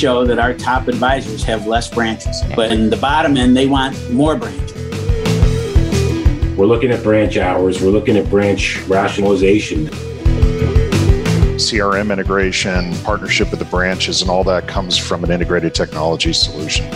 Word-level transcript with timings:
show 0.00 0.24
that 0.24 0.38
our 0.38 0.54
top 0.54 0.88
advisors 0.88 1.42
have 1.42 1.66
less 1.66 1.90
branches, 1.90 2.42
but 2.56 2.72
in 2.72 2.88
the 2.88 2.96
bottom 2.96 3.36
end, 3.36 3.54
they 3.54 3.66
want 3.66 4.10
more 4.10 4.34
branches. 4.34 4.72
We're 6.56 6.64
looking 6.64 6.90
at 6.90 7.02
branch 7.02 7.36
hours, 7.36 7.82
we're 7.82 7.90
looking 7.90 8.16
at 8.16 8.30
branch 8.30 8.80
rationalization. 8.84 9.88
CRM 11.58 12.10
integration, 12.10 12.94
partnership 13.02 13.50
with 13.50 13.58
the 13.58 13.66
branches, 13.66 14.22
and 14.22 14.30
all 14.30 14.42
that 14.44 14.66
comes 14.66 14.96
from 14.96 15.22
an 15.22 15.30
integrated 15.30 15.74
technology 15.74 16.32
solution. 16.32 16.86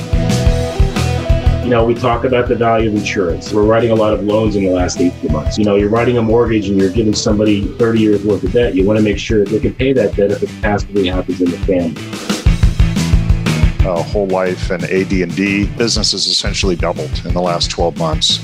You 1.62 1.70
know, 1.70 1.84
we 1.84 1.92
talk 1.92 2.24
about 2.24 2.48
the 2.48 2.54
value 2.54 2.88
of 2.88 2.96
insurance. 2.96 3.52
We're 3.52 3.64
writing 3.64 3.90
a 3.90 3.94
lot 3.94 4.14
of 4.14 4.22
loans 4.22 4.56
in 4.56 4.64
the 4.64 4.70
last 4.70 4.98
18 4.98 5.30
months. 5.30 5.58
You 5.58 5.66
know, 5.66 5.76
you're 5.76 5.90
writing 5.90 6.16
a 6.16 6.22
mortgage 6.22 6.70
and 6.70 6.80
you're 6.80 6.90
giving 6.90 7.14
somebody 7.14 7.66
30 7.76 8.00
years 8.00 8.24
worth 8.24 8.44
of 8.44 8.52
debt. 8.52 8.74
You 8.74 8.86
want 8.86 8.98
to 8.98 9.04
make 9.04 9.18
sure 9.18 9.44
that 9.44 9.50
they 9.50 9.60
can 9.60 9.74
pay 9.74 9.92
that 9.92 10.16
debt 10.16 10.30
if 10.30 10.42
a 10.42 10.46
catastrophe 10.46 11.06
happens 11.06 11.42
in 11.42 11.50
the 11.50 11.58
family. 11.58 12.33
Uh, 13.84 14.02
whole 14.02 14.26
life 14.28 14.70
and 14.70 14.82
AD&D 14.84 15.66
business 15.76 16.12
has 16.12 16.26
essentially 16.26 16.74
doubled 16.74 17.24
in 17.26 17.34
the 17.34 17.40
last 17.40 17.70
12 17.70 17.98
months. 17.98 18.38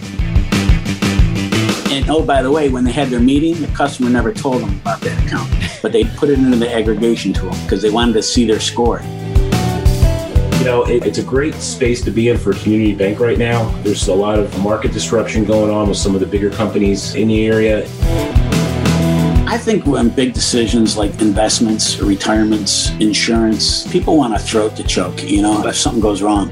And 1.91 2.09
oh, 2.11 2.23
by 2.23 2.43
the 2.43 2.53
way, 2.53 2.69
when 2.69 2.85
they 2.85 2.93
had 2.93 3.09
their 3.09 3.21
meeting, 3.21 3.61
the 3.61 3.67
customer 3.69 4.11
never 4.11 4.35
told 4.35 4.61
them 4.61 4.79
about 4.81 5.01
that 5.01 5.27
account, 5.27 5.51
but 5.83 5.93
they 5.93 6.05
put 6.05 6.29
it 6.29 6.39
into 6.39 6.59
the 6.59 6.71
aggregation 6.71 7.33
tool 7.33 7.53
because 7.63 7.81
they 7.81 7.89
wanted 7.89 8.13
to 8.13 8.23
see 8.23 8.47
their 8.47 8.61
score. 8.61 9.01
You 10.59 10.67
know, 10.67 10.85
it, 10.87 11.07
it's 11.07 11.17
a 11.17 11.23
great 11.23 11.55
space 11.55 12.03
to 12.03 12.11
be 12.11 12.29
in 12.29 12.37
for 12.37 12.51
a 12.51 12.55
community 12.57 12.95
bank 12.95 13.19
right 13.19 13.39
now. 13.39 13.71
There's 13.83 14.09
a 14.09 14.15
lot 14.15 14.39
of 14.39 14.57
market 14.63 14.93
disruption 14.93 15.47
going 15.47 15.71
on 15.71 15.89
with 15.89 15.97
some 15.97 16.15
of 16.15 16.21
the 16.21 16.27
bigger 16.27 16.51
companies 16.51 17.15
in 17.15 17.29
the 17.29 17.47
area. 17.47 17.89
I 19.51 19.59
think 19.59 19.85
when 19.85 20.11
big 20.11 20.33
decisions 20.33 20.97
like 20.97 21.21
investments, 21.21 21.99
retirements, 21.99 22.91
insurance, 23.01 23.85
people 23.91 24.17
want 24.17 24.33
a 24.33 24.39
throat 24.39 24.77
to 24.77 24.85
choke, 24.85 25.29
you 25.29 25.43
know, 25.43 25.67
if 25.67 25.75
something 25.75 26.01
goes 26.01 26.23
wrong. 26.23 26.49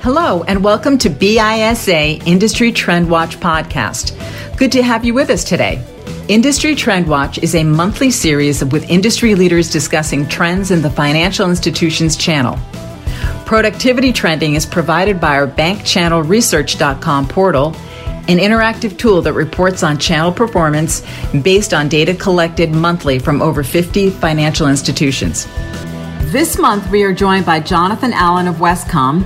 Hello, 0.00 0.44
and 0.44 0.62
welcome 0.62 0.96
to 0.98 1.10
BISA 1.10 2.24
Industry 2.24 2.70
Trend 2.70 3.10
Watch 3.10 3.40
podcast. 3.40 4.16
Good 4.56 4.70
to 4.70 4.82
have 4.84 5.04
you 5.04 5.12
with 5.12 5.30
us 5.30 5.42
today. 5.42 5.84
Industry 6.28 6.76
Trend 6.76 7.08
Watch 7.08 7.38
is 7.38 7.56
a 7.56 7.64
monthly 7.64 8.12
series 8.12 8.64
with 8.66 8.88
industry 8.88 9.34
leaders 9.34 9.72
discussing 9.72 10.24
trends 10.28 10.70
in 10.70 10.82
the 10.82 10.90
financial 10.90 11.50
institutions 11.50 12.16
channel. 12.16 12.56
Productivity 13.44 14.12
trending 14.12 14.54
is 14.54 14.64
provided 14.64 15.20
by 15.20 15.36
our 15.36 15.48
bankchannelresearch.com 15.48 17.26
portal, 17.26 17.74
an 18.28 18.38
interactive 18.38 18.98
tool 18.98 19.22
that 19.22 19.32
reports 19.32 19.82
on 19.82 19.98
channel 19.98 20.30
performance 20.30 21.02
based 21.42 21.72
on 21.72 21.88
data 21.88 22.14
collected 22.14 22.70
monthly 22.70 23.18
from 23.18 23.40
over 23.40 23.64
50 23.64 24.10
financial 24.10 24.68
institutions. 24.68 25.46
This 26.30 26.58
month, 26.58 26.90
we 26.90 27.02
are 27.04 27.12
joined 27.12 27.46
by 27.46 27.58
Jonathan 27.58 28.12
Allen 28.12 28.46
of 28.46 28.56
Wescom, 28.56 29.24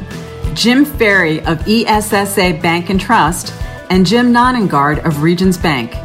Jim 0.55 0.85
Ferry 0.85 1.45
of 1.47 1.67
ESSA 1.67 2.61
Bank 2.63 2.91
and 2.91 3.01
Trust, 3.01 3.53
and 3.91 4.07
Jim 4.07 4.33
Nonengard 4.33 5.05
of 5.05 5.23
Regions 5.23 5.59
Bank. 5.59 5.97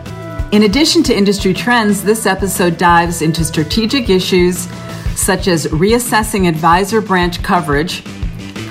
In 0.52 0.64
addition 0.64 1.04
to 1.04 1.16
industry 1.16 1.54
trends, 1.54 2.04
this 2.04 2.26
episode 2.26 2.78
dives 2.78 3.22
into 3.22 3.46
strategic 3.46 4.10
issues 4.10 4.68
such 5.16 5.48
as 5.48 5.68
reassessing 5.68 6.48
advisor 6.48 7.02
branch 7.02 7.44
coverage, 7.44 8.04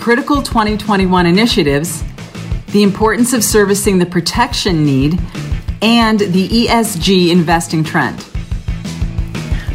critical 0.00 0.42
2021 0.42 1.26
initiatives, 1.26 2.02
the 2.76 2.82
importance 2.82 3.32
of 3.32 3.42
servicing 3.42 3.96
the 3.96 4.04
protection 4.04 4.84
need, 4.84 5.18
and 5.80 6.20
the 6.20 6.46
ESG 6.46 7.30
investing 7.30 7.82
trend. 7.82 8.18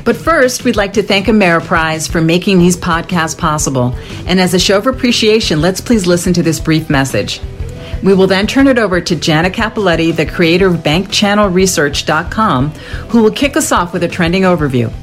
But 0.06 0.16
first, 0.16 0.63
we'd 0.63 0.75
like 0.75 0.94
to 0.94 1.01
thank 1.01 1.25
Ameriprise 1.25 2.07
for 2.07 2.22
making 2.22 2.59
these 2.59 2.78
podcasts 2.78 3.35
possible. 3.35 3.95
And 4.28 4.40
as 4.40 4.53
a 4.53 4.59
show 4.59 4.78
of 4.78 4.85
appreciation, 4.85 5.61
let's 5.61 5.81
please 5.81 6.06
listen 6.06 6.31
to 6.34 6.44
this 6.44 6.59
brief 6.59 6.91
message. 6.91 7.41
We 8.03 8.13
will 8.13 8.28
then 8.28 8.45
turn 8.45 8.67
it 8.67 8.78
over 8.78 9.01
to 9.01 9.16
Jana 9.16 9.50
Capoletti, 9.50 10.16
the 10.16 10.28
creator 10.28 10.67
of 10.67 10.84
BankChannelResearch.com, 10.84 12.69
who 12.69 13.23
will 13.23 13.31
kick 13.31 13.57
us 13.57 13.72
off 13.72 13.94
with 13.94 14.03
a 14.03 14.07
trending 14.07 14.44
overview. 14.44 14.94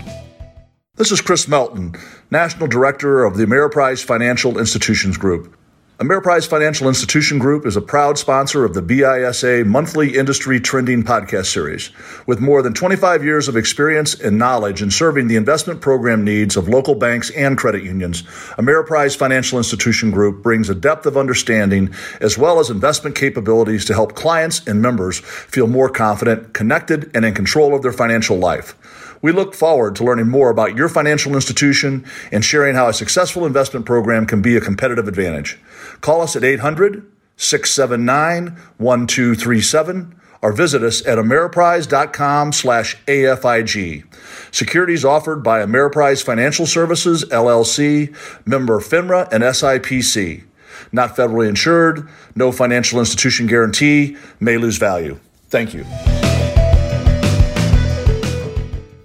This 0.95 1.11
is 1.11 1.21
Chris 1.21 1.49
Melton, 1.49 1.97
National 2.31 2.69
Director 2.69 3.25
of 3.25 3.37
the 3.37 3.45
Ameriprise 3.45 4.05
Financial 4.05 4.57
Institutions 4.57 5.17
Group. 5.17 5.58
Ameriprise 5.99 6.47
Financial 6.47 6.87
Institution 6.87 7.41
Group 7.41 7.67
is 7.67 7.75
a 7.75 7.81
proud 7.81 8.19
sponsor 8.19 8.65
of 8.65 8.73
the 8.73 8.81
BISA 8.81 9.67
monthly 9.67 10.17
industry 10.17 10.61
trending 10.61 11.03
podcast 11.03 11.47
series. 11.47 11.91
With 12.25 12.39
more 12.39 12.63
than 12.63 12.73
25 12.73 13.25
years 13.25 13.49
of 13.49 13.57
experience 13.57 14.15
and 14.15 14.39
knowledge 14.39 14.81
in 14.81 14.93
serving 14.93 15.27
the 15.27 15.35
investment 15.35 15.81
program 15.81 16.23
needs 16.23 16.57
of 16.57 16.69
local 16.69 16.95
banks 16.95 17.31
and 17.31 17.59
credit 17.59 17.83
unions, 17.83 18.23
Ameriprise 18.59 19.17
Financial 19.17 19.59
Institution 19.59 20.13
Group 20.13 20.41
brings 20.41 20.71
a 20.71 20.75
depth 20.77 21.05
of 21.05 21.17
understanding 21.17 21.93
as 22.21 22.39
well 22.39 22.61
as 22.61 22.71
investment 22.71 23.17
capabilities 23.17 23.85
to 23.87 23.95
help 23.95 24.15
clients 24.15 24.65
and 24.69 24.81
members 24.81 25.19
feel 25.19 25.67
more 25.67 25.89
confident, 25.89 26.55
connected, 26.55 27.11
and 27.13 27.25
in 27.25 27.35
control 27.35 27.75
of 27.75 27.83
their 27.83 27.91
financial 27.91 28.39
life. 28.39 28.77
We 29.21 29.33
look 29.33 29.53
forward 29.53 29.97
to 29.97 30.05
learning 30.05 30.29
more 30.29 30.49
about 30.49 30.77
your 30.77 30.89
financial 30.89 31.35
institution 31.35 32.05
and 32.31 32.45
sharing 32.45 32.77
how 32.77 32.89
a 32.89 32.93
successful 32.93 33.45
investment 33.45 33.85
program 33.85 34.27
can 34.27 34.43
be 34.43 34.57
a 34.57 34.61
competitive 34.61 35.09
advantage. 35.09 35.59
Call 36.01 36.23
us 36.23 36.37
at 36.37 36.45
800 36.45 37.11
679 37.37 38.57
1237 38.79 40.15
or 40.41 40.53
visit 40.53 40.83
us 40.83 41.05
at 41.07 41.19
ameriprise.com 41.19 42.53
slash 42.53 42.97
AFIG. 43.07 44.05
Securities 44.53 45.05
offered 45.05 45.43
by 45.43 45.61
Ameriprise 45.61 46.23
Financial 46.23 46.67
Services, 46.67 47.25
LLC, 47.25 48.15
member 48.47 48.81
FINRA 48.81 49.31
and 49.33 49.43
SIPC. 49.43 50.45
Not 50.93 51.17
federally 51.17 51.49
insured, 51.49 52.09
no 52.35 52.53
financial 52.53 53.01
institution 53.01 53.47
guarantee, 53.47 54.17
may 54.41 54.59
lose 54.59 54.79
value. 54.79 55.19
Thank 55.49 55.75
you. 55.75 55.85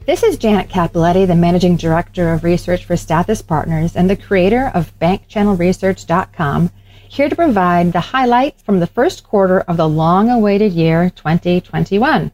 This 0.06 0.22
is 0.22 0.38
Janet 0.38 0.68
Capoletti, 0.70 1.26
the 1.26 1.36
Managing 1.36 1.78
Director 1.78 2.34
of 2.34 2.44
Research 2.44 2.84
for 2.84 2.96
Stathis 2.96 3.46
Partners 3.46 3.96
and 3.96 4.10
the 4.10 4.18
creator 4.18 4.70
of 4.74 4.92
BankChannelResearch.com, 5.00 6.72
here 7.14 7.30
to 7.30 7.36
provide 7.36 7.94
the 7.94 8.00
highlights 8.00 8.64
from 8.64 8.80
the 8.80 8.88
first 8.88 9.24
quarter 9.24 9.60
of 9.62 9.78
the 9.78 9.88
long 9.88 10.32
awaited 10.32 10.74
year 10.74 11.12
2021. 11.12 12.32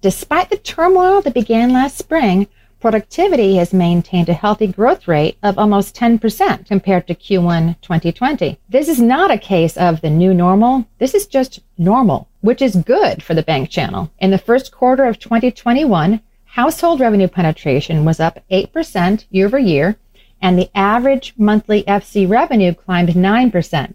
Despite 0.00 0.48
the 0.48 0.58
turmoil 0.58 1.20
that 1.22 1.34
began 1.34 1.72
last 1.72 1.98
spring, 1.98 2.46
productivity 2.78 3.56
has 3.56 3.72
maintained 3.72 4.28
a 4.28 4.32
healthy 4.32 4.68
growth 4.68 5.08
rate 5.08 5.38
of 5.42 5.58
almost 5.58 5.96
10% 5.96 6.66
compared 6.66 7.08
to 7.08 7.16
Q1 7.16 7.80
2020. 7.82 8.60
This 8.68 8.88
is 8.88 9.00
not 9.00 9.32
a 9.32 9.36
case 9.36 9.76
of 9.76 10.00
the 10.00 10.10
new 10.10 10.32
normal. 10.32 10.86
This 10.98 11.14
is 11.14 11.26
just 11.26 11.58
normal, 11.76 12.28
which 12.42 12.62
is 12.62 12.76
good 12.76 13.24
for 13.24 13.34
the 13.34 13.42
bank 13.42 13.70
channel. 13.70 14.12
In 14.20 14.30
the 14.30 14.38
first 14.38 14.70
quarter 14.70 15.04
of 15.04 15.18
2021, 15.18 16.20
Household 16.44 17.00
revenue 17.00 17.26
penetration 17.28 18.04
was 18.04 18.20
up 18.20 18.38
8% 18.52 19.24
year 19.30 19.46
over 19.46 19.58
year, 19.58 19.96
and 20.40 20.56
the 20.56 20.70
average 20.76 21.34
monthly 21.36 21.82
FC 21.84 22.28
revenue 22.28 22.72
climbed 22.72 23.08
9% 23.08 23.94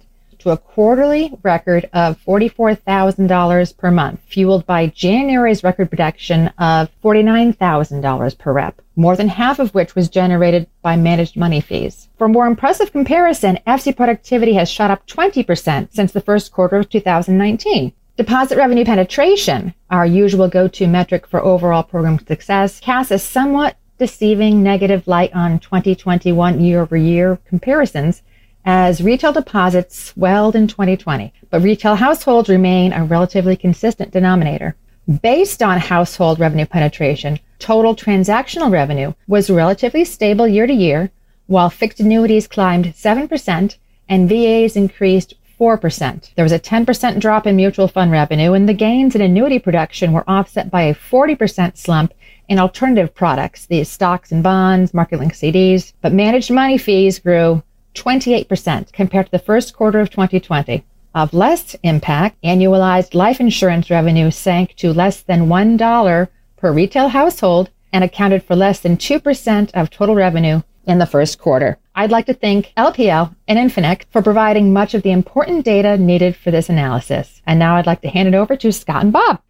a 0.51 0.57
quarterly 0.57 1.33
record 1.43 1.89
of 1.93 2.19
$44,000 2.25 3.77
per 3.77 3.91
month, 3.91 4.19
fueled 4.27 4.65
by 4.65 4.87
January's 4.87 5.63
record 5.63 5.89
production 5.89 6.47
of 6.57 6.89
$49,000 7.03 8.37
per 8.37 8.53
rep, 8.53 8.81
more 8.95 9.15
than 9.15 9.27
half 9.27 9.59
of 9.59 9.73
which 9.73 9.95
was 9.95 10.09
generated 10.09 10.67
by 10.81 10.95
managed 10.95 11.35
money 11.35 11.61
fees. 11.61 12.09
For 12.17 12.27
more 12.27 12.47
impressive 12.47 12.91
comparison, 12.91 13.59
FC 13.67 13.95
productivity 13.95 14.53
has 14.53 14.69
shot 14.69 14.91
up 14.91 15.05
20% 15.07 15.93
since 15.93 16.11
the 16.11 16.21
first 16.21 16.51
quarter 16.51 16.77
of 16.77 16.89
2019. 16.89 17.93
Deposit 18.17 18.57
revenue 18.57 18.83
penetration, 18.83 19.73
our 19.91 20.05
usual 20.05 20.47
go-to 20.47 20.87
metric 20.87 21.27
for 21.27 21.39
overall 21.43 21.83
program 21.83 22.17
success, 22.17 22.79
casts 22.79 23.11
a 23.11 23.19
somewhat 23.19 23.77
deceiving 23.99 24.63
negative 24.63 25.07
light 25.07 25.33
on 25.33 25.59
2021 25.59 26.61
year-over-year 26.61 27.39
comparisons 27.45 28.21
as 28.67 29.01
retail 29.01 29.31
deposits 29.31 29.97
swelled 29.97 30.53
in 30.53 30.67
2020, 30.67 31.31
but 31.49 31.61
retail 31.61 31.95
households 31.95 32.49
remain 32.49 32.91
a 32.91 33.05
relatively 33.05 33.55
consistent 33.55 34.11
denominator. 34.11 34.75
Based 35.23 35.63
on 35.63 35.79
household 35.79 36.37
revenue 36.37 36.65
penetration, 36.65 37.39
total 37.59 37.95
transactional 37.95 38.69
revenue 38.69 39.13
was 39.25 39.49
relatively 39.49 40.03
stable 40.03 40.45
year 40.45 40.67
to 40.67 40.73
year, 40.73 41.09
while 41.45 41.69
fixed 41.69 42.01
annuities 42.01 42.45
climbed 42.45 42.87
7% 42.87 43.77
and 44.09 44.27
VAs 44.27 44.75
increased 44.75 45.35
4%. 45.57 46.35
There 46.35 46.43
was 46.43 46.51
a 46.51 46.59
10% 46.59 47.21
drop 47.21 47.47
in 47.47 47.55
mutual 47.55 47.87
fund 47.87 48.11
revenue, 48.11 48.51
and 48.51 48.67
the 48.67 48.73
gains 48.73 49.15
in 49.15 49.21
annuity 49.21 49.59
production 49.59 50.11
were 50.11 50.29
offset 50.29 50.69
by 50.69 50.81
a 50.81 50.93
40% 50.93 51.77
slump 51.77 52.13
in 52.49 52.59
alternative 52.59 53.15
products, 53.15 53.65
these 53.65 53.89
stocks 53.89 54.33
and 54.33 54.43
bonds, 54.43 54.93
market 54.93 55.19
linked 55.19 55.35
CDs. 55.35 55.93
But 56.01 56.11
managed 56.11 56.51
money 56.51 56.77
fees 56.77 57.19
grew 57.19 57.63
28% 57.97 58.91
compared 58.93 59.25
to 59.25 59.31
the 59.31 59.39
first 59.39 59.75
quarter 59.75 59.99
of 59.99 60.09
2020. 60.09 60.85
Of 61.15 61.33
less 61.33 61.75
impact, 61.83 62.41
annualized 62.43 63.15
life 63.15 63.39
insurance 63.39 63.89
revenue 63.89 64.29
sank 64.29 64.75
to 64.75 64.93
less 64.93 65.21
than 65.21 65.47
$1 65.47 66.27
per 66.57 66.71
retail 66.71 67.09
household 67.09 67.69
and 67.91 68.03
accounted 68.03 68.43
for 68.43 68.55
less 68.55 68.79
than 68.79 68.97
2% 68.97 69.71
of 69.73 69.89
total 69.89 70.15
revenue 70.15 70.61
in 70.85 70.99
the 70.99 71.05
first 71.05 71.39
quarter. 71.39 71.77
I'd 71.95 72.11
like 72.11 72.27
to 72.27 72.33
thank 72.33 72.71
LPL 72.77 73.35
and 73.47 73.57
Infinex 73.57 74.03
for 74.11 74.21
providing 74.21 74.71
much 74.71 74.93
of 74.93 75.01
the 75.01 75.11
important 75.11 75.65
data 75.65 75.97
needed 75.97 76.35
for 76.35 76.51
this 76.51 76.69
analysis. 76.69 77.41
And 77.45 77.57
now 77.57 77.75
I'd 77.75 77.87
like 77.87 78.01
to 78.01 78.09
hand 78.09 78.27
it 78.27 78.35
over 78.35 78.55
to 78.55 78.71
Scott 78.71 79.03
and 79.03 79.11
Bob. 79.11 79.41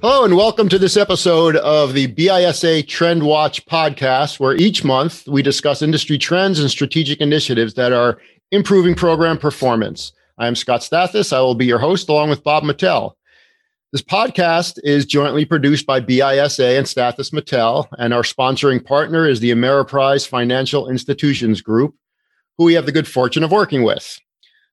Hello, 0.00 0.24
and 0.24 0.36
welcome 0.36 0.68
to 0.68 0.78
this 0.78 0.96
episode 0.96 1.56
of 1.56 1.92
the 1.92 2.06
BISA 2.06 2.86
Trend 2.86 3.24
Watch 3.24 3.66
podcast, 3.66 4.38
where 4.38 4.54
each 4.54 4.84
month 4.84 5.26
we 5.26 5.42
discuss 5.42 5.82
industry 5.82 6.16
trends 6.16 6.60
and 6.60 6.70
strategic 6.70 7.20
initiatives 7.20 7.74
that 7.74 7.92
are 7.92 8.20
improving 8.52 8.94
program 8.94 9.36
performance. 9.38 10.12
I 10.38 10.46
am 10.46 10.54
Scott 10.54 10.82
Stathis. 10.82 11.32
I 11.32 11.40
will 11.40 11.56
be 11.56 11.66
your 11.66 11.80
host 11.80 12.08
along 12.08 12.30
with 12.30 12.44
Bob 12.44 12.62
Mattel. 12.62 13.14
This 13.90 14.00
podcast 14.02 14.78
is 14.84 15.04
jointly 15.04 15.44
produced 15.44 15.84
by 15.84 15.98
BISA 15.98 16.78
and 16.78 16.86
Stathis 16.86 17.32
Mattel, 17.32 17.88
and 17.98 18.14
our 18.14 18.22
sponsoring 18.22 18.84
partner 18.84 19.28
is 19.28 19.40
the 19.40 19.50
Ameriprise 19.50 20.28
Financial 20.28 20.88
Institutions 20.88 21.60
Group, 21.60 21.96
who 22.56 22.66
we 22.66 22.74
have 22.74 22.86
the 22.86 22.92
good 22.92 23.08
fortune 23.08 23.42
of 23.42 23.50
working 23.50 23.82
with. 23.82 24.20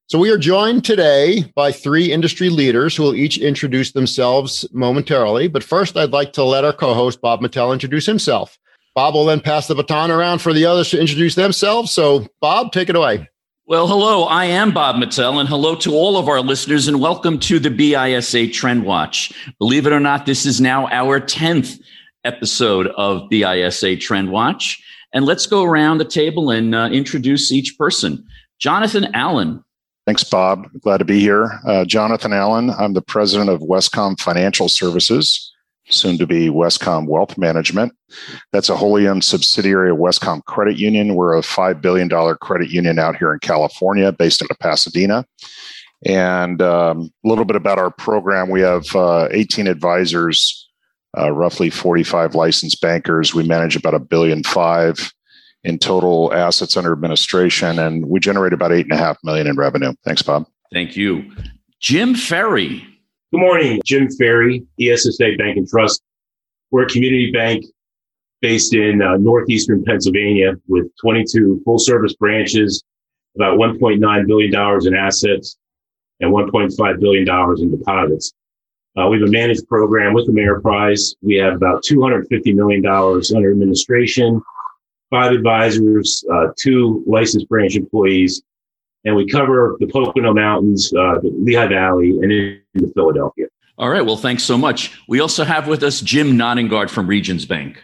So 0.07 0.19
we 0.19 0.29
are 0.29 0.37
joined 0.37 0.85
today 0.85 1.51
by 1.55 1.71
three 1.71 2.11
industry 2.11 2.49
leaders 2.49 2.95
who 2.95 3.01
will 3.01 3.15
each 3.15 3.39
introduce 3.39 3.93
themselves 3.93 4.63
momentarily. 4.71 5.47
But 5.47 5.63
first, 5.63 5.97
I'd 5.97 6.11
like 6.11 6.31
to 6.33 6.43
let 6.43 6.63
our 6.63 6.73
co-host 6.73 7.21
Bob 7.21 7.39
Mattel 7.41 7.73
introduce 7.73 8.05
himself. 8.05 8.59
Bob 8.93 9.15
will 9.15 9.25
then 9.25 9.39
pass 9.39 9.65
the 9.67 9.73
baton 9.73 10.11
around 10.11 10.43
for 10.43 10.53
the 10.53 10.63
others 10.63 10.91
to 10.91 11.01
introduce 11.01 11.33
themselves. 11.33 11.91
So, 11.91 12.27
Bob, 12.39 12.71
take 12.71 12.87
it 12.87 12.95
away. 12.95 13.27
Well, 13.65 13.87
hello, 13.87 14.25
I 14.25 14.45
am 14.45 14.75
Bob 14.75 14.97
Mattel, 14.97 15.39
and 15.39 15.49
hello 15.49 15.73
to 15.77 15.93
all 15.95 16.17
of 16.17 16.29
our 16.29 16.41
listeners, 16.41 16.87
and 16.87 17.01
welcome 17.01 17.39
to 17.39 17.57
the 17.57 17.71
BISA 17.71 18.53
Trend 18.53 18.85
Watch. 18.85 19.33
Believe 19.57 19.87
it 19.87 19.91
or 19.91 19.99
not, 19.99 20.27
this 20.27 20.45
is 20.45 20.61
now 20.61 20.87
our 20.89 21.19
10th 21.19 21.79
episode 22.23 22.89
of 22.95 23.27
BISA 23.31 23.99
Trend 23.99 24.29
Watch. 24.29 24.83
And 25.13 25.25
let's 25.25 25.47
go 25.47 25.63
around 25.63 25.97
the 25.97 26.05
table 26.05 26.51
and 26.51 26.75
uh, 26.75 26.89
introduce 26.91 27.51
each 27.51 27.75
person. 27.75 28.23
Jonathan 28.59 29.07
Allen. 29.15 29.63
Thanks, 30.05 30.23
Bob. 30.23 30.67
Glad 30.81 30.97
to 30.97 31.05
be 31.05 31.19
here. 31.19 31.59
Uh, 31.65 31.83
Jonathan 31.83 32.31
Allen, 32.31 32.69
I'm 32.69 32.93
the 32.93 33.01
president 33.01 33.49
of 33.49 33.61
Wescom 33.61 34.19
Financial 34.19 34.69
Services 34.69 35.51
soon 35.87 36.17
to 36.17 36.27
be 36.27 36.49
Wescom 36.49 37.07
Wealth 37.07 37.37
Management. 37.37 37.93
That's 38.51 38.69
a 38.69 38.75
wholly 38.75 39.07
owned 39.07 39.23
subsidiary 39.23 39.91
of 39.91 39.97
Wescom 39.97 40.43
Credit 40.45 40.77
Union. 40.77 41.15
We're 41.15 41.37
a 41.37 41.41
$5 41.41 41.81
billion 41.81 42.09
credit 42.37 42.69
union 42.69 42.99
out 42.99 43.17
here 43.17 43.33
in 43.33 43.39
California, 43.39 44.11
based 44.11 44.43
out 44.43 44.51
of 44.51 44.59
Pasadena. 44.59 45.25
And 46.05 46.61
um, 46.61 47.11
a 47.23 47.27
little 47.27 47.45
bit 47.45 47.55
about 47.55 47.79
our 47.79 47.89
program 47.89 48.49
we 48.49 48.61
have 48.61 48.95
uh, 48.95 49.27
18 49.31 49.67
advisors, 49.67 50.69
uh, 51.17 51.31
roughly 51.31 51.69
45 51.69 52.35
licensed 52.35 52.79
bankers. 52.81 53.33
We 53.33 53.47
manage 53.47 53.75
about 53.75 53.95
a 53.95 53.99
billion 53.99 54.43
five 54.43 55.11
in 55.65 55.77
total 55.79 56.33
assets 56.33 56.77
under 56.77 56.93
administration, 56.93 57.79
and 57.79 58.07
we 58.07 58.19
generate 58.19 58.53
about 58.53 58.71
eight 58.71 58.85
and 58.85 58.93
a 58.93 58.97
half 58.97 59.17
million 59.23 59.47
in 59.47 59.55
revenue. 59.55 59.93
Thanks, 60.03 60.21
Bob. 60.21 60.45
Thank 60.71 60.95
you. 60.95 61.31
Jim 61.79 62.15
Ferry, 62.15 62.87
Good 63.35 63.41
morning, 63.41 63.81
Jim 63.83 64.07
Ferry, 64.09 64.63
ESSA 64.79 65.35
Bank 65.37 65.57
and 65.57 65.67
Trust. 65.67 66.01
We're 66.71 66.83
a 66.83 66.87
community 66.87 67.31
bank 67.31 67.65
based 68.39 68.73
in 68.73 69.01
uh, 69.01 69.17
northeastern 69.17 69.83
Pennsylvania 69.83 70.53
with 70.69 70.87
22 71.01 71.61
full 71.65 71.77
service 71.77 72.13
branches, 72.13 72.81
about 73.35 73.57
$1.9 73.57 74.27
billion 74.27 74.87
in 74.87 74.95
assets 74.95 75.57
and 76.21 76.31
$1.5 76.31 76.99
billion 77.01 77.27
in 77.59 77.77
deposits. 77.77 78.31
Uh, 78.95 79.07
we 79.09 79.19
have 79.19 79.27
a 79.27 79.31
managed 79.31 79.67
program 79.67 80.13
with 80.13 80.27
the 80.27 80.31
Ameriprise. 80.31 81.15
We 81.21 81.35
have 81.35 81.55
about 81.55 81.83
$250 81.83 82.55
million 82.55 82.85
under 82.85 83.51
administration, 83.51 84.41
five 85.15 85.31
advisors, 85.31 86.25
uh, 86.33 86.47
two 86.57 87.01
licensed 87.07 87.47
branch 87.47 87.77
employees, 87.77 88.43
and 89.05 89.15
we 89.15 89.25
cover 89.25 89.77
the 89.79 89.87
Pocono 89.87 90.33
Mountains, 90.33 90.91
uh, 90.93 91.19
the 91.21 91.31
Lehigh 91.37 91.67
Valley, 91.67 92.09
and 92.09 92.31
into 92.33 92.91
Philadelphia. 92.93 93.45
All 93.77 93.89
right. 93.89 94.05
Well, 94.05 94.17
thanks 94.17 94.43
so 94.43 94.57
much. 94.57 94.99
We 95.07 95.21
also 95.21 95.45
have 95.45 95.67
with 95.67 95.83
us 95.83 96.01
Jim 96.01 96.33
Nonengard 96.33 96.89
from 96.89 97.07
Regions 97.07 97.45
Bank. 97.45 97.81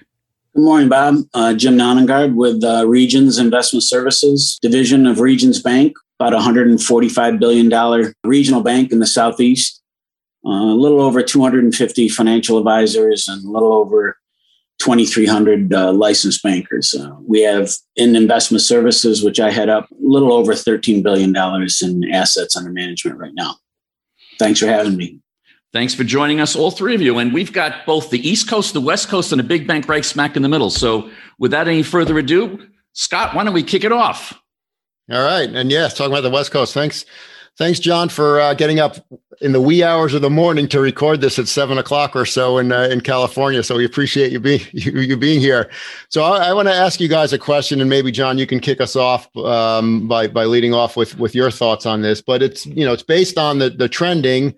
Good 0.53 0.63
morning, 0.63 0.89
Bob. 0.89 1.15
Uh, 1.33 1.53
Jim 1.53 1.77
Nonengard 1.77 2.35
with 2.35 2.61
uh, 2.65 2.85
Regions 2.85 3.39
Investment 3.39 3.83
Services 3.83 4.59
division 4.61 5.07
of 5.07 5.21
Regions 5.21 5.61
Bank, 5.61 5.93
about 6.19 6.33
$145 6.33 7.39
billion 7.39 8.13
regional 8.25 8.61
bank 8.61 8.91
in 8.91 8.99
the 8.99 9.07
Southeast. 9.07 9.81
Uh, 10.45 10.49
a 10.49 10.75
little 10.75 10.99
over 10.99 11.23
250 11.23 12.09
financial 12.09 12.57
advisors 12.57 13.29
and 13.29 13.45
a 13.45 13.49
little 13.49 13.71
over 13.71 14.17
2,300 14.81 15.73
uh, 15.73 15.93
licensed 15.93 16.41
bankers. 16.41 16.95
Uh, 16.95 17.11
we 17.27 17.41
have 17.41 17.69
in 17.95 18.15
investment 18.15 18.63
services, 18.63 19.23
which 19.23 19.39
I 19.39 19.51
head 19.51 19.69
up, 19.69 19.89
a 19.91 19.95
little 19.99 20.33
over 20.33 20.53
$13 20.53 21.03
billion 21.03 21.35
in 21.35 22.11
assets 22.11 22.57
under 22.57 22.71
management 22.71 23.19
right 23.19 23.33
now. 23.35 23.57
Thanks 24.39 24.59
for 24.59 24.65
having 24.65 24.97
me. 24.97 25.19
Thanks 25.71 25.93
for 25.93 26.03
joining 26.03 26.41
us, 26.41 26.55
all 26.55 26.71
three 26.71 26.95
of 26.95 27.01
you. 27.01 27.19
And 27.19 27.31
we've 27.31 27.53
got 27.53 27.85
both 27.85 28.09
the 28.09 28.27
East 28.27 28.49
Coast, 28.49 28.73
the 28.73 28.81
West 28.81 29.07
Coast, 29.07 29.31
and 29.31 29.39
a 29.39 29.43
big 29.43 29.67
bank 29.67 29.87
right 29.87 30.03
smack 30.03 30.35
in 30.35 30.41
the 30.41 30.49
middle. 30.49 30.71
So 30.71 31.11
without 31.37 31.67
any 31.67 31.83
further 31.83 32.17
ado, 32.17 32.67
Scott, 32.93 33.35
why 33.35 33.43
don't 33.43 33.53
we 33.53 33.63
kick 33.63 33.83
it 33.83 33.91
off? 33.91 34.33
All 35.11 35.23
right. 35.23 35.49
And 35.49 35.69
yes, 35.69 35.93
talking 35.93 36.11
about 36.11 36.21
the 36.21 36.31
West 36.31 36.51
Coast. 36.51 36.73
Thanks 36.73 37.05
Thanks, 37.61 37.77
John, 37.77 38.09
for 38.09 38.41
uh, 38.41 38.55
getting 38.55 38.79
up 38.79 38.95
in 39.39 39.51
the 39.51 39.61
wee 39.61 39.83
hours 39.83 40.15
of 40.15 40.23
the 40.23 40.31
morning 40.31 40.67
to 40.69 40.79
record 40.79 41.21
this 41.21 41.37
at 41.37 41.47
seven 41.47 41.77
o'clock 41.77 42.15
or 42.15 42.25
so 42.25 42.57
in 42.57 42.71
uh, 42.71 42.85
in 42.85 43.01
California. 43.01 43.61
So 43.61 43.77
we 43.77 43.85
appreciate 43.85 44.31
you 44.31 44.39
being 44.39 44.61
you, 44.71 44.93
you 44.93 45.15
being 45.15 45.39
here. 45.39 45.69
So 46.09 46.23
I, 46.23 46.47
I 46.47 46.53
want 46.53 46.69
to 46.69 46.73
ask 46.73 46.99
you 46.99 47.07
guys 47.07 47.33
a 47.33 47.37
question, 47.37 47.79
and 47.79 47.87
maybe 47.87 48.11
John, 48.11 48.39
you 48.39 48.47
can 48.47 48.61
kick 48.61 48.81
us 48.81 48.95
off 48.95 49.27
um, 49.37 50.07
by 50.07 50.25
by 50.25 50.45
leading 50.45 50.73
off 50.73 50.97
with 50.97 51.19
with 51.19 51.35
your 51.35 51.51
thoughts 51.51 51.85
on 51.85 52.01
this. 52.01 52.19
But 52.19 52.41
it's 52.41 52.65
you 52.65 52.83
know 52.83 52.93
it's 52.93 53.03
based 53.03 53.37
on 53.37 53.59
the 53.59 53.69
the 53.69 53.87
trending 53.87 54.55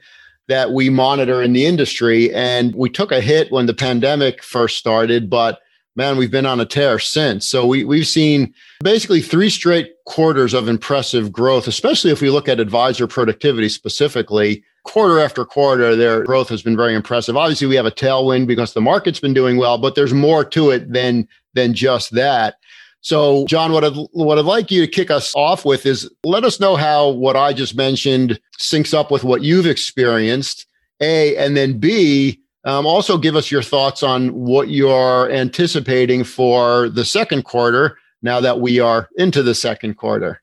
that 0.47 0.71
we 0.71 0.89
monitor 0.89 1.41
in 1.41 1.51
the 1.51 1.65
industry, 1.65 2.33
and 2.33 2.73
we 2.73 2.89
took 2.89 3.11
a 3.11 3.19
hit 3.19 3.51
when 3.51 3.65
the 3.65 3.73
pandemic 3.73 4.41
first 4.41 4.77
started, 4.77 5.29
but 5.29 5.59
man, 5.95 6.17
we've 6.17 6.31
been 6.31 6.45
on 6.45 6.59
a 6.59 6.65
tear 6.65 6.99
since. 6.99 7.47
So 7.47 7.65
we, 7.65 7.83
we've 7.83 8.07
seen 8.07 8.53
basically 8.81 9.21
three 9.21 9.49
straight 9.49 9.93
quarters 10.05 10.53
of 10.53 10.67
impressive 10.67 11.31
growth, 11.31 11.67
especially 11.67 12.11
if 12.11 12.21
we 12.21 12.29
look 12.29 12.49
at 12.49 12.59
advisor 12.59 13.07
productivity 13.07 13.69
specifically. 13.69 14.63
Quarter 14.83 15.19
after 15.19 15.45
quarter, 15.45 15.95
their 15.95 16.23
growth 16.23 16.49
has 16.49 16.61
been 16.61 16.75
very 16.75 16.93
impressive. 16.93 17.37
Obviously, 17.37 17.67
we 17.67 17.75
have 17.75 17.85
a 17.85 17.91
tailwind 17.91 18.47
because 18.47 18.73
the 18.73 18.81
market's 18.81 19.19
been 19.19 19.33
doing 19.33 19.57
well, 19.57 19.77
but 19.77 19.95
there's 19.95 20.13
more 20.13 20.43
to 20.43 20.71
it 20.71 20.91
than 20.91 21.27
than 21.53 21.73
just 21.73 22.11
that. 22.11 22.55
So, 22.99 23.45
John, 23.47 23.71
what 23.71 23.83
I'd, 23.83 23.95
what 24.11 24.39
I'd 24.39 24.45
like 24.45 24.71
you 24.71 24.85
to 24.85 24.91
kick 24.91 25.11
us 25.11 25.33
off 25.35 25.65
with 25.65 25.85
is 25.85 26.09
let 26.23 26.43
us 26.43 26.59
know 26.59 26.75
how 26.75 27.09
what 27.09 27.35
I 27.35 27.53
just 27.53 27.75
mentioned 27.75 28.39
syncs 28.59 28.93
up 28.93 29.11
with 29.11 29.23
what 29.23 29.41
you've 29.41 29.67
experienced, 29.67 30.65
A, 31.01 31.35
and 31.37 31.55
then 31.55 31.79
B, 31.79 32.42
um, 32.65 32.85
also, 32.85 33.17
give 33.17 33.35
us 33.35 33.51
your 33.51 33.61
thoughts 33.61 34.03
on 34.03 34.29
what 34.33 34.69
you're 34.69 35.29
anticipating 35.31 36.23
for 36.23 36.89
the 36.89 37.03
second 37.03 37.43
quarter 37.43 37.97
now 38.21 38.39
that 38.39 38.61
we 38.61 38.79
are 38.79 39.09
into 39.17 39.43
the 39.43 39.55
second 39.55 39.95
quarter. 39.95 40.41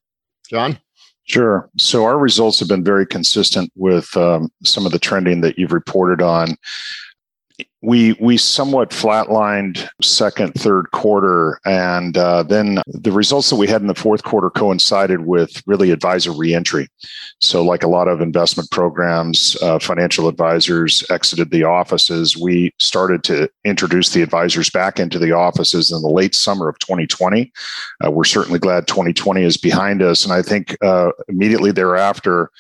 John? 0.48 0.78
Sure. 1.24 1.70
So, 1.78 2.04
our 2.04 2.18
results 2.18 2.58
have 2.58 2.68
been 2.68 2.84
very 2.84 3.06
consistent 3.06 3.72
with 3.74 4.14
um, 4.16 4.50
some 4.64 4.84
of 4.84 4.92
the 4.92 4.98
trending 4.98 5.40
that 5.40 5.58
you've 5.58 5.72
reported 5.72 6.20
on 6.20 6.56
we 7.82 8.12
we 8.14 8.36
somewhat 8.36 8.90
flatlined 8.90 9.88
second 10.02 10.52
third 10.54 10.90
quarter 10.90 11.60
and 11.64 12.16
uh, 12.16 12.42
then 12.42 12.80
the 12.86 13.12
results 13.12 13.48
that 13.50 13.56
we 13.56 13.66
had 13.66 13.80
in 13.80 13.86
the 13.86 13.94
fourth 13.94 14.22
quarter 14.22 14.50
coincided 14.50 15.26
with 15.26 15.62
really 15.66 15.90
advisor 15.90 16.32
reentry. 16.32 16.88
So 17.40 17.64
like 17.64 17.82
a 17.82 17.88
lot 17.88 18.08
of 18.08 18.20
investment 18.20 18.70
programs 18.70 19.56
uh, 19.62 19.78
financial 19.78 20.28
advisors 20.28 21.04
exited 21.10 21.50
the 21.50 21.64
offices. 21.64 22.36
We 22.36 22.72
started 22.78 23.24
to 23.24 23.48
introduce 23.64 24.10
the 24.10 24.22
advisors 24.22 24.68
back 24.68 25.00
into 25.00 25.18
the 25.18 25.32
offices 25.32 25.90
in 25.90 26.02
the 26.02 26.08
late 26.08 26.34
summer 26.34 26.68
of 26.68 26.78
2020 26.80 27.52
uh, 28.04 28.10
we're 28.10 28.24
certainly 28.24 28.58
glad 28.58 28.86
2020 28.86 29.42
is 29.42 29.56
behind 29.56 30.02
us 30.02 30.24
and 30.24 30.32
i 30.32 30.42
think 30.42 30.76
uh, 30.82 31.10
immediately 31.28 31.72
thereafter 31.72 32.50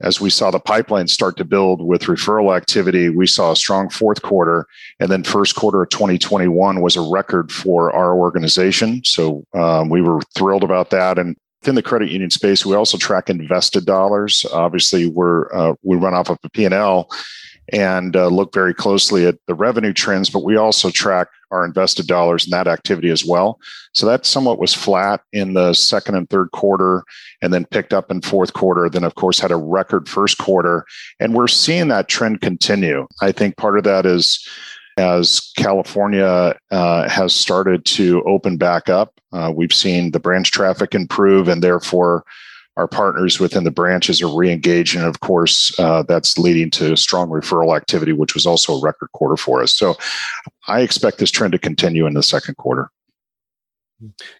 as 0.00 0.20
we 0.20 0.30
saw 0.30 0.50
the 0.50 0.60
pipeline 0.60 1.08
start 1.08 1.36
to 1.38 1.44
build 1.44 1.82
with 1.82 2.02
referral 2.02 2.56
activity, 2.56 3.08
we 3.08 3.26
saw 3.26 3.52
a 3.52 3.56
strong 3.56 3.88
fourth 3.88 4.22
quarter. 4.22 4.66
And 5.00 5.10
then 5.10 5.24
first 5.24 5.56
quarter 5.56 5.82
of 5.82 5.88
2021 5.88 6.80
was 6.80 6.96
a 6.96 7.00
record 7.00 7.50
for 7.50 7.92
our 7.92 8.14
organization. 8.14 9.02
So 9.04 9.44
um, 9.54 9.88
we 9.88 10.02
were 10.02 10.20
thrilled 10.34 10.64
about 10.64 10.90
that. 10.90 11.18
And 11.18 11.36
within 11.62 11.76
the 11.76 11.82
credit 11.82 12.10
union 12.10 12.30
space, 12.30 12.66
we 12.66 12.76
also 12.76 12.98
track 12.98 13.30
invested 13.30 13.86
dollars. 13.86 14.44
Obviously, 14.52 15.08
we're 15.08 15.52
uh, 15.54 15.74
we 15.82 15.96
run 15.96 16.14
off 16.14 16.30
of 16.30 16.38
a 16.44 16.50
P&L 16.50 17.08
and 17.72 18.16
uh, 18.16 18.28
look 18.28 18.52
very 18.52 18.74
closely 18.74 19.26
at 19.26 19.38
the 19.46 19.54
revenue 19.54 19.92
trends, 19.92 20.30
but 20.30 20.44
we 20.44 20.56
also 20.56 20.90
track 20.90 21.28
our 21.50 21.64
invested 21.64 22.06
dollars 22.06 22.44
in 22.44 22.50
that 22.50 22.66
activity 22.66 23.10
as 23.10 23.24
well. 23.24 23.58
So 23.92 24.06
that 24.06 24.26
somewhat 24.26 24.58
was 24.58 24.74
flat 24.74 25.22
in 25.32 25.54
the 25.54 25.72
second 25.74 26.16
and 26.16 26.28
third 26.28 26.50
quarter 26.52 27.04
and 27.40 27.52
then 27.52 27.64
picked 27.66 27.92
up 27.92 28.10
in 28.10 28.20
fourth 28.20 28.52
quarter. 28.52 28.88
Then, 28.88 29.04
of 29.04 29.14
course, 29.14 29.38
had 29.38 29.52
a 29.52 29.56
record 29.56 30.08
first 30.08 30.38
quarter. 30.38 30.84
And 31.20 31.34
we're 31.34 31.48
seeing 31.48 31.88
that 31.88 32.08
trend 32.08 32.40
continue. 32.40 33.06
I 33.20 33.32
think 33.32 33.56
part 33.56 33.78
of 33.78 33.84
that 33.84 34.06
is 34.06 34.46
as 34.98 35.52
California 35.56 36.56
uh, 36.70 37.08
has 37.08 37.34
started 37.34 37.84
to 37.84 38.22
open 38.24 38.56
back 38.56 38.88
up. 38.88 39.12
Uh, 39.32 39.52
we've 39.54 39.72
seen 39.72 40.12
the 40.12 40.20
branch 40.20 40.50
traffic 40.50 40.94
improve, 40.94 41.48
and 41.48 41.62
therefore 41.62 42.24
our 42.76 42.86
partners 42.86 43.40
within 43.40 43.64
the 43.64 43.70
branches 43.70 44.20
are 44.20 44.36
re-engaged 44.36 44.96
and 44.96 45.04
of 45.04 45.20
course 45.20 45.78
uh, 45.78 46.02
that's 46.02 46.36
leading 46.38 46.70
to 46.70 46.96
strong 46.96 47.28
referral 47.28 47.76
activity 47.76 48.12
which 48.12 48.34
was 48.34 48.46
also 48.46 48.76
a 48.76 48.82
record 48.82 49.10
quarter 49.12 49.36
for 49.36 49.62
us. 49.62 49.72
So 49.72 49.96
i 50.68 50.80
expect 50.80 51.18
this 51.18 51.30
trend 51.30 51.52
to 51.52 51.58
continue 51.58 52.06
in 52.06 52.14
the 52.14 52.22
second 52.22 52.56
quarter. 52.56 52.90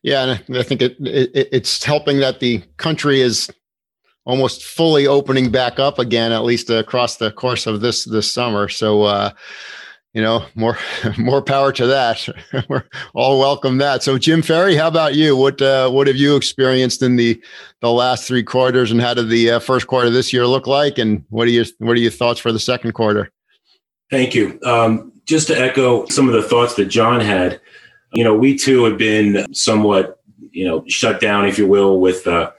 Yeah 0.03 0.23
and 0.23 0.57
i 0.57 0.63
think 0.63 0.83
it, 0.83 0.97
it, 1.01 1.49
it's 1.53 1.83
helping 1.85 2.21
that 2.21 2.41
the 2.41 2.63
country 2.77 3.21
is 3.21 3.51
almost 4.27 4.65
fully 4.65 5.07
opening 5.07 5.51
back 5.51 5.79
up 5.79 5.99
again 5.99 6.33
at 6.33 6.45
least 6.45 6.69
across 6.69 7.17
the 7.17 7.31
course 7.31 7.67
of 7.67 7.81
this 7.81 8.05
this 8.05 8.31
summer. 8.31 8.69
So 8.69 9.03
uh, 9.03 9.31
you 10.17 10.23
know, 10.23 10.47
more 10.55 10.79
more 11.19 11.43
power 11.43 11.71
to 11.73 11.87
that. 11.87 12.27
We're 12.71 12.85
all 13.15 13.39
welcome 13.39 13.77
that. 13.79 14.03
So, 14.03 14.17
Jim 14.17 14.41
Ferry, 14.41 14.75
how 14.75 14.89
about 14.89 15.15
you? 15.15 15.37
What 15.37 15.61
uh, 15.61 15.91
what 15.91 16.07
have 16.07 16.17
you 16.17 16.35
experienced 16.37 17.03
in 17.03 17.17
the 17.17 17.41
the 17.83 17.91
last 17.91 18.27
three 18.27 18.43
quarters, 18.43 18.91
and 18.91 19.01
how 19.01 19.13
did 19.13 19.29
the 19.29 19.51
uh, 19.53 19.59
first 19.59 19.87
quarter 19.87 20.09
this 20.09 20.33
year 20.33 20.47
look 20.47 20.67
like? 20.67 20.97
And 20.97 21.23
what 21.29 21.47
are 21.47 21.51
your 21.51 21.67
what 21.79 21.93
are 21.93 22.01
your 22.01 22.11
thoughts 22.11 22.41
for 22.41 22.51
the 22.51 22.59
second 22.59 22.93
quarter? 22.93 23.31
Thank 24.11 24.35
you. 24.35 24.59
Um, 24.65 25.13
just 25.27 25.49
to 25.49 25.61
echo 25.61 26.07
some 26.07 26.29
of 26.29 26.35
the 26.35 26.43
thoughts 26.43 26.77
that 26.77 26.87
John 26.87 27.21
had, 27.21 27.61
you 28.15 28.25
know, 28.25 28.35
we 28.35 28.57
too 28.57 28.85
have 28.85 28.97
been 28.97 29.53
somewhat, 29.53 30.21
you 30.51 30.65
know, 30.65 30.83
shut 30.89 31.21
down, 31.21 31.45
if 31.47 31.59
you 31.59 31.67
will, 31.67 32.01
with 32.01 32.27
uh, 32.27 32.53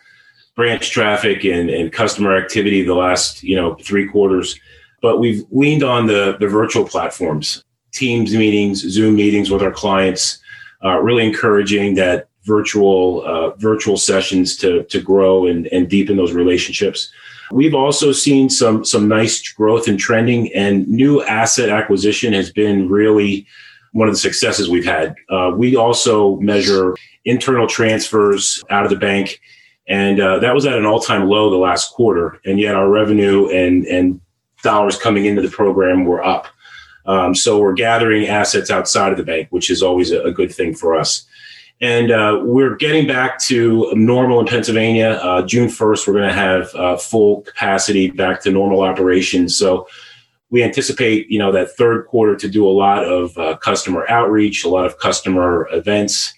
branch 0.56 0.92
traffic 0.92 1.44
and, 1.44 1.72
and 1.72 1.92
customer 1.92 2.38
activity 2.38 2.84
the 2.84 2.94
last, 2.94 3.42
you 3.42 3.56
know, 3.56 3.76
three 3.76 4.08
quarters 4.08 4.60
but 5.02 5.20
we've 5.20 5.44
leaned 5.52 5.84
on 5.84 6.08
the, 6.08 6.38
the 6.40 6.48
virtual 6.48 6.86
platforms, 6.86 7.64
Teams 7.94 8.34
meetings, 8.36 8.82
Zoom 8.82 9.16
meetings 9.16 9.50
with 9.50 9.64
our 9.64 9.72
clients, 9.72 10.40
uh, 10.84 11.00
really 11.00 11.26
encouraging 11.26 11.96
that 11.96 12.28
virtual 12.44 13.26
uh, 13.26 13.56
virtual 13.56 13.98
sessions 13.98 14.56
to, 14.58 14.84
to 14.84 15.02
grow 15.02 15.48
and, 15.48 15.68
and 15.68 15.90
deepen 15.90 16.18
those 16.18 16.34
relationships. 16.34 17.12
We've 17.52 17.76
also 17.76 18.12
seen 18.12 18.50
some 18.50 18.84
some 18.84 19.08
nice 19.08 19.48
growth 19.54 19.88
in 19.88 19.98
trending 19.98 20.54
and 20.54 20.88
new 20.88 21.24
asset 21.24 21.70
acquisition 21.70 22.34
has 22.34 22.52
been 22.52 22.90
really 22.90 23.48
one 23.94 24.08
of 24.08 24.14
the 24.14 24.20
successes 24.20 24.70
we've 24.70 24.86
had. 24.86 25.16
Uh, 25.30 25.52
we 25.56 25.76
also 25.76 26.36
measure 26.38 26.96
internal 27.26 27.68
transfers 27.68 28.64
out 28.70 28.84
of 28.84 28.90
the 28.90 28.98
bank, 28.98 29.40
and 29.88 30.20
uh, 30.20 30.40
that 30.40 30.54
was 30.54 30.66
at 30.66 30.78
an 30.78 30.86
all 30.86 31.00
time 31.00 31.28
low 31.28 31.50
the 31.50 31.58
last 31.58 31.94
quarter. 31.94 32.40
And 32.46 32.60
yet 32.60 32.76
our 32.76 32.90
revenue 32.90 33.50
and 33.50 33.86
and 33.86 34.22
dollars 34.64 34.98
coming 34.98 35.26
into 35.26 35.42
the 35.42 35.50
program 35.50 36.06
were 36.06 36.24
up. 36.24 36.48
Um, 37.06 37.34
so 37.34 37.60
we're 37.60 37.74
gathering 37.74 38.28
assets 38.28 38.70
outside 38.70 39.12
of 39.12 39.18
the 39.18 39.24
bank, 39.24 39.48
which 39.52 39.70
is 39.70 39.82
always 39.82 40.12
a, 40.12 40.24
a 40.24 40.32
good 40.32 40.54
thing 40.54 40.76
for 40.76 40.96
us. 40.96 41.26
And 41.80 42.12
uh, 42.12 42.42
we're 42.44 42.76
getting 42.76 43.06
back 43.06 43.40
to 43.44 43.92
normal 43.94 44.40
in 44.40 44.48
Pennsylvania. 44.48 45.20
Uh, 45.22 45.44
June 45.44 45.68
1st, 45.68 46.08
we're 46.08 46.14
going 46.14 46.28
to 46.28 46.34
have 46.34 46.74
uh, 46.76 46.98
full 46.98 47.42
capacity 47.42 48.10
back 48.10 48.42
to 48.42 48.52
normal 48.52 48.82
operations. 48.82 49.58
So 49.58 49.88
we 50.50 50.64
anticipate, 50.64 51.30
you 51.30 51.38
know, 51.38 51.52
that 51.52 51.72
third 51.72 52.08
quarter 52.08 52.36
to 52.36 52.50
do 52.50 52.68
a 52.68 52.72
lot 52.72 53.04
of 53.06 53.38
uh, 53.38 53.58
customer 53.58 54.10
outreach, 54.10 54.64
a 54.64 54.70
lot 54.70 54.86
of 54.86 54.98
customer 54.98 55.68
events, 55.72 56.34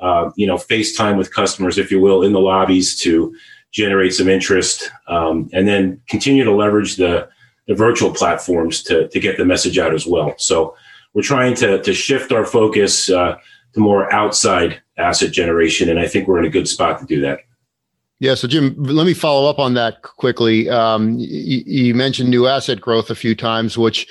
uh, 0.00 0.30
you 0.36 0.46
know, 0.46 0.56
FaceTime 0.56 1.16
with 1.16 1.32
customers, 1.32 1.78
if 1.78 1.90
you 1.90 2.00
will, 2.00 2.22
in 2.22 2.32
the 2.32 2.40
lobbies 2.40 2.98
to 3.00 3.34
generate 3.70 4.12
some 4.12 4.28
interest, 4.28 4.90
um, 5.06 5.48
and 5.52 5.66
then 5.66 6.00
continue 6.08 6.44
to 6.44 6.52
leverage 6.52 6.96
the 6.96 7.28
the 7.66 7.74
virtual 7.74 8.12
platforms 8.12 8.82
to, 8.84 9.08
to 9.08 9.20
get 9.20 9.36
the 9.36 9.44
message 9.44 9.78
out 9.78 9.94
as 9.94 10.06
well. 10.06 10.34
So 10.38 10.74
we're 11.14 11.22
trying 11.22 11.54
to, 11.56 11.80
to 11.82 11.94
shift 11.94 12.32
our 12.32 12.44
focus 12.44 13.10
uh, 13.10 13.36
to 13.74 13.80
more 13.80 14.12
outside 14.12 14.80
asset 14.98 15.32
generation. 15.32 15.88
And 15.88 15.98
I 15.98 16.06
think 16.06 16.28
we're 16.28 16.38
in 16.38 16.44
a 16.44 16.50
good 16.50 16.68
spot 16.68 16.98
to 17.00 17.06
do 17.06 17.20
that. 17.20 17.40
Yeah. 18.20 18.34
So, 18.34 18.46
Jim, 18.46 18.76
let 18.78 19.04
me 19.04 19.14
follow 19.14 19.50
up 19.50 19.58
on 19.58 19.74
that 19.74 20.02
quickly. 20.02 20.70
Um, 20.70 21.18
you, 21.18 21.62
you, 21.66 21.94
mentioned 21.94 22.30
new 22.30 22.46
asset 22.46 22.80
growth 22.80 23.10
a 23.10 23.16
few 23.16 23.34
times, 23.34 23.76
which 23.76 24.06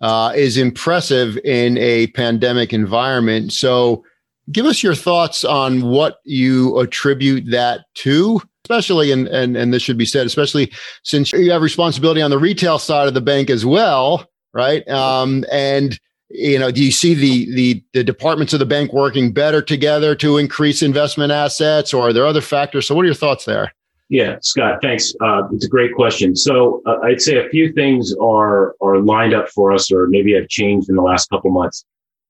uh, 0.00 0.32
is 0.34 0.56
impressive 0.56 1.36
in 1.44 1.76
a 1.76 2.06
pandemic 2.08 2.72
environment. 2.72 3.52
So, 3.52 4.02
give 4.50 4.64
us 4.64 4.82
your 4.82 4.94
thoughts 4.94 5.44
on 5.44 5.82
what 5.82 6.20
you 6.24 6.78
attribute 6.78 7.50
that 7.50 7.80
to 7.96 8.40
especially, 8.64 9.12
and, 9.12 9.28
and, 9.28 9.56
and 9.56 9.72
this 9.72 9.82
should 9.82 9.98
be 9.98 10.06
said, 10.06 10.26
especially 10.26 10.72
since 11.02 11.32
you 11.32 11.50
have 11.50 11.62
responsibility 11.62 12.22
on 12.22 12.30
the 12.30 12.38
retail 12.38 12.78
side 12.78 13.08
of 13.08 13.14
the 13.14 13.20
bank 13.20 13.50
as 13.50 13.64
well, 13.64 14.26
right? 14.52 14.86
Um, 14.88 15.44
and 15.50 15.98
you 16.30 16.58
know, 16.58 16.70
do 16.70 16.84
you 16.84 16.92
see 16.92 17.14
the 17.14 17.52
the 17.54 17.84
the 17.92 18.04
departments 18.04 18.52
of 18.52 18.60
the 18.60 18.66
bank 18.66 18.92
working 18.92 19.32
better 19.32 19.60
together 19.60 20.14
to 20.16 20.38
increase 20.38 20.80
investment 20.80 21.32
assets, 21.32 21.92
or 21.92 22.08
are 22.08 22.12
there 22.12 22.26
other 22.26 22.40
factors? 22.40 22.86
So, 22.86 22.94
what 22.94 23.02
are 23.02 23.06
your 23.06 23.14
thoughts 23.14 23.44
there? 23.44 23.72
Yeah, 24.10 24.38
Scott, 24.40 24.78
thanks. 24.82 25.12
Uh, 25.20 25.42
it's 25.52 25.64
a 25.64 25.68
great 25.68 25.94
question. 25.94 26.36
So, 26.36 26.82
uh, 26.86 26.98
I'd 27.02 27.20
say 27.20 27.44
a 27.44 27.48
few 27.48 27.72
things 27.72 28.14
are 28.20 28.76
are 28.80 28.98
lined 28.98 29.34
up 29.34 29.48
for 29.48 29.72
us, 29.72 29.90
or 29.90 30.06
maybe 30.06 30.32
have 30.34 30.48
changed 30.48 30.88
in 30.88 30.94
the 30.94 31.02
last 31.02 31.28
couple 31.30 31.50
months. 31.50 31.84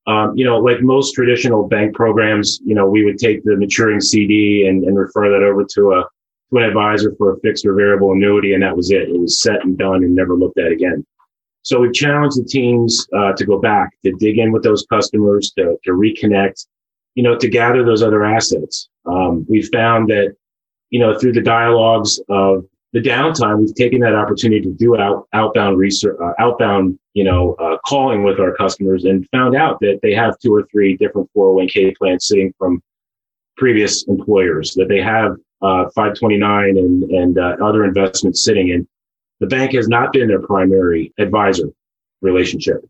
Um, 0.06 0.32
you 0.34 0.46
know, 0.46 0.58
like 0.58 0.80
most 0.80 1.12
traditional 1.12 1.68
bank 1.68 1.94
programs, 1.94 2.58
you 2.64 2.74
know, 2.74 2.86
we 2.86 3.04
would 3.04 3.18
take 3.18 3.44
the 3.44 3.54
maturing 3.56 4.00
CD 4.00 4.66
and, 4.66 4.82
and 4.84 4.98
refer 4.98 5.28
that 5.30 5.42
over 5.42 5.64
to 5.74 5.92
a 5.92 6.04
to 6.50 6.58
an 6.58 6.64
advisor 6.64 7.14
for 7.16 7.32
a 7.32 7.40
fixed 7.40 7.64
or 7.64 7.74
variable 7.74 8.12
annuity, 8.12 8.54
and 8.54 8.62
that 8.62 8.76
was 8.76 8.90
it. 8.90 9.08
It 9.08 9.20
was 9.20 9.40
set 9.40 9.64
and 9.64 9.78
done 9.78 10.04
and 10.04 10.14
never 10.14 10.34
looked 10.34 10.58
at 10.58 10.72
again. 10.72 11.04
So 11.62 11.80
we've 11.80 11.92
challenged 11.92 12.38
the 12.38 12.44
teams 12.44 13.06
uh, 13.16 13.32
to 13.34 13.44
go 13.44 13.58
back, 13.58 13.90
to 14.04 14.12
dig 14.12 14.38
in 14.38 14.50
with 14.50 14.62
those 14.62 14.86
customers, 14.86 15.52
to, 15.58 15.76
to 15.84 15.90
reconnect, 15.92 16.66
you 17.14 17.22
know, 17.22 17.36
to 17.36 17.48
gather 17.48 17.84
those 17.84 18.02
other 18.02 18.24
assets. 18.24 18.88
Um, 19.06 19.46
we've 19.48 19.68
found 19.72 20.08
that, 20.08 20.34
you 20.88 20.98
know, 20.98 21.18
through 21.18 21.32
the 21.32 21.42
dialogues 21.42 22.18
of 22.28 22.64
the 22.92 23.00
downtime, 23.00 23.58
we've 23.58 23.74
taken 23.74 24.00
that 24.00 24.14
opportunity 24.14 24.60
to 24.62 24.72
do 24.72 24.98
out, 24.98 25.28
outbound 25.32 25.78
research, 25.78 26.16
uh, 26.20 26.32
outbound, 26.38 26.98
you 27.14 27.24
know, 27.24 27.54
uh, 27.54 27.76
calling 27.86 28.24
with 28.24 28.40
our 28.40 28.54
customers 28.56 29.04
and 29.04 29.28
found 29.30 29.54
out 29.54 29.78
that 29.80 30.00
they 30.02 30.14
have 30.14 30.38
two 30.38 30.52
or 30.52 30.66
three 30.72 30.96
different 30.96 31.30
401k 31.36 31.96
plans 31.96 32.26
sitting 32.26 32.52
from 32.58 32.82
previous 33.56 34.04
employers, 34.08 34.74
that 34.74 34.88
they 34.88 35.00
have 35.00 35.36
uh, 35.62 35.84
529 35.94 36.76
and, 36.76 37.02
and 37.04 37.38
uh, 37.38 37.56
other 37.62 37.84
investments 37.84 38.44
sitting 38.44 38.68
in. 38.68 38.86
The 39.40 39.46
bank 39.46 39.72
has 39.72 39.88
not 39.88 40.12
been 40.12 40.28
their 40.28 40.42
primary 40.42 41.12
advisor 41.18 41.70
relationship. 42.20 42.84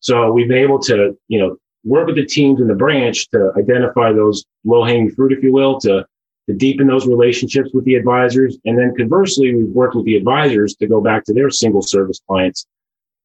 So 0.00 0.30
we've 0.32 0.48
been 0.48 0.58
able 0.58 0.78
to, 0.80 1.16
you 1.28 1.40
know, 1.40 1.56
work 1.84 2.06
with 2.06 2.16
the 2.16 2.26
teams 2.26 2.60
in 2.60 2.66
the 2.66 2.74
branch 2.74 3.28
to 3.30 3.52
identify 3.56 4.12
those 4.12 4.44
low 4.64 4.84
hanging 4.84 5.10
fruit, 5.10 5.32
if 5.32 5.42
you 5.42 5.52
will, 5.52 5.80
to, 5.80 6.06
to 6.48 6.54
deepen 6.54 6.86
those 6.86 7.06
relationships 7.06 7.70
with 7.72 7.84
the 7.84 7.94
advisors. 7.94 8.58
And 8.64 8.78
then 8.78 8.94
conversely, 8.96 9.54
we've 9.54 9.68
worked 9.68 9.94
with 9.94 10.04
the 10.04 10.16
advisors 10.16 10.74
to 10.76 10.86
go 10.86 11.00
back 11.00 11.24
to 11.24 11.32
their 11.32 11.50
single 11.50 11.82
service 11.82 12.20
clients 12.26 12.66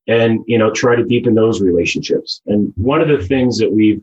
and, 0.07 0.39
you 0.47 0.57
know, 0.57 0.71
try 0.71 0.95
to 0.95 1.03
deepen 1.03 1.35
those 1.35 1.61
relationships. 1.61 2.41
And 2.45 2.73
one 2.75 3.01
of 3.01 3.07
the 3.07 3.25
things 3.25 3.57
that 3.57 3.71
we've 3.71 4.01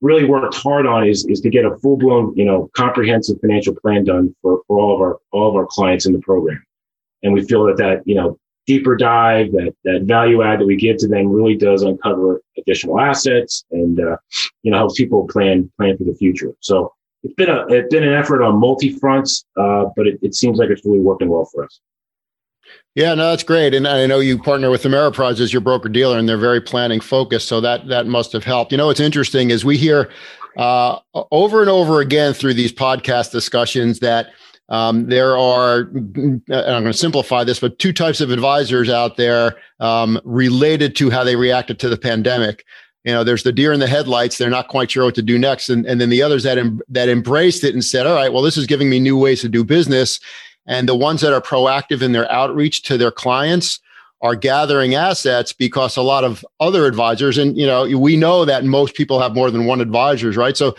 really 0.00 0.24
worked 0.24 0.54
hard 0.54 0.86
on 0.86 1.06
is 1.06 1.24
is 1.26 1.40
to 1.40 1.50
get 1.50 1.64
a 1.64 1.76
full 1.78 1.96
blown, 1.96 2.34
you 2.36 2.44
know, 2.44 2.70
comprehensive 2.74 3.40
financial 3.40 3.74
plan 3.74 4.04
done 4.04 4.34
for, 4.42 4.60
for 4.66 4.78
all 4.78 4.94
of 4.94 5.00
our 5.00 5.18
all 5.32 5.48
of 5.48 5.54
our 5.56 5.66
clients 5.66 6.06
in 6.06 6.12
the 6.12 6.20
program. 6.20 6.62
And 7.22 7.32
we 7.32 7.44
feel 7.44 7.64
that 7.64 7.76
that, 7.78 8.02
you 8.06 8.14
know, 8.14 8.38
deeper 8.66 8.96
dive, 8.96 9.52
that 9.52 9.74
that 9.84 10.02
value 10.02 10.42
add 10.42 10.60
that 10.60 10.66
we 10.66 10.76
give 10.76 10.98
to 10.98 11.08
them 11.08 11.28
really 11.28 11.56
does 11.56 11.82
uncover 11.82 12.42
additional 12.58 13.00
assets 13.00 13.64
and 13.70 14.00
uh, 14.00 14.16
you 14.62 14.70
know 14.70 14.76
helps 14.76 14.98
people 14.98 15.26
plan 15.28 15.70
plan 15.78 15.96
for 15.96 16.04
the 16.04 16.14
future. 16.14 16.52
So 16.60 16.92
it's 17.22 17.34
been 17.34 17.50
a 17.50 17.66
it's 17.68 17.92
been 17.92 18.04
an 18.04 18.12
effort 18.12 18.42
on 18.42 18.58
multi 18.58 18.90
fronts, 18.90 19.44
uh, 19.56 19.86
but 19.96 20.06
it, 20.06 20.18
it 20.22 20.34
seems 20.34 20.58
like 20.58 20.70
it's 20.70 20.84
really 20.84 21.00
working 21.00 21.28
well 21.28 21.46
for 21.46 21.64
us. 21.64 21.80
Yeah, 22.96 23.12
no, 23.12 23.28
that's 23.28 23.42
great. 23.42 23.74
And 23.74 23.86
I 23.86 24.06
know 24.06 24.20
you 24.20 24.38
partner 24.38 24.70
with 24.70 24.84
Ameriprise 24.84 25.38
as 25.38 25.52
your 25.52 25.60
broker 25.60 25.90
dealer, 25.90 26.18
and 26.18 26.26
they're 26.26 26.38
very 26.38 26.62
planning 26.62 26.98
focused. 26.98 27.46
So 27.46 27.60
that 27.60 27.86
that 27.88 28.06
must 28.06 28.32
have 28.32 28.42
helped. 28.42 28.72
You 28.72 28.78
know, 28.78 28.86
what's 28.86 29.00
interesting 29.00 29.50
is 29.50 29.66
we 29.66 29.76
hear 29.76 30.10
uh, 30.56 30.98
over 31.30 31.60
and 31.60 31.68
over 31.68 32.00
again 32.00 32.32
through 32.32 32.54
these 32.54 32.72
podcast 32.72 33.32
discussions 33.32 34.00
that 34.00 34.28
um, 34.70 35.08
there 35.08 35.36
are, 35.36 35.90
I'm 35.94 36.42
going 36.48 36.84
to 36.84 36.92
simplify 36.94 37.44
this, 37.44 37.60
but 37.60 37.78
two 37.78 37.92
types 37.92 38.22
of 38.22 38.30
advisors 38.30 38.88
out 38.88 39.18
there 39.18 39.56
um, 39.78 40.18
related 40.24 40.96
to 40.96 41.10
how 41.10 41.22
they 41.22 41.36
reacted 41.36 41.78
to 41.80 41.90
the 41.90 41.98
pandemic. 41.98 42.64
You 43.04 43.12
know, 43.12 43.24
there's 43.24 43.42
the 43.42 43.52
deer 43.52 43.72
in 43.74 43.78
the 43.78 43.86
headlights; 43.86 44.38
they're 44.38 44.48
not 44.48 44.68
quite 44.68 44.90
sure 44.90 45.04
what 45.04 45.14
to 45.16 45.22
do 45.22 45.38
next, 45.38 45.68
and, 45.68 45.84
and 45.84 46.00
then 46.00 46.08
the 46.08 46.22
others 46.22 46.44
that 46.44 46.56
em- 46.56 46.80
that 46.88 47.10
embraced 47.10 47.62
it 47.62 47.74
and 47.74 47.84
said, 47.84 48.06
"All 48.06 48.14
right, 48.14 48.32
well, 48.32 48.42
this 48.42 48.56
is 48.56 48.66
giving 48.66 48.88
me 48.88 48.98
new 48.98 49.18
ways 49.18 49.42
to 49.42 49.50
do 49.50 49.64
business." 49.64 50.18
And 50.66 50.88
the 50.88 50.96
ones 50.96 51.20
that 51.20 51.32
are 51.32 51.40
proactive 51.40 52.02
in 52.02 52.12
their 52.12 52.30
outreach 52.30 52.82
to 52.82 52.98
their 52.98 53.12
clients 53.12 53.80
are 54.22 54.34
gathering 54.34 54.94
assets 54.94 55.52
because 55.52 55.96
a 55.96 56.02
lot 56.02 56.24
of 56.24 56.44
other 56.58 56.86
advisors, 56.86 57.38
and 57.38 57.56
you 57.56 57.66
know, 57.66 57.86
we 57.98 58.16
know 58.16 58.44
that 58.44 58.64
most 58.64 58.94
people 58.94 59.20
have 59.20 59.34
more 59.34 59.50
than 59.50 59.66
one 59.66 59.80
advisors, 59.80 60.36
right? 60.36 60.56
So 60.56 60.74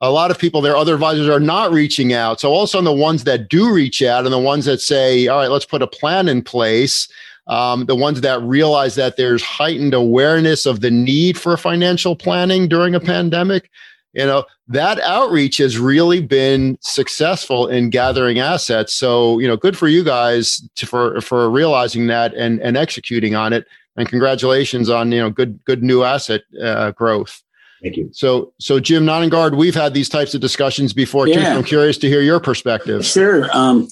a 0.00 0.10
lot 0.10 0.30
of 0.30 0.38
people, 0.38 0.60
their 0.60 0.76
other 0.76 0.94
advisors 0.94 1.28
are 1.28 1.40
not 1.40 1.70
reaching 1.72 2.12
out. 2.12 2.40
So 2.40 2.50
also 2.50 2.78
on 2.78 2.84
the 2.84 2.92
ones 2.92 3.24
that 3.24 3.48
do 3.48 3.72
reach 3.72 4.02
out 4.02 4.24
and 4.24 4.32
the 4.32 4.38
ones 4.38 4.64
that 4.64 4.80
say, 4.80 5.28
all 5.28 5.38
right, 5.38 5.50
let's 5.50 5.66
put 5.66 5.82
a 5.82 5.86
plan 5.86 6.28
in 6.28 6.42
place. 6.42 7.08
um, 7.50 7.86
the 7.86 7.96
ones 7.96 8.20
that 8.20 8.40
realize 8.42 8.94
that 8.94 9.16
there's 9.16 9.42
heightened 9.42 9.92
awareness 9.92 10.66
of 10.66 10.80
the 10.80 10.90
need 10.90 11.36
for 11.36 11.56
financial 11.56 12.14
planning 12.14 12.68
during 12.68 12.94
a 12.94 13.00
pandemic 13.00 13.70
you 14.12 14.26
know 14.26 14.44
that 14.68 15.00
outreach 15.00 15.58
has 15.58 15.78
really 15.78 16.20
been 16.20 16.78
successful 16.80 17.68
in 17.68 17.90
gathering 17.90 18.38
assets. 18.38 18.92
So 18.92 19.38
you 19.38 19.46
know 19.46 19.56
good 19.56 19.76
for 19.76 19.88
you 19.88 20.02
guys 20.02 20.68
to, 20.76 20.86
for 20.86 21.20
for 21.20 21.48
realizing 21.50 22.06
that 22.08 22.34
and 22.34 22.60
and 22.60 22.76
executing 22.76 23.34
on 23.34 23.52
it. 23.52 23.66
And 23.96 24.08
congratulations 24.08 24.88
on 24.88 25.12
you 25.12 25.20
know 25.20 25.30
good 25.30 25.62
good 25.64 25.82
new 25.82 26.02
asset 26.02 26.42
uh, 26.62 26.92
growth. 26.92 27.42
Thank 27.82 27.96
you. 27.96 28.10
So 28.12 28.52
so 28.58 28.80
jim 28.80 29.04
nonengard 29.04 29.56
we've 29.56 29.74
had 29.74 29.94
these 29.94 30.08
types 30.08 30.34
of 30.34 30.40
discussions 30.40 30.92
before 30.92 31.26
yeah. 31.28 31.34
too 31.34 31.42
so 31.42 31.56
i'm 31.58 31.64
curious 31.64 31.98
to 31.98 32.08
hear 32.08 32.20
your 32.20 32.40
perspective. 32.40 33.04
Sure. 33.04 33.48
Um, 33.52 33.88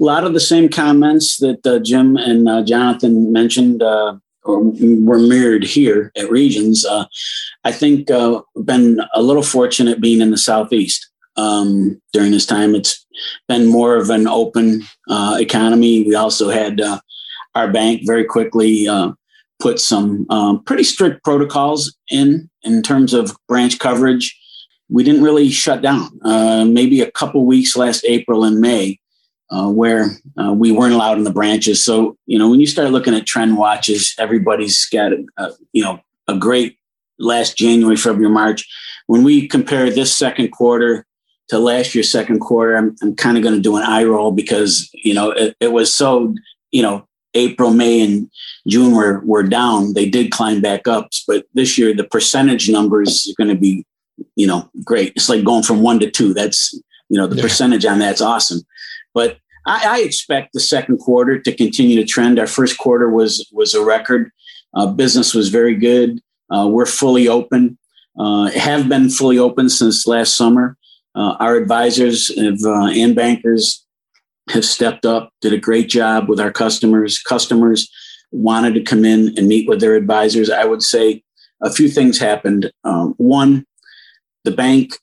a 0.00 0.04
lot 0.04 0.24
of 0.24 0.32
the 0.32 0.40
same 0.40 0.68
comments 0.68 1.36
that 1.38 1.64
uh, 1.66 1.78
jim 1.78 2.16
and 2.16 2.48
uh, 2.48 2.62
jonathan 2.62 3.32
mentioned 3.32 3.82
uh, 4.48 4.58
were 4.58 5.18
mirrored 5.18 5.64
here 5.64 6.12
at 6.16 6.30
Regions. 6.30 6.84
Uh, 6.84 7.04
I 7.64 7.72
think 7.72 8.10
uh, 8.10 8.42
been 8.64 9.00
a 9.14 9.22
little 9.22 9.42
fortunate 9.42 10.00
being 10.00 10.20
in 10.20 10.30
the 10.30 10.38
southeast 10.38 11.08
um, 11.36 12.00
during 12.12 12.32
this 12.32 12.46
time. 12.46 12.74
It's 12.74 13.06
been 13.48 13.66
more 13.66 13.96
of 13.96 14.10
an 14.10 14.26
open 14.26 14.82
uh, 15.08 15.36
economy. 15.40 16.02
We 16.02 16.14
also 16.14 16.50
had 16.50 16.80
uh, 16.80 17.00
our 17.54 17.70
bank 17.70 18.02
very 18.04 18.24
quickly 18.24 18.88
uh, 18.88 19.12
put 19.60 19.78
some 19.78 20.26
um, 20.30 20.62
pretty 20.64 20.84
strict 20.84 21.22
protocols 21.24 21.94
in 22.10 22.50
in 22.62 22.82
terms 22.82 23.14
of 23.14 23.36
branch 23.48 23.78
coverage. 23.78 24.38
We 24.88 25.04
didn't 25.04 25.22
really 25.22 25.50
shut 25.50 25.82
down. 25.82 26.20
Uh, 26.22 26.64
maybe 26.64 27.00
a 27.00 27.10
couple 27.10 27.46
weeks 27.46 27.76
last 27.76 28.04
April 28.04 28.44
and 28.44 28.60
May 28.60 28.98
uh, 29.52 29.68
where 29.68 30.06
uh, 30.40 30.52
we 30.52 30.72
weren't 30.72 30.94
allowed 30.94 31.18
in 31.18 31.24
the 31.24 31.32
branches. 31.32 31.84
So, 31.84 32.16
you 32.24 32.38
know, 32.38 32.48
when 32.48 32.58
you 32.58 32.66
start 32.66 32.90
looking 32.90 33.14
at 33.14 33.26
trend 33.26 33.58
watches, 33.58 34.14
everybody's 34.18 34.86
got, 34.86 35.12
a, 35.12 35.24
a, 35.36 35.50
you 35.72 35.82
know, 35.84 36.00
a 36.26 36.36
great 36.36 36.78
last 37.18 37.56
January, 37.56 37.96
February, 37.96 38.32
March. 38.32 38.66
When 39.06 39.22
we 39.22 39.46
compare 39.46 39.90
this 39.90 40.16
second 40.16 40.52
quarter 40.52 41.06
to 41.48 41.58
last 41.58 41.94
year's 41.94 42.10
second 42.10 42.38
quarter, 42.38 42.76
I'm, 42.76 42.96
I'm 43.02 43.14
kind 43.14 43.36
of 43.36 43.42
going 43.42 43.54
to 43.54 43.60
do 43.60 43.76
an 43.76 43.82
eye 43.82 44.04
roll 44.04 44.32
because, 44.32 44.88
you 44.94 45.12
know, 45.12 45.30
it, 45.32 45.54
it 45.60 45.72
was 45.72 45.94
so, 45.94 46.34
you 46.70 46.82
know, 46.82 47.06
April, 47.34 47.70
May, 47.70 48.00
and 48.00 48.30
June 48.66 48.94
were, 48.94 49.20
were 49.24 49.42
down. 49.42 49.92
They 49.92 50.08
did 50.08 50.30
climb 50.30 50.60
back 50.60 50.88
up, 50.88 51.10
but 51.26 51.44
this 51.52 51.76
year 51.76 51.94
the 51.94 52.04
percentage 52.04 52.70
numbers 52.70 53.28
are 53.28 53.42
going 53.42 53.54
to 53.54 53.60
be, 53.60 53.84
you 54.36 54.46
know, 54.46 54.70
great. 54.84 55.12
It's 55.16 55.28
like 55.28 55.44
going 55.44 55.62
from 55.62 55.82
one 55.82 55.98
to 56.00 56.10
two. 56.10 56.32
That's, 56.32 56.72
you 57.08 57.18
know, 57.18 57.26
the 57.26 57.36
yeah. 57.36 57.42
percentage 57.42 57.84
on 57.84 57.98
that's 57.98 58.20
awesome. 58.22 58.62
But 59.14 59.38
I, 59.66 59.98
I, 59.98 60.00
expect 60.00 60.52
the 60.52 60.60
second 60.60 60.98
quarter 60.98 61.38
to 61.38 61.54
continue 61.54 61.96
to 61.96 62.04
trend. 62.04 62.38
Our 62.38 62.46
first 62.46 62.78
quarter 62.78 63.08
was 63.08 63.48
was 63.52 63.74
a 63.74 63.84
record. 63.84 64.30
Uh, 64.74 64.86
business 64.86 65.34
was 65.34 65.48
very 65.48 65.74
good. 65.76 66.20
Uh, 66.50 66.68
we're 66.68 66.86
fully 66.86 67.28
open. 67.28 67.78
Uh, 68.18 68.50
have 68.50 68.88
been 68.88 69.08
fully 69.08 69.38
open 69.38 69.68
since 69.68 70.06
last 70.06 70.36
summer. 70.36 70.76
Uh, 71.14 71.36
our 71.40 71.56
advisors 71.56 72.34
have, 72.38 72.58
uh, 72.64 72.86
and 72.86 73.14
bankers 73.14 73.84
have 74.50 74.64
stepped 74.64 75.06
up, 75.06 75.30
did 75.40 75.52
a 75.52 75.58
great 75.58 75.88
job 75.88 76.28
with 76.28 76.40
our 76.40 76.50
customers. 76.50 77.18
Customers 77.18 77.90
wanted 78.30 78.74
to 78.74 78.82
come 78.82 79.04
in 79.04 79.34
and 79.36 79.46
meet 79.46 79.68
with 79.68 79.80
their 79.80 79.94
advisors. 79.94 80.50
I 80.50 80.64
would 80.64 80.82
say 80.82 81.22
a 81.62 81.70
few 81.72 81.88
things 81.88 82.18
happened. 82.18 82.70
Um, 82.84 83.14
one, 83.18 83.66
the 84.44 84.50
bank 84.50 84.98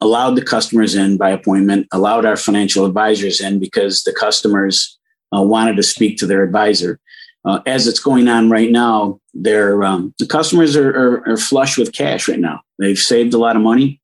allowed 0.00 0.34
the 0.34 0.44
customers 0.44 0.94
in 0.94 1.16
by 1.16 1.30
appointment, 1.30 1.86
allowed 1.92 2.24
our 2.24 2.36
financial 2.36 2.84
advisors 2.84 3.40
in 3.40 3.58
because 3.58 4.02
the 4.02 4.12
customers 4.12 4.98
uh, 5.34 5.42
wanted 5.42 5.76
to 5.76 5.82
speak 5.82 6.18
to 6.18 6.26
their 6.26 6.42
advisor. 6.42 7.00
Uh, 7.44 7.60
as 7.66 7.86
it's 7.86 8.00
going 8.00 8.28
on 8.28 8.48
right 8.48 8.70
now, 8.70 9.20
they're, 9.34 9.84
um, 9.84 10.14
the 10.18 10.26
customers 10.26 10.76
are, 10.76 10.90
are, 10.90 11.28
are, 11.28 11.36
flush 11.36 11.76
with 11.76 11.92
cash 11.92 12.26
right 12.26 12.40
now. 12.40 12.60
They've 12.78 12.98
saved 12.98 13.34
a 13.34 13.38
lot 13.38 13.56
of 13.56 13.62
money. 13.62 14.00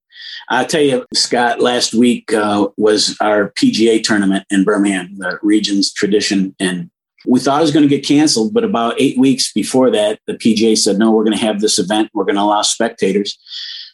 I'll 0.50 0.66
tell 0.66 0.83
you, 0.83 1.07
Scott, 1.14 1.61
last 1.61 1.94
week 1.94 2.33
uh, 2.35 2.68
was 2.76 3.16
our 3.20 3.53
PGA 3.53 4.03
tournament 4.03 4.44
in 4.50 4.64
Birmingham, 4.64 5.16
the 5.16 5.38
Regions 5.42 5.92
Tradition. 5.92 6.55
And 6.59 6.90
we 7.26 7.40
thought 7.40 7.61
it 7.61 7.62
was 7.62 7.70
going 7.70 7.88
to 7.88 7.96
get 7.96 8.07
canceled, 8.07 8.53
but 8.53 8.64
about 8.64 9.00
eight 9.00 9.16
weeks 9.18 9.53
before 9.53 9.90
that, 9.90 10.18
the 10.26 10.35
PGA 10.35 10.76
said, 10.76 10.98
no, 10.98 11.11
we're 11.11 11.24
going 11.24 11.37
to 11.37 11.44
have 11.44 11.61
this 11.61 11.79
event. 11.79 12.11
We're 12.12 12.24
going 12.24 12.37
to 12.37 12.42
allow 12.42 12.62
spectators. 12.62 13.38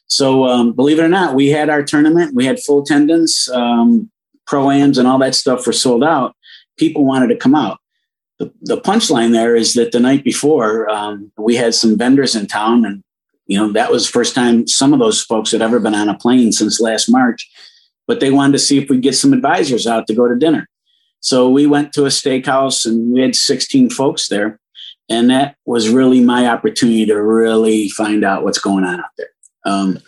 So 0.08 0.46
um, 0.46 0.72
believe 0.72 0.98
it 0.98 1.04
or 1.04 1.08
not, 1.08 1.34
we 1.34 1.48
had 1.48 1.68
our 1.68 1.82
tournament. 1.82 2.34
We 2.34 2.46
had 2.46 2.60
full 2.60 2.82
attendance. 2.82 3.48
Um, 3.50 4.10
Pro-ams 4.46 4.96
and 4.96 5.08
all 5.08 5.18
that 5.18 5.34
stuff 5.34 5.66
were 5.66 5.72
sold 5.72 6.04
out. 6.04 6.34
People 6.78 7.04
wanted 7.04 7.28
to 7.28 7.36
come 7.36 7.54
out. 7.54 7.78
The, 8.38 8.52
the 8.62 8.80
punchline 8.80 9.32
there 9.32 9.56
is 9.56 9.74
that 9.74 9.92
the 9.92 10.00
night 10.00 10.22
before, 10.22 10.88
um, 10.88 11.32
we 11.36 11.56
had 11.56 11.74
some 11.74 11.98
vendors 11.98 12.36
in 12.36 12.46
town, 12.46 12.84
and 12.84 13.02
you 13.46 13.58
know 13.58 13.72
that 13.72 13.90
was 13.90 14.06
the 14.06 14.12
first 14.12 14.34
time 14.34 14.66
some 14.66 14.92
of 14.92 14.98
those 14.98 15.22
folks 15.22 15.52
had 15.52 15.62
ever 15.62 15.80
been 15.80 15.94
on 15.94 16.08
a 16.08 16.18
plane 16.18 16.52
since 16.52 16.80
last 16.80 17.08
March. 17.08 17.48
But 18.06 18.20
they 18.20 18.30
wanted 18.30 18.52
to 18.52 18.58
see 18.58 18.78
if 18.78 18.88
we 18.88 18.98
get 18.98 19.14
some 19.14 19.32
advisors 19.32 19.86
out 19.86 20.06
to 20.06 20.14
go 20.14 20.28
to 20.28 20.36
dinner. 20.36 20.68
So 21.20 21.48
we 21.48 21.66
went 21.66 21.92
to 21.94 22.04
a 22.04 22.08
steakhouse, 22.08 22.84
and 22.84 23.12
we 23.12 23.20
had 23.20 23.34
16 23.34 23.90
folks 23.90 24.28
there, 24.28 24.60
and 25.08 25.30
that 25.30 25.56
was 25.64 25.88
really 25.88 26.20
my 26.20 26.46
opportunity 26.46 27.06
to 27.06 27.20
really 27.20 27.88
find 27.88 28.22
out 28.22 28.44
what's 28.44 28.58
going 28.58 28.84
on 28.84 29.00
out 29.00 29.10
there. 29.16 29.30
Um, 29.66 29.98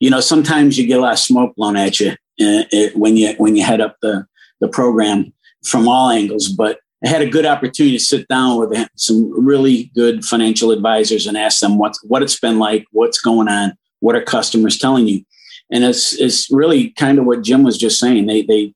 you 0.00 0.10
know, 0.10 0.20
sometimes 0.20 0.78
you 0.78 0.86
get 0.86 0.98
a 0.98 1.02
lot 1.02 1.12
of 1.12 1.18
smoke 1.18 1.54
blown 1.56 1.76
at 1.76 2.00
you 2.00 2.14
it, 2.38 2.96
when 2.96 3.16
you 3.16 3.34
when 3.38 3.56
you 3.56 3.64
head 3.64 3.80
up 3.80 3.96
the 4.00 4.26
the 4.60 4.68
program 4.68 5.32
from 5.64 5.88
all 5.88 6.10
angles. 6.10 6.48
But 6.48 6.80
I 7.04 7.08
had 7.08 7.22
a 7.22 7.28
good 7.28 7.46
opportunity 7.46 7.96
to 7.98 8.04
sit 8.04 8.28
down 8.28 8.58
with 8.58 8.88
some 8.96 9.30
really 9.44 9.90
good 9.94 10.24
financial 10.24 10.70
advisors 10.70 11.26
and 11.26 11.36
ask 11.36 11.60
them 11.60 11.78
what 11.78 11.94
what 12.04 12.22
it's 12.22 12.38
been 12.38 12.58
like, 12.58 12.86
what's 12.92 13.20
going 13.20 13.48
on, 13.48 13.76
what 14.00 14.16
are 14.16 14.22
customers 14.22 14.78
telling 14.78 15.08
you, 15.08 15.24
and 15.70 15.84
it's 15.84 16.14
it's 16.14 16.50
really 16.50 16.90
kind 16.90 17.18
of 17.18 17.24
what 17.24 17.42
Jim 17.42 17.64
was 17.64 17.78
just 17.78 17.98
saying. 17.98 18.26
They 18.26 18.42
they 18.42 18.72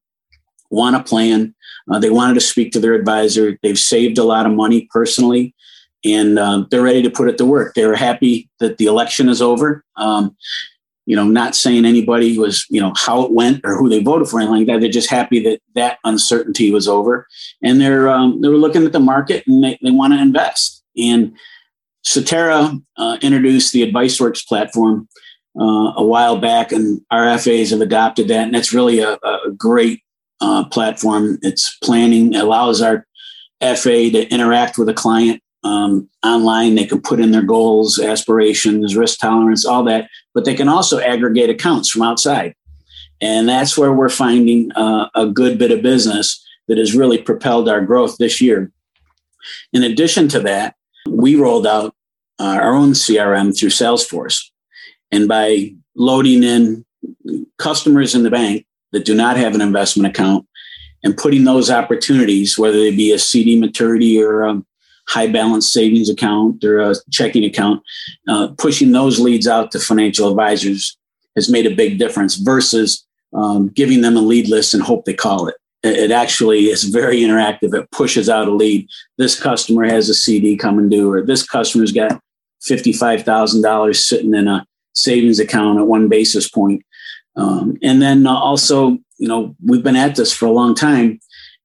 want 0.71 0.97
a 0.97 1.03
plan. 1.03 1.55
Uh, 1.91 1.99
they 1.99 2.11
wanted 2.11 2.35
to 2.35 2.41
speak 2.41 2.73
to 2.73 2.81
their 2.81 2.95
advisor. 2.95 3.59
They've 3.63 3.79
saved 3.79 4.17
a 4.17 4.25
lot 4.25 4.47
of 4.47 4.53
money 4.53 4.89
personally 4.93 5.53
and 6.05 6.39
uh, 6.39 6.65
they're 6.71 6.83
ready 6.83 7.03
to 7.03 7.11
put 7.11 7.29
it 7.29 7.39
to 7.39 7.45
work. 7.45 7.75
They're 7.75 7.95
happy 7.95 8.49
that 8.61 8.79
the 8.79 8.87
election 8.87 9.29
is 9.29 9.41
over. 9.41 9.85
Um, 9.97 10.37
you 11.05 11.17
know, 11.17 11.25
not 11.25 11.57
saying 11.57 11.85
anybody 11.85 12.39
was, 12.39 12.65
you 12.71 12.81
know, 12.81 12.93
how 12.97 13.23
it 13.23 13.33
went 13.33 13.61
or 13.65 13.77
who 13.77 13.89
they 13.89 14.03
voted 14.03 14.29
for, 14.29 14.39
anything 14.39 14.59
like 14.59 14.67
that. 14.69 14.81
They're 14.81 14.91
just 14.91 15.11
happy 15.11 15.43
that 15.43 15.61
that 15.75 15.99
uncertainty 16.05 16.71
was 16.71 16.87
over, 16.87 17.27
and 17.63 17.81
they're 17.81 18.09
um, 18.09 18.41
they 18.41 18.49
were 18.49 18.57
looking 18.57 18.85
at 18.85 18.93
the 18.93 19.01
market 19.01 19.45
and 19.47 19.63
they, 19.65 19.79
they 19.83 19.91
want 19.91 20.13
to 20.13 20.21
invest. 20.21 20.83
And 20.97 21.37
Cetera 22.05 22.79
uh, 22.97 23.19
introduced 23.21 23.73
the 23.73 23.91
AdviceWorks 23.91 24.47
platform 24.47 25.09
uh, 25.59 25.93
a 25.97 26.05
while 26.05 26.39
back, 26.39 26.71
and 26.71 27.01
our 27.11 27.37
FAs 27.37 27.71
have 27.71 27.81
adopted 27.81 28.29
that, 28.29 28.45
and 28.45 28.55
that's 28.55 28.73
really 28.73 29.01
a, 29.01 29.15
a 29.15 29.51
great 29.57 30.03
uh, 30.41 30.65
platform. 30.67 31.39
It's 31.43 31.77
planning 31.83 32.37
allows 32.37 32.81
our 32.81 33.07
FA 33.61 34.11
to 34.11 34.29
interact 34.29 34.79
with 34.79 34.89
a 34.89 34.95
client 34.95 35.42
um, 35.65 36.09
online. 36.25 36.75
They 36.75 36.87
can 36.87 37.01
put 37.01 37.21
in 37.21 37.31
their 37.31 37.43
goals, 37.43 37.99
aspirations, 37.99 38.97
risk 38.97 39.19
tolerance, 39.19 39.65
all 39.65 39.85
that, 39.85 40.09
but 40.35 40.45
they 40.45 40.55
can 40.55 40.69
also 40.69 40.99
aggregate 40.99 41.51
accounts 41.51 41.91
from 41.91 42.03
outside. 42.03 42.55
And 43.21 43.49
that's 43.49 43.79
where 43.79 43.93
we're 43.93 44.09
finding 44.09 44.73
uh, 44.73 45.09
a 45.15 45.27
good 45.27 45.59
bit 45.59 45.71
of 45.71 45.83
business 45.83 46.45
that 46.69 46.79
has 46.79 46.95
really 46.95 47.19
propelled 47.19 47.69
our 47.69 47.81
growth 47.81 48.17
this 48.19 48.41
year. 48.41 48.73
In 49.73 49.83
addition 49.83 50.29
to 50.29 50.41
that, 50.41 50.75
we 51.09 51.37
rolled 51.37 51.67
out 51.67 51.95
uh, 52.39 52.59
our 52.61 52.75
own 52.75 52.93
CRM 52.93 53.57
through 53.57 53.71
Salesforce. 53.71 54.43
And 55.11 55.29
by 55.29 55.75
loading 55.95 56.43
in 56.43 56.85
customers 57.59 58.15
in 58.15 58.23
the 58.23 58.31
bank 58.31 58.67
that 58.93 59.05
do 59.05 59.15
not 59.15 59.37
have 59.37 59.55
an 59.55 59.61
investment 59.61 60.09
account 60.09 60.47
and 61.05 61.17
putting 61.17 61.45
those 61.45 61.71
opportunities, 61.71 62.59
whether 62.59 62.79
they 62.79 62.95
be 62.95 63.13
a 63.13 63.19
CD 63.19 63.59
maturity 63.59 64.21
or 64.23 64.43
a 64.43 64.63
high 65.09 65.27
balance 65.27 65.71
savings 65.73 66.09
account 66.09 66.63
or 66.65 66.81
a 66.81 66.95
checking 67.11 67.45
account, 67.45 67.83
uh, 68.29 68.49
pushing 68.59 68.93
those 68.93 69.19
leads 69.19 69.47
out 69.47 69.71
to 69.73 69.79
financial 69.79 70.31
advisors 70.31 70.97
has 71.37 71.51
made 71.51 71.67
a 71.67 71.75
big 71.75 71.99
difference 71.99 72.37
versus 72.37 73.07
um, 73.35 73.69
giving 73.69 74.03
them 74.03 74.17
a 74.17 74.21
lead 74.21 74.49
list 74.49 74.75
and 74.75 74.83
hope 74.83 75.05
they 75.05 75.15
call 75.15 75.49
it. 75.49 75.57
It 75.83 76.13
actually 76.13 76.67
is 76.67 76.85
very 76.85 77.21
interactive. 77.21 77.75
It 77.75 77.91
pushes 77.91 78.29
out 78.29 78.47
a 78.47 78.53
lead. 78.53 78.87
This 79.19 79.41
customer 79.41 79.85
has 79.85 80.09
a 80.09 80.15
CD 80.15 80.57
coming 80.57 80.89
due, 80.89 81.11
or 81.11 81.23
this 81.23 81.45
customer's 81.45 81.91
got 81.91 82.21
$55,000 82.63 83.97
sitting 83.97 84.35
in 84.35 84.47
a 84.47 84.65
savings 84.95 85.41
account 85.41 85.81
at 85.81 85.87
one 85.87 86.09
basis 86.09 86.49
point. 86.49 86.85
Um, 87.35 87.79
and 87.83 88.01
then 88.01 88.27
also, 88.27 88.99
you 89.19 89.27
know, 89.27 89.57
we've 89.65 89.83
been 89.83 89.97
at 89.97 90.15
this 90.15 90.33
for 90.33 90.47
a 90.47 90.53
long 90.53 90.75
time. 90.75 91.19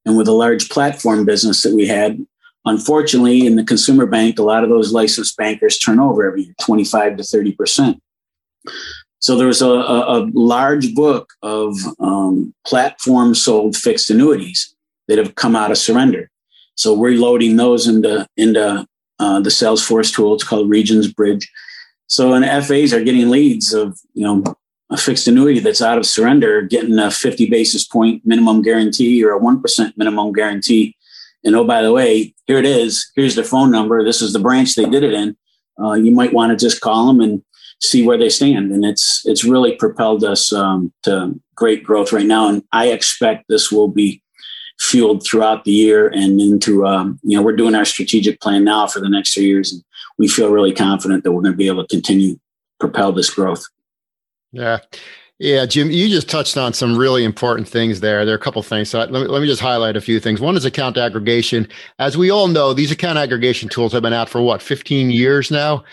And 0.05 0.17
with 0.17 0.27
a 0.29 0.33
large 0.33 0.69
platform 0.69 1.25
business 1.25 1.63
that 1.63 1.75
we 1.75 1.85
had, 1.85 2.25
Unfortunately, 2.67 3.45
in 3.45 3.55
the 3.55 3.63
consumer 3.63 4.05
bank, 4.05 4.37
a 4.37 4.43
lot 4.43 4.63
of 4.63 4.69
those 4.69 4.91
licensed 4.91 5.37
bankers 5.37 5.77
turn 5.77 5.99
over 5.99 6.27
every 6.27 6.43
year, 6.43 6.53
25 6.61 7.17
to 7.17 7.23
30%. 7.23 7.99
So 9.19 9.37
there 9.37 9.47
was 9.47 9.61
a, 9.61 9.69
a, 9.69 10.19
a 10.19 10.29
large 10.33 10.93
book 10.93 11.31
of 11.41 11.77
um, 11.99 12.53
platform 12.65 13.35
sold 13.35 13.77
fixed 13.77 14.09
annuities 14.09 14.75
that 15.07 15.17
have 15.17 15.35
come 15.35 15.55
out 15.55 15.71
of 15.71 15.77
surrender. 15.77 16.29
So 16.75 16.93
we're 16.93 17.17
loading 17.17 17.55
those 17.55 17.87
into 17.87 18.27
into 18.35 18.85
uh, 19.19 19.39
the 19.39 19.49
Salesforce 19.49 20.13
tool. 20.13 20.35
It's 20.35 20.43
called 20.43 20.69
Regions 20.69 21.11
Bridge. 21.11 21.49
So 22.07 22.33
and 22.33 22.45
FAs 22.65 22.93
are 22.93 23.03
getting 23.03 23.29
leads 23.29 23.73
of 23.73 23.97
you 24.13 24.23
know 24.23 24.43
a 24.89 24.97
fixed 24.97 25.27
annuity 25.27 25.59
that's 25.59 25.81
out 25.81 25.97
of 25.97 26.05
surrender, 26.05 26.61
getting 26.61 26.99
a 26.99 27.11
50 27.11 27.49
basis 27.49 27.85
point 27.85 28.25
minimum 28.25 28.61
guarantee 28.61 29.23
or 29.23 29.31
a 29.31 29.37
one 29.37 29.61
percent 29.61 29.97
minimum 29.97 30.33
guarantee. 30.33 30.96
And 31.47 31.55
oh, 31.55 31.63
by 31.63 31.81
the 31.81 31.93
way, 31.93 32.35
here 32.45 32.57
it 32.57 32.65
is. 32.65 33.09
Here's 33.15 33.35
their 33.35 33.45
phone 33.45 33.71
number. 33.71 34.03
This 34.03 34.21
is 34.21 34.33
the 34.33 34.39
branch 34.39 34.75
they 34.75 34.85
did 34.85 35.03
it 35.03 35.13
in. 35.13 35.37
Uh, 35.81 35.93
you 35.93 36.11
might 36.11 36.33
want 36.33 36.51
to 36.51 36.57
just 36.57 36.81
call 36.81 37.07
them 37.07 37.21
and 37.21 37.41
see 37.81 38.05
where 38.05 38.17
they 38.17 38.29
stand. 38.29 38.71
And 38.71 38.83
it's 38.83 39.21
it's 39.25 39.45
really 39.45 39.75
propelled 39.75 40.23
us 40.25 40.51
um, 40.51 40.91
to 41.03 41.39
great 41.55 41.83
growth 41.83 42.11
right 42.11 42.25
now. 42.25 42.49
And 42.49 42.63
I 42.73 42.87
expect 42.87 43.45
this 43.47 43.71
will 43.71 43.87
be 43.87 44.21
fueled 44.79 45.23
throughout 45.23 45.63
the 45.63 45.71
year 45.71 46.09
and 46.09 46.41
into 46.41 46.85
um, 46.85 47.17
you 47.23 47.37
know 47.37 47.41
we're 47.41 47.55
doing 47.55 47.75
our 47.75 47.85
strategic 47.85 48.41
plan 48.41 48.63
now 48.63 48.85
for 48.85 48.99
the 48.99 49.09
next 49.09 49.33
three 49.33 49.45
years 49.45 49.71
and 49.71 49.83
we 50.19 50.27
feel 50.27 50.51
really 50.51 50.73
confident 50.73 51.23
that 51.23 51.31
we're 51.31 51.41
going 51.41 51.53
to 51.53 51.57
be 51.57 51.67
able 51.67 51.83
to 51.83 51.95
continue 51.95 52.37
propel 52.79 53.11
this 53.11 53.31
growth 53.31 53.65
yeah 54.51 54.77
yeah 55.39 55.65
jim 55.65 55.91
you 55.91 56.07
just 56.09 56.29
touched 56.29 56.57
on 56.57 56.73
some 56.73 56.97
really 56.97 57.23
important 57.23 57.67
things 57.67 57.99
there. 57.99 58.25
There 58.25 58.33
are 58.33 58.37
a 58.37 58.41
couple 58.41 58.63
things. 58.63 58.89
So 58.89 58.99
let 58.99 59.11
me, 59.11 59.19
let 59.19 59.41
me 59.41 59.47
just 59.47 59.61
highlight 59.61 59.95
a 59.95 60.01
few 60.01 60.19
things. 60.19 60.41
One 60.41 60.55
is 60.55 60.65
account 60.65 60.97
aggregation. 60.97 61.67
As 61.99 62.17
we 62.17 62.29
all 62.29 62.47
know 62.47 62.73
these 62.73 62.91
account 62.91 63.17
aggregation 63.17 63.69
tools 63.69 63.93
have 63.93 64.03
been 64.03 64.13
out 64.13 64.29
for 64.29 64.41
what 64.41 64.61
15 64.61 65.11
years 65.11 65.51
now? 65.51 65.83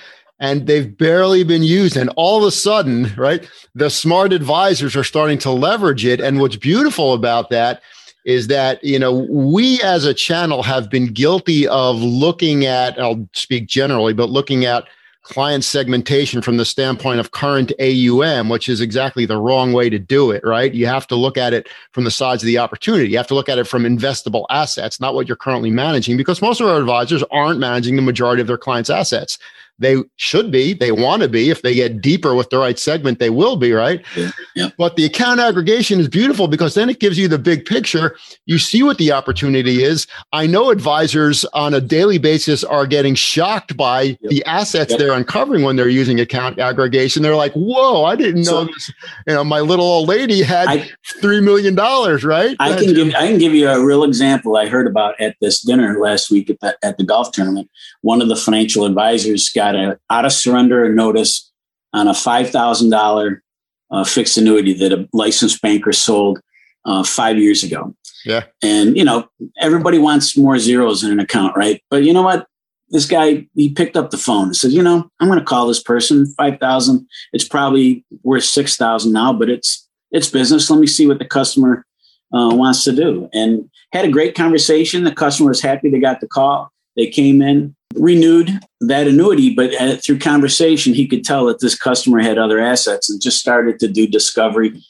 And 0.41 0.67
they've 0.67 0.97
barely 0.97 1.45
been 1.45 1.63
used. 1.63 1.97
And 1.97 2.11
all 2.17 2.39
of 2.39 2.45
a 2.45 2.51
sudden, 2.51 3.15
right, 3.17 3.49
the 3.75 3.89
smart 3.89 4.33
advisors 4.33 4.97
are 4.97 5.05
starting 5.05 5.39
to 5.39 5.51
leverage 5.51 6.05
it. 6.05 6.21
And 6.21 6.41
what's 6.41 6.57
beautiful 6.57 7.15
about 7.15 7.51
that 7.51 7.83
is 8.25 8.47
that 8.47 8.83
you 8.83 8.99
know 8.99 9.27
we 9.31 9.81
as 9.83 10.07
a 10.07 10.15
channel 10.15 10.63
have 10.63 10.91
been 10.91 11.13
guilty 11.13 11.69
of 11.69 11.97
looking 11.97 12.65
at 12.65 12.99
i'll 12.99 13.29
speak 13.35 13.67
generally 13.67 14.15
but 14.15 14.31
looking 14.31 14.65
at 14.65 14.89
client 15.25 15.65
segmentation 15.65 16.43
from 16.43 16.59
the 16.59 16.65
standpoint 16.65 17.19
of 17.19 17.33
current 17.33 17.73
AUM, 17.81 18.51
which 18.51 18.69
is 18.69 18.81
exactly 18.81 19.25
the 19.25 19.39
wrong 19.39 19.73
way 19.73 19.89
to 19.89 19.99
do 19.99 20.31
it, 20.31 20.45
right? 20.45 20.73
You 20.73 20.87
have 20.87 21.07
to 21.09 21.17
look 21.17 21.39
at 21.39 21.55
it 21.55 21.67
from 21.93 22.05
the 22.05 22.11
sides 22.11 22.43
of 22.43 22.47
the 22.47 22.59
opportunity. 22.59 23.11
You 23.11 23.17
have 23.17 23.27
to 23.29 23.35
look 23.35 23.49
at 23.49 23.59
it 23.59 23.67
from 23.67 23.85
investable 23.85 24.45
assets, 24.51 25.01
not 25.01 25.15
what 25.15 25.27
you're 25.27 25.37
currently 25.37 25.71
managing, 25.71 26.19
because 26.19 26.43
most 26.43 26.61
of 26.61 26.69
our 26.69 26.79
advisors 26.79 27.25
aren't 27.31 27.59
managing 27.59 27.97
the 27.97 28.03
majority 28.03 28.43
of 28.43 28.47
their 28.47 28.59
clients' 28.59 28.91
assets. 28.91 29.39
They 29.79 29.97
should 30.17 30.53
be, 30.53 30.73
they 30.73 30.93
want 30.93 31.23
to 31.23 31.29
be. 31.29 31.51
If 31.51 31.63
they 31.63 31.75
get 31.75 32.01
deeper 32.01 32.35
with 32.35 32.51
the 32.51 32.59
right 32.59 32.79
segment, 32.79 33.19
they 33.19 33.31
will 33.31 33.57
be, 33.57 33.73
right? 33.73 34.05
Yeah, 34.17 34.31
yeah. 34.55 34.69
But 34.79 34.95
the 34.95 35.05
account 35.05 35.41
aggregation 35.41 35.99
is 35.99 36.07
beautiful 36.07 36.47
because 36.47 36.75
then 36.75 36.89
it 36.89 37.01
gives 37.01 37.19
you 37.19 37.27
the 37.27 37.41
big 37.41 37.65
picture. 37.65 38.17
You 38.47 38.59
see 38.59 38.85
what 38.85 38.99
the 38.99 39.11
opportunity 39.11 39.83
is. 39.83 40.07
I 40.33 40.47
know 40.47 40.71
advisors 40.71 41.45
on 41.47 41.75
a 41.75 41.81
daily 41.81 42.19
basis 42.19 42.63
are 42.63 42.87
getting 42.87 43.17
shocked 43.17 43.77
by 43.77 44.03
yep. 44.03 44.19
the 44.23 44.45
assets 44.45 44.93
yep. 44.93 45.01
they're 45.01 45.13
uncovering 45.13 45.65
when 45.65 45.75
they're 45.75 45.89
using 45.89 46.21
account 46.21 46.61
aggregation. 46.61 47.25
They're 47.25 47.35
like, 47.35 47.53
whoa, 47.55 48.05
I 48.05 48.15
didn't 48.15 48.43
know 48.43 48.67
this. 48.67 48.93
You 49.27 49.35
know, 49.35 49.43
my 49.43 49.61
little 49.61 49.87
old 49.87 50.09
lady 50.09 50.43
had 50.43 50.69
I, 50.69 50.91
$3 51.21 51.43
million, 51.43 51.75
right? 51.75 52.57
I 52.61 52.77
can, 52.77 52.95
give, 52.95 53.15
I 53.15 53.27
can 53.27 53.39
give 53.39 53.55
you 53.55 53.69
a 53.69 53.85
real 53.85 54.05
example 54.05 54.57
I 54.57 54.69
heard 54.69 54.87
about 54.87 55.21
at 55.21 55.37
this 55.41 55.63
dinner 55.63 55.99
last 55.99 56.31
week 56.31 56.49
at 56.49 56.61
the, 56.61 56.79
at 56.85 56.97
the 56.97 57.05
golf 57.05 57.33
tournament. 57.33 57.69
One 58.03 58.23
of 58.23 58.29
the 58.29 58.37
financial 58.37 58.85
advisors 58.85 59.49
got 59.49 59.64
got 59.65 59.77
a 59.77 59.99
out 60.11 60.25
of 60.25 60.33
surrender 60.33 60.93
notice 60.93 61.51
on 61.93 62.09
a 62.09 62.15
five 62.15 62.51
thousand 62.51 62.93
uh, 62.95 64.05
fixed 64.05 64.37
annuity 64.37 64.75
that 64.75 64.93
a 64.93 65.09
licensed 65.13 65.63
banker 65.63 65.93
sold 65.93 66.41
uh, 66.85 67.05
five 67.05 67.39
years 67.39 67.63
ago. 67.63 67.95
Yeah, 68.25 68.45
and 68.63 68.97
you 68.97 69.05
know 69.05 69.29
everybody 69.61 69.99
wants 69.99 70.37
more 70.37 70.59
zeros 70.59 71.03
in 71.03 71.11
an 71.11 71.21
account, 71.21 71.57
right? 71.57 71.83
But 71.91 72.05
you 72.05 72.13
know 72.13 72.23
what? 72.23 72.47
This 72.91 73.07
guy 73.07 73.47
he 73.55 73.73
picked 73.73 73.97
up 73.97 74.11
the 74.11 74.19
phone 74.19 74.47
and 74.47 74.57
said, 74.57 74.73
"You 74.73 74.83
know, 74.83 75.09
I'm 75.21 75.29
going 75.29 75.39
to 75.39 75.45
call 75.45 75.67
this 75.67 75.83
person 75.83 76.27
five 76.37 76.59
thousand. 76.59 77.07
It's 77.33 77.49
probably 77.49 78.05
worth 78.23 78.45
six 78.45 78.77
thousand 78.77 79.13
now, 79.13 79.33
but 79.33 79.51
it's 79.51 79.89
it's 80.11 80.31
business. 80.31 80.71
Let 80.71 80.81
me 80.81 80.87
see 80.87 81.07
what 81.07 81.19
the 81.19 81.25
customer 81.25 81.85
uh, 82.33 82.51
wants 82.53 82.85
to 82.85 82.93
do." 82.93 83.29
And 83.33 83.69
had 83.93 84.05
a 84.05 84.11
great 84.11 84.35
conversation. 84.35 85.05
The 85.05 85.15
customer 85.15 85.51
was 85.51 85.63
happy 85.63 85.91
they 85.91 86.01
got 86.01 86.21
the 86.21 86.29
call. 86.29 86.71
They 86.97 87.07
came 87.09 87.43
in, 87.43 87.75
renewed 87.95 88.61
that 88.81 89.07
annuity, 89.07 89.55
but 89.55 89.75
uh, 89.81 89.97
through 89.97 90.19
conversation, 90.19 90.95
he 90.95 91.07
could 91.07 91.25
tell 91.25 91.47
that 91.47 91.61
this 91.61 91.77
customer 91.77 92.21
had 92.21 92.39
other 92.39 92.59
assets 92.59 93.09
and 93.09 93.21
just 93.21 93.39
started 93.39 93.79
to 93.81 93.89
do 93.89 94.07
discovery. 94.07 94.81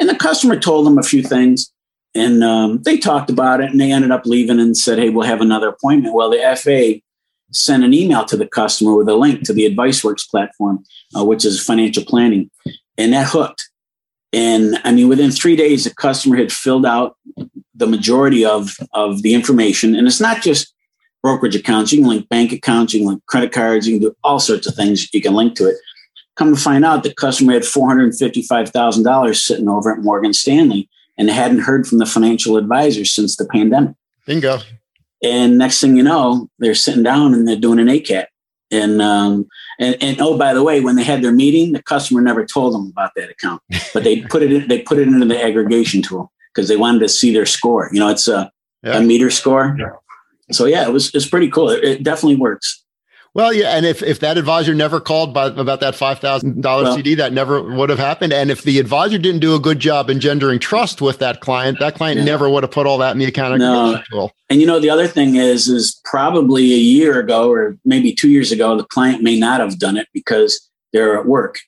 And 0.00 0.08
the 0.08 0.16
customer 0.16 0.58
told 0.58 0.86
him 0.86 0.98
a 0.98 1.02
few 1.02 1.22
things, 1.22 1.72
and 2.14 2.42
um, 2.42 2.82
they 2.82 2.96
talked 2.96 3.30
about 3.30 3.60
it, 3.60 3.70
and 3.70 3.80
they 3.80 3.92
ended 3.92 4.10
up 4.10 4.26
leaving 4.26 4.60
and 4.60 4.76
said, 4.76 4.98
"Hey, 4.98 5.10
we'll 5.10 5.26
have 5.26 5.40
another 5.40 5.68
appointment." 5.68 6.14
Well, 6.14 6.30
the 6.30 6.56
FA 6.56 7.00
sent 7.52 7.84
an 7.84 7.94
email 7.94 8.24
to 8.24 8.36
the 8.36 8.46
customer 8.46 8.94
with 8.94 9.08
a 9.08 9.14
link 9.14 9.44
to 9.44 9.52
the 9.52 9.68
AdviceWorks 9.68 10.28
platform, 10.28 10.84
uh, 11.16 11.24
which 11.24 11.44
is 11.44 11.64
financial 11.64 12.04
planning, 12.04 12.50
and 12.98 13.12
that 13.12 13.28
hooked. 13.28 13.68
And 14.32 14.80
I 14.82 14.92
mean, 14.92 15.08
within 15.08 15.30
three 15.30 15.54
days, 15.54 15.84
the 15.84 15.94
customer 15.94 16.36
had 16.36 16.50
filled 16.50 16.86
out 16.86 17.16
the 17.74 17.86
majority 17.86 18.44
of 18.44 18.76
of 18.92 19.22
the 19.22 19.34
information, 19.34 19.94
and 19.94 20.06
it's 20.06 20.20
not 20.20 20.42
just 20.42 20.74
brokerage 21.24 21.56
accounts. 21.56 21.90
You 21.90 22.02
can 22.02 22.08
link 22.08 22.28
bank 22.28 22.52
accounts, 22.52 22.92
you 22.92 23.00
can 23.00 23.08
link 23.08 23.26
credit 23.26 23.50
cards, 23.50 23.88
you 23.88 23.94
can 23.98 24.08
do 24.08 24.16
all 24.22 24.38
sorts 24.38 24.66
of 24.66 24.74
things 24.74 25.12
you 25.14 25.22
can 25.22 25.32
link 25.32 25.56
to 25.56 25.66
it. 25.66 25.76
Come 26.36 26.54
to 26.54 26.60
find 26.60 26.84
out, 26.84 27.02
the 27.02 27.14
customer 27.14 27.54
had 27.54 27.62
$455,000 27.62 29.34
sitting 29.34 29.68
over 29.68 29.90
at 29.90 30.00
Morgan 30.00 30.34
Stanley 30.34 30.88
and 31.16 31.30
hadn't 31.30 31.60
heard 31.60 31.86
from 31.86 31.98
the 31.98 32.04
financial 32.04 32.58
advisor 32.58 33.06
since 33.06 33.36
the 33.36 33.46
pandemic. 33.46 33.94
Bingo. 34.26 34.58
And 35.22 35.56
next 35.56 35.80
thing 35.80 35.96
you 35.96 36.02
know, 36.02 36.50
they're 36.58 36.74
sitting 36.74 37.02
down 37.02 37.32
and 37.32 37.48
they're 37.48 37.56
doing 37.56 37.78
an 37.78 37.86
ACAT. 37.86 38.26
And, 38.70 39.00
um, 39.00 39.46
and 39.78 39.96
and 40.02 40.20
oh, 40.20 40.36
by 40.36 40.52
the 40.52 40.62
way, 40.62 40.80
when 40.80 40.96
they 40.96 41.04
had 41.04 41.22
their 41.22 41.32
meeting, 41.32 41.72
the 41.72 41.82
customer 41.82 42.20
never 42.20 42.44
told 42.44 42.74
them 42.74 42.88
about 42.90 43.12
that 43.16 43.30
account, 43.30 43.62
but 43.94 44.04
they 44.04 44.22
put 44.22 44.42
it 44.42 44.52
in, 44.52 44.68
they 44.68 44.82
put 44.82 44.98
it 44.98 45.06
into 45.06 45.24
the 45.24 45.42
aggregation 45.42 46.02
tool 46.02 46.32
because 46.52 46.68
they 46.68 46.76
wanted 46.76 46.98
to 47.00 47.08
see 47.08 47.32
their 47.32 47.46
score. 47.46 47.88
You 47.92 48.00
know, 48.00 48.08
it's 48.08 48.26
a, 48.26 48.50
yeah. 48.82 48.98
a 48.98 49.02
meter 49.02 49.30
score. 49.30 49.76
Yeah 49.78 49.90
so 50.54 50.66
yeah, 50.66 50.86
it 50.86 50.92
was 50.92 51.14
it's 51.14 51.28
pretty 51.28 51.50
cool. 51.50 51.70
It, 51.70 51.84
it, 51.84 52.02
definitely 52.02 52.36
works. 52.36 52.84
Well, 53.34 53.52
yeah, 53.52 53.76
and 53.76 53.84
if 53.84 54.00
if 54.00 54.20
that 54.20 54.38
advisor 54.38 54.74
never 54.74 55.00
called 55.00 55.34
by, 55.34 55.46
about 55.46 55.80
that 55.80 55.96
five 55.96 56.20
thousand 56.20 56.54
well, 56.54 56.62
dollars 56.62 56.94
CD, 56.94 57.16
that 57.16 57.32
never 57.32 57.60
would 57.60 57.90
have 57.90 57.98
happened. 57.98 58.32
And 58.32 58.48
if 58.48 58.62
the 58.62 58.78
advisor 58.78 59.18
didn't 59.18 59.40
do 59.40 59.56
a 59.56 59.58
good 59.58 59.80
job 59.80 60.08
engendering 60.08 60.60
trust 60.60 61.02
with 61.02 61.18
that 61.18 61.40
client, 61.40 61.80
that 61.80 61.96
client 61.96 62.18
yeah. 62.18 62.24
never 62.24 62.48
would 62.48 62.62
have 62.62 62.70
put 62.70 62.86
all 62.86 62.98
that 62.98 63.10
in 63.10 63.18
the 63.18 63.24
account 63.24 63.58
no. 63.58 64.00
tool. 64.08 64.32
And 64.48 64.60
you 64.60 64.68
know, 64.68 64.78
the 64.78 64.88
other 64.88 65.08
thing 65.08 65.34
is, 65.34 65.66
is 65.66 66.00
probably 66.04 66.72
a 66.72 66.78
year 66.78 67.18
ago 67.18 67.50
or 67.50 67.76
maybe 67.84 68.14
two 68.14 68.30
years 68.30 68.52
ago, 68.52 68.76
the 68.76 68.84
client 68.84 69.22
may 69.22 69.36
not 69.36 69.58
have 69.58 69.80
done 69.80 69.96
it 69.96 70.06
because 70.14 70.70
they're 70.92 71.18
at 71.18 71.26
work. 71.26 71.58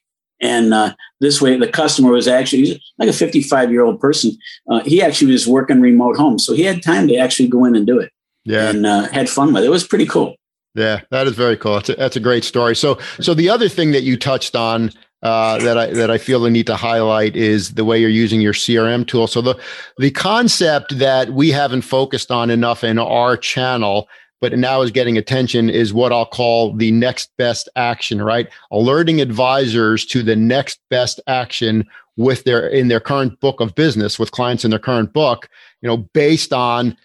And 0.41 0.73
uh, 0.73 0.95
this 1.21 1.41
way, 1.43 1.59
the 1.59 1.67
customer 1.67 2.13
was 2.13 2.29
actually 2.29 2.81
like 2.99 3.09
a 3.09 3.13
55 3.13 3.73
year 3.73 3.85
old 3.85 3.99
person. 3.99 4.33
Uh, 4.71 4.83
he 4.85 5.03
actually 5.03 5.33
was 5.33 5.49
working 5.49 5.81
remote 5.81 6.17
home, 6.17 6.39
so 6.39 6.55
he 6.55 6.63
had 6.63 6.81
time 6.81 7.09
to 7.09 7.17
actually 7.17 7.49
go 7.49 7.65
in 7.65 7.75
and 7.75 7.87
do 7.89 7.99
it 7.99 8.13
yeah, 8.47 8.71
and 8.71 8.87
uh, 8.87 9.09
had 9.09 9.29
fun 9.29 9.53
with 9.53 9.65
it. 9.65 9.67
It 9.67 9.71
was 9.71 9.87
pretty 9.87 10.07
cool. 10.07 10.37
Yeah, 10.75 11.01
that 11.11 11.27
is 11.27 11.35
very 11.35 11.57
cool. 11.57 11.75
That's 11.75 11.89
a, 11.89 11.95
that's 11.95 12.17
a 12.17 12.21
great 12.21 12.45
story. 12.45 12.77
So, 12.77 12.99
so 13.19 13.33
the 13.33 13.49
other 13.49 13.69
thing 13.69 13.93
that 13.93 14.03
you 14.03 14.17
touched 14.19 14.55
on 14.55 14.91
uh, 15.23 15.59
that 15.59 15.79
I 15.79 15.87
that 15.93 16.11
I 16.11 16.19
feel 16.19 16.41
the 16.41 16.51
need 16.51 16.67
to 16.67 16.77
highlight 16.77 17.35
is 17.35 17.75
the 17.75 17.85
way 17.85 17.99
you're 17.99 18.11
using 18.11 18.41
your 18.41 18.53
CRM 18.53 19.07
tool. 19.07 19.27
So 19.27 19.41
the 19.41 19.59
the 19.99 20.11
concept 20.11 20.99
that 20.99 21.31
we 21.31 21.51
haven't 21.51 21.83
focused 21.83 22.31
on 22.31 22.51
enough 22.51 22.85
in 22.85 22.99
our 22.99 23.37
channel, 23.37 24.09
but 24.41 24.57
now 24.59 24.83
is 24.83 24.91
getting 24.91 25.17
attention, 25.17 25.71
is 25.71 25.95
what 25.95 26.13
I'll 26.13 26.27
call 26.27 26.75
the 26.75 26.93
next 26.93 27.31
best 27.39 27.69
action. 27.77 28.21
Right, 28.21 28.49
alerting 28.71 29.23
advisors 29.23 30.05
to 30.07 30.23
the 30.23 30.37
next 30.37 30.79
best 30.91 31.19
action 31.27 31.89
with 32.19 32.45
their 32.45 32.69
in 32.69 32.89
their 32.89 33.01
current 33.01 33.41
book 33.41 33.61
of 33.61 33.75
business 33.75 34.19
with 34.19 34.33
clients 34.33 34.65
in 34.65 34.71
their 34.71 34.79
current 34.79 35.15
book. 35.15 35.49
You 35.81 35.89
know, 35.89 35.97
based 35.97 36.53
on 36.53 36.97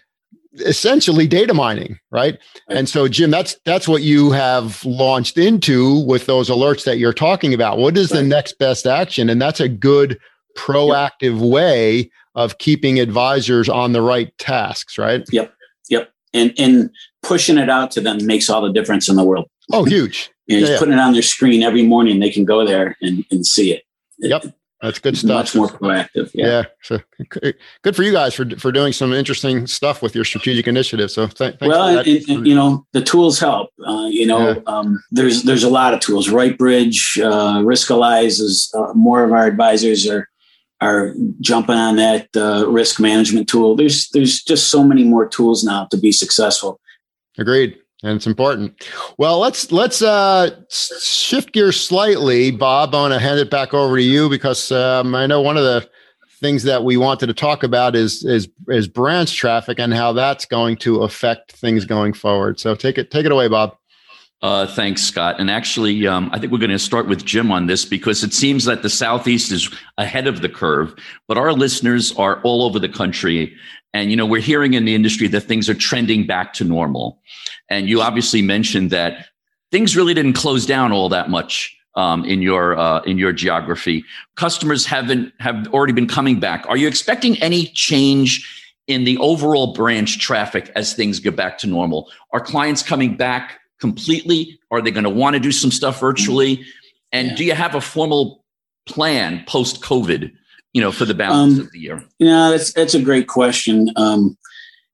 essentially 0.56 1.26
data 1.26 1.54
mining 1.54 1.98
right? 2.10 2.38
and 2.68 2.88
so 2.88 3.08
jim 3.08 3.30
that's 3.30 3.56
that's 3.64 3.88
what 3.88 4.02
you 4.02 4.30
have 4.30 4.84
launched 4.84 5.38
into 5.38 6.04
with 6.06 6.26
those 6.26 6.50
alerts 6.50 6.84
that 6.84 6.98
you're 6.98 7.12
talking 7.12 7.54
about. 7.54 7.78
What 7.78 7.96
is 7.96 8.10
the 8.10 8.22
next 8.22 8.58
best 8.58 8.86
action? 8.86 9.30
And 9.30 9.40
that's 9.40 9.60
a 9.60 9.68
good 9.68 10.18
proactive 10.56 11.38
way 11.38 12.10
of 12.34 12.58
keeping 12.58 13.00
advisors 13.00 13.68
on 13.68 13.92
the 13.92 14.02
right 14.02 14.36
tasks 14.38 14.98
right? 14.98 15.24
Yep. 15.30 15.52
Yep. 15.88 16.12
And 16.34 16.52
and 16.58 16.90
pushing 17.22 17.58
it 17.58 17.70
out 17.70 17.90
to 17.92 18.00
them 18.00 18.24
makes 18.26 18.50
all 18.50 18.62
the 18.62 18.72
difference 18.72 19.08
in 19.08 19.16
the 19.16 19.24
world. 19.24 19.48
Oh 19.72 19.84
huge. 19.84 20.30
You 20.46 20.56
know, 20.56 20.60
yeah, 20.60 20.60
just 20.60 20.72
yeah. 20.72 20.78
putting 20.78 20.94
it 20.94 21.00
on 21.00 21.12
their 21.12 21.22
screen 21.22 21.62
every 21.62 21.82
morning 21.82 22.20
they 22.20 22.30
can 22.30 22.44
go 22.44 22.66
there 22.66 22.96
and, 23.00 23.24
and 23.30 23.46
see 23.46 23.72
it. 23.72 23.84
Yep 24.18 24.54
that's 24.82 24.98
good 24.98 25.16
stuff. 25.16 25.54
Much 25.54 25.54
more 25.54 25.68
proactive. 25.68 26.30
Yeah. 26.34 26.46
yeah. 26.46 26.62
So 26.82 26.98
good 27.82 27.94
for 27.94 28.02
you 28.02 28.12
guys 28.12 28.34
for, 28.34 28.44
for 28.58 28.72
doing 28.72 28.92
some 28.92 29.12
interesting 29.12 29.66
stuff 29.66 30.02
with 30.02 30.14
your 30.14 30.24
strategic 30.24 30.66
initiative. 30.66 31.10
So 31.10 31.28
th- 31.28 31.54
well, 31.60 31.98
and, 31.98 32.28
and, 32.28 32.46
you 32.46 32.54
know, 32.54 32.84
the 32.92 33.00
tools 33.00 33.38
help, 33.38 33.70
uh, 33.86 34.08
you 34.10 34.26
know, 34.26 34.50
yeah. 34.50 34.60
um, 34.66 35.02
there's, 35.12 35.44
there's 35.44 35.62
a 35.62 35.70
lot 35.70 35.94
of 35.94 36.00
tools, 36.00 36.28
RightBridge, 36.28 37.24
uh, 37.24 37.62
Riskalyze 37.62 38.40
is 38.40 38.72
uh, 38.76 38.92
more 38.94 39.22
of 39.22 39.32
our 39.32 39.46
advisors 39.46 40.06
are, 40.08 40.28
are 40.80 41.14
jumping 41.40 41.76
on 41.76 41.94
that 41.94 42.28
uh, 42.36 42.68
risk 42.68 42.98
management 42.98 43.48
tool. 43.48 43.76
There's 43.76 44.08
there's 44.08 44.42
just 44.42 44.68
so 44.68 44.82
many 44.82 45.04
more 45.04 45.28
tools 45.28 45.62
now 45.62 45.84
to 45.92 45.96
be 45.96 46.10
successful. 46.10 46.80
Agreed 47.38 47.78
and 48.02 48.16
it's 48.16 48.26
important. 48.26 48.74
Well, 49.18 49.38
let's 49.38 49.70
let's 49.70 50.02
uh, 50.02 50.50
shift 50.70 51.52
gears 51.52 51.80
slightly, 51.80 52.50
Bob. 52.50 52.94
I 52.94 53.00
want 53.00 53.14
to 53.14 53.20
hand 53.20 53.38
it 53.38 53.50
back 53.50 53.74
over 53.74 53.96
to 53.96 54.02
you 54.02 54.28
because 54.28 54.72
um, 54.72 55.14
I 55.14 55.26
know 55.26 55.40
one 55.40 55.56
of 55.56 55.64
the 55.64 55.88
things 56.40 56.64
that 56.64 56.82
we 56.82 56.96
wanted 56.96 57.28
to 57.28 57.34
talk 57.34 57.62
about 57.62 57.94
is 57.94 58.24
is 58.24 58.48
is 58.68 58.88
branch 58.88 59.34
traffic 59.34 59.78
and 59.78 59.94
how 59.94 60.12
that's 60.12 60.44
going 60.44 60.76
to 60.78 61.02
affect 61.02 61.52
things 61.52 61.84
going 61.84 62.12
forward. 62.12 62.58
So 62.58 62.74
take 62.74 62.98
it 62.98 63.10
take 63.10 63.24
it 63.24 63.32
away, 63.32 63.48
Bob. 63.48 63.76
Uh, 64.42 64.66
thanks, 64.66 65.02
Scott. 65.02 65.36
And 65.38 65.48
actually, 65.48 66.04
um, 66.06 66.28
I 66.32 66.38
think 66.38 66.52
we're 66.52 66.58
going 66.58 66.70
to 66.70 66.78
start 66.78 67.06
with 67.06 67.24
Jim 67.24 67.52
on 67.52 67.66
this 67.66 67.84
because 67.84 68.24
it 68.24 68.34
seems 68.34 68.64
that 68.64 68.82
the 68.82 68.90
Southeast 68.90 69.52
is 69.52 69.72
ahead 69.98 70.26
of 70.26 70.42
the 70.42 70.48
curve, 70.48 70.94
but 71.28 71.38
our 71.38 71.52
listeners 71.52 72.12
are 72.16 72.42
all 72.42 72.64
over 72.64 72.80
the 72.80 72.88
country. 72.88 73.54
And, 73.94 74.10
you 74.10 74.16
know, 74.16 74.26
we're 74.26 74.40
hearing 74.40 74.74
in 74.74 74.84
the 74.84 74.96
industry 74.96 75.28
that 75.28 75.42
things 75.42 75.68
are 75.68 75.74
trending 75.74 76.26
back 76.26 76.54
to 76.54 76.64
normal. 76.64 77.20
And 77.70 77.88
you 77.88 78.00
obviously 78.00 78.42
mentioned 78.42 78.90
that 78.90 79.28
things 79.70 79.96
really 79.96 80.12
didn't 80.12 80.32
close 80.32 80.66
down 80.66 80.90
all 80.90 81.08
that 81.10 81.30
much 81.30 81.76
um, 81.94 82.24
in 82.24 82.42
your 82.42 82.76
uh, 82.76 83.00
in 83.02 83.18
your 83.18 83.32
geography. 83.32 84.04
Customers 84.34 84.86
haven't 84.86 85.32
have 85.38 85.68
already 85.72 85.92
been 85.92 86.08
coming 86.08 86.40
back. 86.40 86.64
Are 86.68 86.76
you 86.76 86.88
expecting 86.88 87.40
any 87.42 87.66
change 87.66 88.48
in 88.88 89.04
the 89.04 89.18
overall 89.18 89.72
branch 89.72 90.18
traffic 90.18 90.72
as 90.74 90.94
things 90.94 91.20
get 91.20 91.36
back 91.36 91.58
to 91.58 91.66
normal? 91.66 92.10
Are 92.32 92.40
clients 92.40 92.82
coming 92.82 93.16
back 93.16 93.60
completely? 93.82 94.60
Are 94.70 94.80
they 94.80 94.92
going 94.92 95.04
to 95.04 95.10
want 95.10 95.34
to 95.34 95.40
do 95.40 95.52
some 95.52 95.72
stuff 95.72 95.98
virtually? 96.00 96.64
And 97.10 97.28
yeah. 97.28 97.34
do 97.34 97.44
you 97.44 97.54
have 97.54 97.74
a 97.74 97.80
formal 97.80 98.44
plan 98.86 99.44
post 99.46 99.82
COVID? 99.82 100.32
You 100.72 100.80
know, 100.80 100.90
for 100.90 101.04
the 101.04 101.12
balance 101.12 101.58
um, 101.58 101.66
of 101.66 101.72
the 101.72 101.80
year. 101.80 102.02
You 102.18 102.28
know, 102.28 102.50
that's 102.50 102.72
that's 102.72 102.94
a 102.94 103.02
great 103.02 103.28
question. 103.28 103.90
Um, 103.96 104.38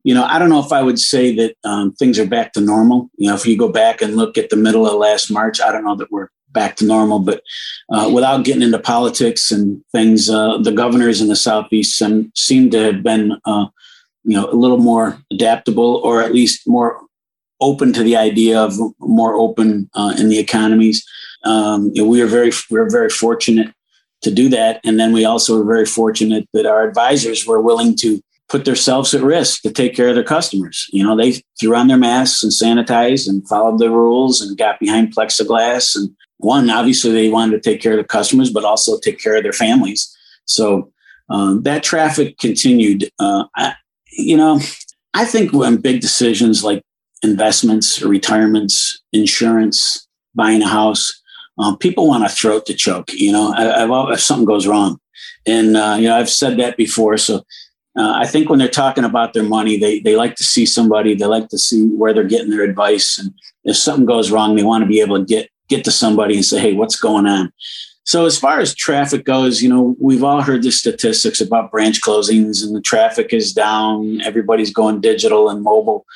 you 0.02 0.12
know, 0.12 0.24
I 0.24 0.40
don't 0.40 0.48
know 0.48 0.64
if 0.64 0.72
I 0.72 0.82
would 0.82 0.98
say 0.98 1.36
that 1.36 1.54
um, 1.62 1.92
things 1.92 2.18
are 2.18 2.26
back 2.26 2.52
to 2.54 2.60
normal. 2.60 3.08
You 3.16 3.28
know, 3.28 3.36
if 3.36 3.46
you 3.46 3.56
go 3.56 3.70
back 3.70 4.02
and 4.02 4.16
look 4.16 4.36
at 4.36 4.50
the 4.50 4.56
middle 4.56 4.88
of 4.88 4.94
last 4.94 5.30
March, 5.30 5.60
I 5.60 5.70
don't 5.70 5.84
know 5.84 5.94
that 5.94 6.10
we're 6.10 6.30
back 6.48 6.74
to 6.76 6.84
normal. 6.84 7.20
But 7.20 7.42
uh, 7.90 8.10
without 8.12 8.44
getting 8.44 8.62
into 8.62 8.80
politics 8.80 9.52
and 9.52 9.80
things, 9.92 10.28
uh, 10.28 10.58
the 10.58 10.72
governors 10.72 11.20
in 11.20 11.28
the 11.28 11.36
southeast 11.36 11.96
seem, 11.96 12.32
seem 12.34 12.70
to 12.70 12.78
have 12.78 13.02
been, 13.04 13.38
uh, 13.44 13.66
you 14.24 14.34
know, 14.34 14.50
a 14.50 14.56
little 14.56 14.78
more 14.78 15.16
adaptable, 15.30 16.00
or 16.02 16.22
at 16.22 16.34
least 16.34 16.66
more 16.66 17.00
open 17.60 17.92
to 17.92 18.02
the 18.02 18.16
idea 18.16 18.60
of 18.60 18.78
more 18.98 19.34
open 19.34 19.90
uh, 19.94 20.14
in 20.18 20.28
the 20.28 20.38
economies. 20.38 21.04
Um, 21.44 21.90
you 21.94 22.02
know, 22.02 22.08
we 22.08 22.20
are 22.22 22.26
very 22.26 22.52
we 22.70 22.78
are 22.78 22.90
very 22.90 23.10
fortunate 23.10 23.72
to 24.22 24.30
do 24.30 24.48
that, 24.48 24.80
and 24.84 24.98
then 24.98 25.12
we 25.12 25.24
also 25.24 25.56
were 25.56 25.64
very 25.64 25.86
fortunate 25.86 26.48
that 26.52 26.66
our 26.66 26.86
advisors 26.86 27.46
were 27.46 27.60
willing 27.60 27.96
to 27.96 28.20
put 28.48 28.64
themselves 28.64 29.14
at 29.14 29.22
risk 29.22 29.62
to 29.62 29.70
take 29.70 29.94
care 29.94 30.08
of 30.08 30.14
their 30.14 30.24
customers. 30.24 30.86
You 30.90 31.04
know, 31.04 31.16
they 31.16 31.42
threw 31.60 31.76
on 31.76 31.88
their 31.88 31.98
masks 31.98 32.42
and 32.42 32.50
sanitized 32.50 33.28
and 33.28 33.46
followed 33.46 33.78
the 33.78 33.90
rules 33.90 34.40
and 34.40 34.56
got 34.56 34.80
behind 34.80 35.14
plexiglass. 35.14 35.94
And 35.94 36.16
one, 36.38 36.70
obviously, 36.70 37.12
they 37.12 37.28
wanted 37.28 37.62
to 37.62 37.70
take 37.70 37.82
care 37.82 37.92
of 37.92 37.98
the 37.98 38.04
customers, 38.04 38.50
but 38.50 38.64
also 38.64 38.98
take 38.98 39.20
care 39.20 39.36
of 39.36 39.42
their 39.42 39.52
families. 39.52 40.16
So 40.46 40.90
um, 41.28 41.62
that 41.62 41.82
traffic 41.82 42.38
continued. 42.38 43.10
Uh, 43.18 43.44
I, 43.54 43.74
you 44.10 44.36
know, 44.36 44.60
I 45.12 45.24
think 45.24 45.52
when 45.52 45.76
big 45.76 46.00
decisions 46.00 46.64
like 46.64 46.82
investments, 47.22 48.02
retirements, 48.02 49.00
insurance, 49.12 50.06
buying 50.34 50.62
a 50.62 50.68
house. 50.68 51.20
Um, 51.58 51.76
people 51.76 52.06
want 52.06 52.24
a 52.24 52.28
throat 52.28 52.66
to 52.66 52.74
choke. 52.74 53.12
You 53.12 53.32
know, 53.32 53.52
I, 53.56 53.82
I've, 53.82 54.12
if 54.12 54.20
something 54.20 54.46
goes 54.46 54.66
wrong, 54.66 55.00
and 55.46 55.76
uh, 55.76 55.96
you 55.98 56.08
know, 56.08 56.16
I've 56.16 56.30
said 56.30 56.56
that 56.58 56.76
before. 56.76 57.16
So 57.16 57.38
uh, 57.96 58.12
I 58.14 58.26
think 58.26 58.48
when 58.48 58.58
they're 58.58 58.68
talking 58.68 59.04
about 59.04 59.32
their 59.32 59.42
money, 59.42 59.76
they 59.76 59.98
they 60.00 60.14
like 60.14 60.36
to 60.36 60.44
see 60.44 60.64
somebody. 60.64 61.14
They 61.14 61.26
like 61.26 61.48
to 61.48 61.58
see 61.58 61.88
where 61.88 62.14
they're 62.14 62.24
getting 62.24 62.50
their 62.50 62.62
advice, 62.62 63.18
and 63.18 63.32
if 63.64 63.76
something 63.76 64.06
goes 64.06 64.30
wrong, 64.30 64.54
they 64.54 64.62
want 64.62 64.82
to 64.82 64.88
be 64.88 65.00
able 65.00 65.18
to 65.18 65.24
get 65.24 65.50
get 65.68 65.84
to 65.84 65.90
somebody 65.90 66.36
and 66.36 66.44
say, 66.44 66.60
"Hey, 66.60 66.74
what's 66.74 66.96
going 66.96 67.26
on?" 67.26 67.52
So 68.08 68.24
as 68.24 68.38
far 68.38 68.58
as 68.58 68.74
traffic 68.74 69.24
goes, 69.24 69.62
you 69.62 69.68
know, 69.68 69.94
we've 70.00 70.24
all 70.24 70.40
heard 70.40 70.62
the 70.62 70.72
statistics 70.72 71.42
about 71.42 71.70
branch 71.70 72.00
closings, 72.00 72.64
and 72.64 72.74
the 72.74 72.80
traffic 72.80 73.34
is 73.34 73.52
down. 73.52 74.22
Everybody's 74.22 74.72
going 74.72 75.02
digital 75.02 75.50
and 75.50 75.62
mobile 75.62 76.06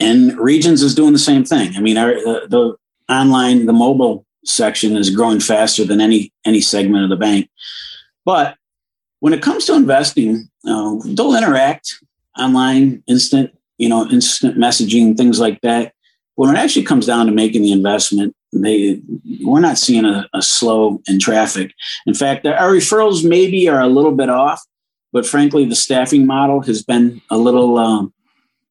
and 0.00 0.36
Regions 0.38 0.82
is 0.82 0.94
doing 0.94 1.12
the 1.12 1.18
same 1.18 1.44
thing. 1.44 1.74
I 1.76 1.80
mean, 1.80 1.96
our, 1.96 2.14
the, 2.14 2.46
the 2.48 3.12
online, 3.12 3.66
the 3.66 3.72
mobile 3.72 4.24
section 4.44 4.96
is 4.96 5.10
growing 5.10 5.40
faster 5.40 5.84
than 5.84 6.00
any 6.00 6.32
any 6.44 6.60
segment 6.60 7.04
of 7.04 7.10
the 7.10 7.16
bank. 7.16 7.50
But 8.24 8.56
when 9.20 9.32
it 9.32 9.42
comes 9.42 9.64
to 9.66 9.74
investing, 9.74 10.48
uh, 10.66 10.96
they'll 11.04 11.36
interact 11.36 11.94
online, 12.38 13.02
instant, 13.06 13.56
you 13.78 13.88
know, 13.88 14.06
instant 14.08 14.56
messaging, 14.58 15.16
things 15.16 15.40
like 15.40 15.60
that. 15.62 15.94
When 16.36 16.54
it 16.54 16.58
actually 16.58 16.84
comes 16.84 17.06
down 17.06 17.26
to 17.26 17.32
making 17.32 17.62
the 17.62 17.72
investment, 17.72 18.34
they 18.62 19.00
we're 19.42 19.60
not 19.60 19.78
seeing 19.78 20.04
a, 20.04 20.28
a 20.32 20.42
slow 20.42 21.02
in 21.06 21.18
traffic. 21.18 21.72
In 22.06 22.14
fact, 22.14 22.46
our 22.46 22.70
referrals 22.70 23.28
maybe 23.28 23.68
are 23.68 23.80
a 23.80 23.88
little 23.88 24.12
bit 24.12 24.30
off, 24.30 24.62
but 25.12 25.26
frankly, 25.26 25.64
the 25.64 25.74
staffing 25.74 26.26
model 26.26 26.62
has 26.62 26.82
been 26.82 27.20
a 27.30 27.36
little 27.36 27.78
um, 27.78 28.14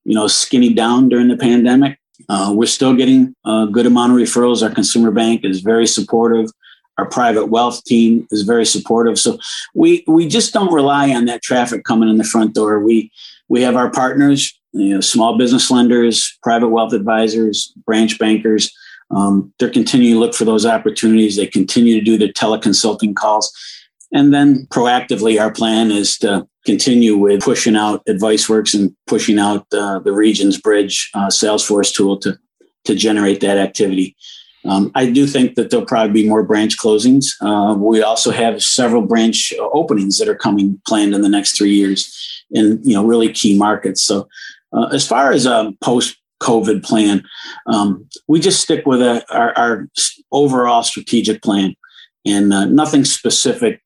you 0.03 0.15
know, 0.15 0.27
skinny 0.27 0.73
down 0.73 1.09
during 1.09 1.27
the 1.27 1.37
pandemic. 1.37 1.99
Uh, 2.29 2.53
we're 2.55 2.65
still 2.65 2.95
getting 2.95 3.35
a 3.45 3.67
good 3.71 3.85
amount 3.85 4.11
of 4.11 4.17
referrals. 4.17 4.63
Our 4.63 4.73
consumer 4.73 5.11
bank 5.11 5.43
is 5.43 5.61
very 5.61 5.87
supportive. 5.87 6.49
Our 6.97 7.05
private 7.05 7.47
wealth 7.47 7.83
team 7.85 8.27
is 8.31 8.43
very 8.43 8.65
supportive. 8.65 9.17
So 9.17 9.39
we 9.73 10.03
we 10.07 10.27
just 10.27 10.53
don't 10.53 10.71
rely 10.71 11.11
on 11.11 11.25
that 11.25 11.41
traffic 11.41 11.83
coming 11.83 12.09
in 12.09 12.17
the 12.17 12.23
front 12.23 12.53
door. 12.53 12.79
We 12.79 13.11
we 13.49 13.61
have 13.63 13.75
our 13.75 13.89
partners, 13.89 14.57
you 14.73 14.93
know, 14.93 15.01
small 15.01 15.37
business 15.37 15.71
lenders, 15.71 16.37
private 16.43 16.69
wealth 16.69 16.93
advisors, 16.93 17.73
branch 17.85 18.19
bankers. 18.19 18.71
Um, 19.15 19.53
they're 19.59 19.69
continuing 19.69 20.15
to 20.15 20.19
look 20.19 20.33
for 20.33 20.45
those 20.45 20.65
opportunities. 20.65 21.35
They 21.35 21.47
continue 21.47 21.95
to 21.95 22.03
do 22.03 22.17
their 22.17 22.29
teleconsulting 22.29 23.15
calls. 23.15 23.51
And 24.11 24.33
then 24.33 24.67
proactively, 24.67 25.41
our 25.41 25.51
plan 25.51 25.91
is 25.91 26.17
to 26.19 26.47
continue 26.65 27.17
with 27.17 27.41
pushing 27.41 27.75
out 27.75 28.05
AdviceWorks 28.05 28.73
and 28.73 28.95
pushing 29.07 29.39
out 29.39 29.65
uh, 29.73 29.99
the 29.99 30.13
Regions 30.13 30.59
Bridge 30.59 31.09
uh, 31.13 31.27
Salesforce 31.27 31.93
tool 31.93 32.17
to, 32.19 32.37
to 32.85 32.95
generate 32.95 33.41
that 33.41 33.57
activity. 33.57 34.15
Um, 34.65 34.91
I 34.95 35.09
do 35.09 35.27
think 35.27 35.55
that 35.55 35.69
there'll 35.69 35.85
probably 35.85 36.13
be 36.13 36.29
more 36.29 36.43
branch 36.43 36.77
closings. 36.77 37.25
Uh, 37.41 37.75
we 37.75 38.01
also 38.01 38.31
have 38.31 38.63
several 38.63 39.01
branch 39.01 39.53
openings 39.59 40.17
that 40.19 40.29
are 40.29 40.35
coming 40.35 40.79
planned 40.87 41.13
in 41.13 41.21
the 41.21 41.29
next 41.29 41.57
three 41.57 41.73
years 41.73 42.43
in 42.51 42.79
you 42.83 42.93
know 42.93 43.05
really 43.05 43.31
key 43.31 43.57
markets. 43.57 44.01
So 44.01 44.27
uh, 44.71 44.87
as 44.93 45.05
far 45.05 45.31
as 45.31 45.45
a 45.45 45.73
post 45.81 46.15
COVID 46.43 46.83
plan, 46.83 47.23
um, 47.67 48.07
we 48.27 48.39
just 48.39 48.61
stick 48.61 48.85
with 48.85 49.01
a, 49.01 49.23
our, 49.33 49.57
our, 49.57 49.87
overall 50.31 50.83
strategic 50.83 51.41
plan 51.41 51.75
and 52.25 52.51
uh, 52.51 52.65
nothing 52.65 53.05
specific 53.05 53.81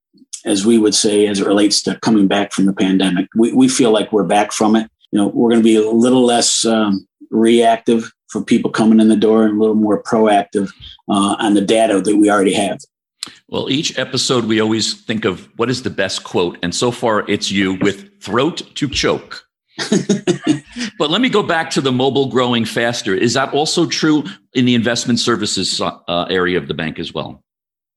as 0.46 0.65
we 0.65 0.78
would 0.78 0.96
say, 0.96 1.28
as 1.28 1.39
it 1.39 1.46
relates 1.46 1.82
to 1.84 2.00
coming 2.00 2.28
back 2.28 2.54
from 2.54 2.65
the 2.65 2.74
pandemic. 2.74 3.28
We, 3.36 3.52
we 3.52 3.67
feel 3.67 3.91
like 3.91 4.12
we're 4.13 4.24
back 4.24 4.54
from 4.54 4.76
it. 4.76 4.89
You 5.12 5.20
know, 5.20 5.28
we're 5.28 5.50
going 5.50 5.62
to 5.62 5.63
be 5.63 5.76
a 5.76 5.89
little 5.89 6.26
less 6.26 6.65
um, 6.65 7.06
reactive 7.30 8.12
for 8.30 8.43
people 8.43 8.72
coming 8.72 9.00
in 9.00 9.10
the 9.10 9.15
door 9.15 9.43
and 9.43 9.58
a 9.58 9.60
little 9.60 9.76
more 9.76 10.02
proactive 10.02 10.72
uh, 11.10 11.36
on 11.39 11.54
the 11.54 11.62
data 11.62 12.02
that 12.02 12.15
we 12.15 12.30
already 12.30 12.54
have. 12.54 12.80
Well, 13.50 13.70
each 13.70 13.98
episode, 13.98 14.46
we 14.46 14.60
always 14.60 15.02
think 15.02 15.26
of 15.26 15.50
what 15.58 15.70
is 15.70 15.84
the 15.84 15.89
best 15.89 16.24
quote. 16.24 16.58
And 16.62 16.74
so 16.74 16.91
far, 16.91 17.30
it's 17.30 17.52
you 17.52 17.74
with 17.82 18.22
throat 18.22 18.63
to 18.76 18.88
choke. 18.88 19.46
but 20.98 21.10
let 21.10 21.22
me 21.22 21.30
go 21.30 21.44
back 21.44 21.70
to 21.72 21.82
the 21.82 21.92
mobile 21.92 22.30
growing 22.30 22.66
faster. 22.66 23.13
Is 23.13 23.34
that 23.34 23.54
also 23.54 23.86
true 23.86 24.24
in 24.54 24.66
the 24.66 24.76
investment 24.76 25.20
services 25.20 25.80
uh, 25.82 26.24
area 26.30 26.58
of 26.58 26.68
the 26.68 26.74
bank 26.74 27.00
as 27.00 27.13
well? 27.13 27.44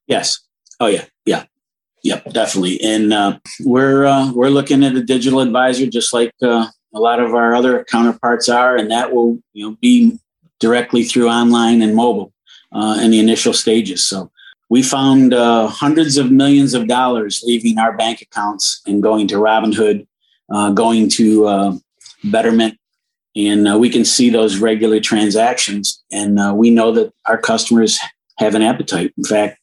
Yes. 0.07 0.41
Oh, 0.79 0.87
yeah. 0.87 1.05
Yeah. 1.25 1.45
Yep, 2.03 2.33
definitely. 2.33 2.81
And 2.81 3.13
uh, 3.13 3.39
we're 3.65 4.07
uh, 4.07 4.33
we're 4.33 4.49
looking 4.49 4.83
at 4.85 4.95
a 4.95 5.03
digital 5.03 5.41
advisor, 5.41 5.87
just 5.87 6.15
like 6.15 6.33
uh, 6.43 6.67
a 6.95 6.99
lot 6.99 7.21
of 7.21 7.35
our 7.35 7.55
other 7.55 7.85
counterparts 7.85 8.49
are, 8.49 8.77
and 8.77 8.91
that 8.91 9.13
will 9.13 9.39
you 9.53 9.69
know 9.69 9.77
be 9.81 10.19
directly 10.61 11.05
through 11.05 11.29
online 11.29 11.83
and 11.83 11.95
mobile 11.95 12.33
uh, 12.73 12.99
in 13.03 13.11
the 13.11 13.19
initial 13.19 13.53
stages. 13.53 14.05
So 14.05 14.31
we 14.71 14.83
found 14.83 15.35
uh, 15.35 15.67
hundreds 15.67 16.17
of 16.17 16.31
millions 16.31 16.75
of 16.75 16.87
dollars 16.87 17.43
leaving 17.45 17.79
our 17.79 17.97
bank 17.97 18.23
accounts 18.23 18.81
and 18.87 19.03
going 19.03 19.27
to 19.29 19.35
Robinhood, 19.35 20.07
uh, 20.51 20.71
going 20.71 21.09
to 21.11 21.81
Betterment, 22.25 22.79
and 23.37 23.81
we 23.81 23.89
can 23.91 24.05
see 24.05 24.31
those 24.31 24.59
regular 24.59 25.01
transactions, 25.01 26.03
and 26.13 26.57
we 26.57 26.71
know 26.71 26.93
that 26.93 27.13
our 27.27 27.39
customers 27.39 27.99
have 28.39 28.55
an 28.55 28.63
appetite. 28.63 29.13
In 29.17 29.25
fact 29.25 29.61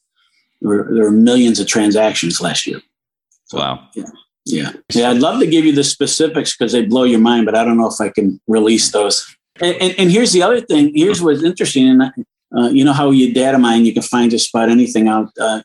there 0.61 0.69
were, 0.69 0.87
there 0.91 1.03
were 1.03 1.11
millions 1.11 1.59
of 1.59 1.67
transactions 1.67 2.41
last 2.41 2.67
year. 2.67 2.81
So, 3.45 3.57
wow. 3.57 3.87
Yeah. 3.93 4.05
Yeah. 4.45 4.71
Yeah. 4.93 5.09
I'd 5.11 5.17
love 5.17 5.39
to 5.39 5.47
give 5.47 5.65
you 5.65 5.73
the 5.73 5.83
specifics 5.83 6.55
because 6.55 6.71
they 6.71 6.85
blow 6.85 7.03
your 7.03 7.19
mind, 7.19 7.45
but 7.45 7.55
I 7.55 7.63
don't 7.63 7.77
know 7.77 7.87
if 7.87 7.99
I 7.99 8.09
can 8.09 8.39
release 8.47 8.91
those. 8.91 9.35
And, 9.59 9.75
and, 9.81 9.95
and 9.97 10.11
here's 10.11 10.31
the 10.31 10.43
other 10.43 10.61
thing. 10.61 10.91
Here's 10.95 11.21
what's 11.21 11.43
interesting. 11.43 11.89
And 11.89 12.25
uh, 12.55 12.69
you 12.69 12.83
know 12.83 12.93
how 12.93 13.11
you 13.11 13.33
data 13.33 13.57
mine, 13.57 13.85
you 13.85 13.93
can 13.93 14.03
find 14.03 14.31
just 14.31 14.53
about 14.53 14.69
anything 14.69 15.07
out. 15.07 15.29
Uh, 15.39 15.61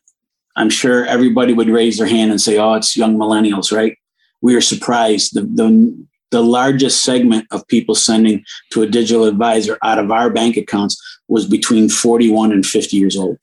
I'm 0.57 0.71
sure 0.71 1.07
everybody 1.07 1.53
would 1.53 1.69
raise 1.69 1.99
their 1.99 2.07
hand 2.07 2.31
and 2.31 2.41
say, 2.41 2.59
"Oh, 2.59 2.75
it's 2.75 2.95
young 2.95 3.17
millennials, 3.17 3.75
right?" 3.75 3.97
We 4.43 4.55
are 4.55 4.61
surprised. 4.61 5.35
The 5.35 5.43
the 5.43 6.07
the 6.33 6.43
largest 6.43 7.05
segment 7.05 7.47
of 7.51 7.67
people 7.69 7.95
sending 7.95 8.45
to 8.73 8.83
a 8.83 8.87
digital 8.87 9.25
advisor 9.25 9.79
out 9.83 9.99
of 9.99 10.11
our 10.11 10.31
bank 10.31 10.57
accounts 10.57 11.01
was 11.29 11.47
between 11.47 11.89
41 11.89 12.53
and 12.53 12.65
50 12.65 12.97
years 12.97 13.17
old. 13.17 13.37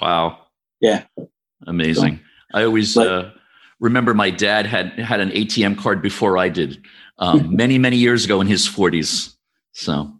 Wow. 0.00 0.38
Yeah. 0.80 1.04
Amazing. 1.66 2.16
So, 2.16 2.58
I 2.58 2.64
always 2.64 2.94
but, 2.94 3.08
uh, 3.08 3.30
remember 3.80 4.12
my 4.12 4.30
dad 4.30 4.66
had 4.66 4.98
had 4.98 5.20
an 5.20 5.30
ATM 5.30 5.78
card 5.78 6.02
before 6.02 6.36
I 6.36 6.48
did, 6.48 6.84
um, 7.18 7.54
many 7.56 7.78
many 7.78 7.96
years 7.96 8.24
ago 8.24 8.40
in 8.40 8.46
his 8.46 8.68
40s. 8.68 9.34
So 9.72 10.12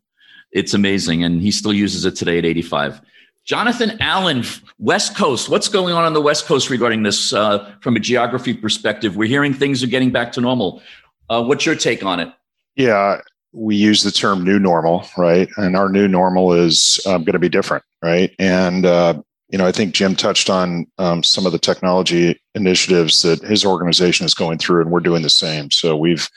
it's 0.53 0.75
amazing, 0.75 1.25
and 1.25 1.43
he 1.43 1.51
still 1.51 1.73
uses 1.73 2.05
it 2.05 2.17
today 2.17 2.39
at 2.39 2.45
85. 2.45 3.01
Jonathan 3.45 3.97
Allen, 4.01 4.45
West 4.79 5.17
Coast. 5.17 5.49
What's 5.49 5.69
going 5.69 5.95
on 5.95 6.05
on 6.05 6.13
the 6.13 6.21
West 6.21 6.47
Coast 6.47 6.71
regarding 6.71 7.03
this 7.03 7.33
uh, 7.33 7.75
from 7.81 7.97
a 7.97 8.01
geography 8.01 8.55
perspective? 8.55 9.17
We're 9.17 9.29
hearing 9.29 9.53
things 9.53 9.83
are 9.83 9.89
getting 9.89 10.13
back 10.13 10.33
to 10.33 10.41
normal. 10.41 10.81
Uh, 11.29 11.43
what's 11.43 11.67
your 11.67 11.75
take 11.75 12.05
on 12.05 12.21
it? 12.21 12.33
Yeah, 12.77 13.21
we 13.53 13.75
use 13.75 14.03
the 14.03 14.13
term 14.13 14.45
new 14.45 14.59
normal, 14.59 15.07
right? 15.17 15.49
And 15.57 15.77
our 15.77 15.89
new 15.89 16.07
normal 16.07 16.53
is 16.53 17.01
um, 17.07 17.25
going 17.25 17.33
to 17.33 17.39
be 17.41 17.49
different, 17.49 17.85
right? 18.01 18.33
And 18.39 18.87
uh, 18.87 19.21
you 19.49 19.59
know, 19.59 19.67
I 19.67 19.73
think 19.73 19.93
Jim 19.93 20.15
touched 20.15 20.49
on 20.49 20.87
um, 20.99 21.23
some 21.23 21.45
of 21.45 21.53
the 21.53 21.59
technology 21.59 22.41
initiatives 22.55 23.23
that 23.23 23.43
his 23.43 23.65
organization 23.65 24.25
is 24.25 24.35
going 24.35 24.59
through, 24.59 24.83
and 24.83 24.91
we're 24.91 25.01
doing 25.01 25.23
the 25.23 25.31
same. 25.31 25.71
So 25.71 25.97
we've 25.97 26.29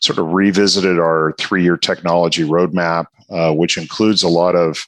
sort 0.00 0.18
of 0.18 0.26
revisited 0.32 0.98
our 0.98 1.34
three-year 1.38 1.76
technology 1.76 2.42
roadmap, 2.42 3.06
uh, 3.30 3.54
which 3.54 3.78
includes 3.78 4.22
a 4.22 4.28
lot 4.28 4.56
of 4.56 4.86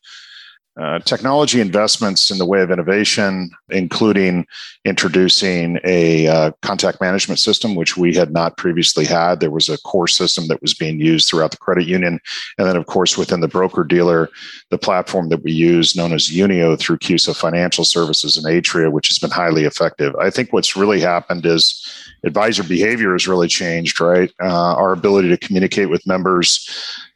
uh, 0.77 0.99
technology 1.01 1.61
investments 1.61 2.33
in 2.33 2.39
the 2.39 2.45
way 2.45 2.61
of 2.61 2.73
innovation, 2.73 3.49
including 3.71 4.45
introducing 4.85 5.79
a 5.85 6.27
uh, 6.27 6.51
contact 6.63 7.01
management 7.01 7.39
system, 7.39 7.77
which 7.77 7.97
we 7.97 8.13
had 8.13 8.33
not 8.33 8.57
previously 8.57 9.05
had. 9.05 9.39
There 9.39 9.53
was 9.53 9.69
a 9.69 9.79
core 9.83 10.09
system 10.09 10.49
that 10.49 10.61
was 10.61 10.75
being 10.75 10.99
used 10.99 11.29
throughout 11.29 11.53
the 11.53 11.59
credit 11.59 11.87
union. 11.87 12.19
And 12.59 12.67
then, 12.67 12.77
of 12.77 12.87
course, 12.87 13.17
within 13.17 13.41
the 13.41 13.47
broker 13.47 13.85
dealer, 13.85 14.31
the 14.71 14.79
platform 14.79 15.29
that 15.29 15.45
we 15.45 15.53
use, 15.53 15.95
known 15.95 16.13
as 16.13 16.29
Unio 16.29 16.77
through 16.77 16.99
CUSO 16.99 17.37
Financial 17.37 17.85
Services 17.85 18.37
and 18.37 18.47
Atria, 18.47 18.91
which 18.91 19.07
has 19.09 19.21
been 19.21 19.31
highly 19.31 19.65
effective. 19.65 20.13
I 20.17 20.31
think 20.31 20.53
what's 20.53 20.75
really 20.75 21.01
happened 21.01 21.47
is 21.47 21.87
advisor 22.25 22.65
behavior 22.65 23.13
has 23.13 23.29
really 23.29 23.49
changed, 23.49 24.01
right? 24.01 24.33
Uh, 24.43 24.75
our 24.75 24.93
ability 24.93 25.29
to 25.29 25.37
communicate 25.37 25.89
with 25.89 26.05
members 26.05 26.69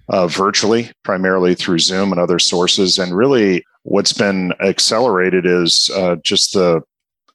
uh, 0.08 0.26
virtually, 0.26 0.90
primarily 1.04 1.54
through 1.54 1.78
Zoom 1.78 2.12
and 2.12 2.20
other 2.20 2.38
sources. 2.38 2.98
And 2.98 3.16
really, 3.16 3.64
what's 3.82 4.12
been 4.12 4.52
accelerated 4.60 5.46
is 5.46 5.90
uh, 5.94 6.16
just 6.22 6.54
the 6.54 6.82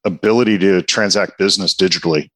ability 0.05 0.57
to 0.57 0.81
transact 0.81 1.37
business 1.37 1.73
digitally 1.73 2.29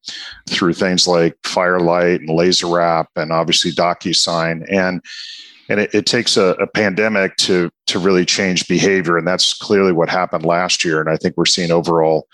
through 0.50 0.74
things 0.74 1.08
like 1.08 1.36
Firelight 1.44 2.22
and 2.22 2.30
LaserApp 2.30 3.08
and 3.16 3.32
obviously 3.32 3.72
DocuSign. 3.72 4.66
And 4.72 5.02
and 5.70 5.82
it, 5.82 5.94
it 5.94 6.06
takes 6.06 6.38
a, 6.38 6.52
a, 6.62 6.68
pandemic 6.68 7.36
to 7.38 7.70
to 7.88 8.00
really 8.00 8.26
change 8.26 8.70
behavior, 8.70 9.18
and 9.18 9.28
that's 9.28 9.54
clearly 9.54 9.92
what 9.92 10.08
happened 10.08 10.46
last 10.46 10.86
year. 10.86 11.02
And 11.02 11.10
I 11.10 11.18
think 11.18 11.36
we're 11.36 11.46
seeing 11.46 11.72
overall 11.72 12.28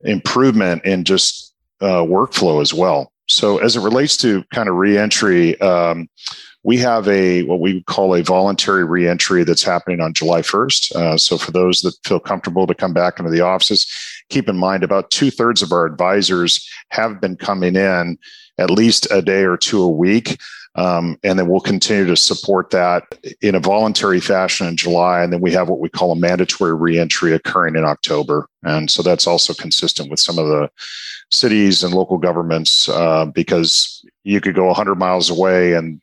improvement 0.00 0.84
in 0.84 1.04
just 1.04 1.54
uh, 1.80 2.02
workflow 2.02 2.60
as 2.60 2.74
well. 2.74 3.12
So 3.28 3.58
as 3.58 3.76
it 3.76 3.82
relates 3.82 4.16
to 4.18 4.42
kind 4.52 4.68
of 4.68 4.74
reentry, 4.74 5.60
um, 5.60 6.08
we 6.64 6.76
have 6.78 7.08
a 7.08 7.42
what 7.44 7.60
we 7.60 7.82
call 7.84 8.14
a 8.14 8.22
voluntary 8.22 8.84
reentry 8.84 9.44
that's 9.44 9.62
happening 9.62 10.00
on 10.00 10.14
July 10.14 10.42
1st. 10.42 10.94
Uh, 10.94 11.18
so 11.18 11.36
for 11.36 11.50
those 11.50 11.82
that 11.82 11.94
feel 12.04 12.20
comfortable 12.20 12.66
to 12.66 12.74
come 12.74 12.92
back 12.92 13.18
into 13.18 13.30
the 13.30 13.40
offices, 13.40 13.90
keep 14.28 14.48
in 14.48 14.56
mind 14.56 14.84
about 14.84 15.10
two 15.10 15.30
thirds 15.30 15.62
of 15.62 15.72
our 15.72 15.84
advisors 15.84 16.68
have 16.90 17.20
been 17.20 17.36
coming 17.36 17.76
in 17.76 18.18
at 18.58 18.70
least 18.70 19.06
a 19.10 19.22
day 19.22 19.42
or 19.42 19.56
two 19.56 19.82
a 19.82 19.88
week. 19.88 20.38
Um, 20.74 21.18
and 21.22 21.38
then 21.38 21.48
we'll 21.48 21.60
continue 21.60 22.06
to 22.06 22.16
support 22.16 22.70
that 22.70 23.04
in 23.42 23.54
a 23.54 23.60
voluntary 23.60 24.20
fashion 24.20 24.66
in 24.66 24.76
July. 24.76 25.22
And 25.22 25.30
then 25.30 25.42
we 25.42 25.52
have 25.52 25.68
what 25.68 25.80
we 25.80 25.90
call 25.90 26.12
a 26.12 26.16
mandatory 26.16 26.74
reentry 26.74 27.34
occurring 27.34 27.76
in 27.76 27.84
October. 27.84 28.48
And 28.62 28.90
so 28.90 29.02
that's 29.02 29.26
also 29.26 29.52
consistent 29.52 30.10
with 30.10 30.18
some 30.18 30.38
of 30.38 30.46
the 30.46 30.70
cities 31.30 31.82
and 31.82 31.92
local 31.92 32.16
governments 32.16 32.88
uh, 32.88 33.26
because 33.26 34.02
you 34.24 34.40
could 34.40 34.54
go 34.54 34.66
100 34.66 34.94
miles 34.94 35.28
away 35.28 35.74
and 35.74 36.00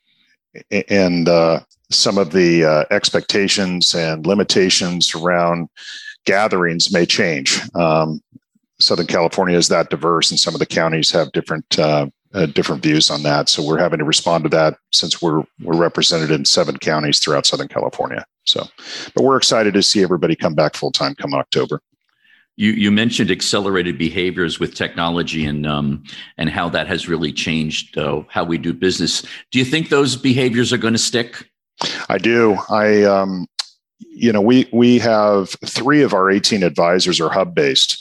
and 0.90 1.28
uh, 1.28 1.60
some 1.92 2.18
of 2.18 2.32
the 2.32 2.66
uh, 2.66 2.86
expectations 2.92 3.94
and 3.96 4.26
limitations 4.26 5.14
around 5.16 5.70
gatherings 6.26 6.92
may 6.92 7.06
change. 7.06 7.62
Um, 7.76 8.22
Southern 8.80 9.08
California 9.08 9.58
is 9.58 9.68
that 9.68 9.90
diverse, 9.90 10.32
and 10.32 10.40
some 10.40 10.56
of 10.56 10.60
the 10.60 10.66
counties 10.66 11.12
have 11.12 11.32
different 11.34 11.78
uh, 11.78 12.08
uh, 12.34 12.46
different 12.46 12.84
views 12.84 13.10
on 13.10 13.24
that. 13.24 13.50
So 13.50 13.66
we're 13.66 13.80
having 13.80 14.00
to 14.00 14.06
respond 14.06 14.44
to 14.44 14.50
that 14.52 14.78
since 14.92 15.22
we're 15.22 15.44
we're 15.62 15.78
represented 15.78 16.32
in 16.32 16.46
seven 16.46 16.78
counties 16.78 17.20
throughout 17.20 17.46
Southern 17.46 17.68
California. 17.68 18.26
So, 18.46 18.66
but 19.16 19.24
we're 19.24 19.38
excited 19.38 19.74
to 19.74 19.84
see 19.84 20.02
everybody 20.04 20.36
come 20.36 20.56
back 20.56 20.76
full 20.76 20.92
time 20.92 21.16
come 21.16 21.34
October. 21.34 21.82
You, 22.60 22.72
you 22.72 22.92
mentioned 22.92 23.32
accelerated 23.32 23.98
behaviors 23.98 24.60
with 24.60 24.76
technology 24.76 25.46
and 25.46 25.66
um, 25.66 26.04
and 26.38 26.50
how 26.50 26.68
that 26.68 26.88
has 26.88 27.08
really 27.08 27.32
changed 27.32 27.98
uh, 27.98 28.24
how 28.28 28.44
we 28.44 28.58
do 28.58 28.74
business. 28.74 29.22
Do 29.52 29.60
you 29.60 29.64
think 29.64 29.88
those 29.88 30.18
behaviors 30.18 30.74
are 30.74 30.78
going 30.78 30.94
to 30.94 31.00
stick? 31.00 31.50
I 32.10 32.18
do. 32.18 32.58
I 32.70 33.04
um, 33.04 33.48
you 34.00 34.34
know 34.34 34.42
we 34.42 34.68
we 34.74 35.00
have 35.00 35.52
three 35.66 36.02
of 36.02 36.14
our 36.14 36.30
18 36.30 36.64
advisors 36.64 37.22
are 37.22 37.30
hub 37.30 37.56
based 37.56 37.98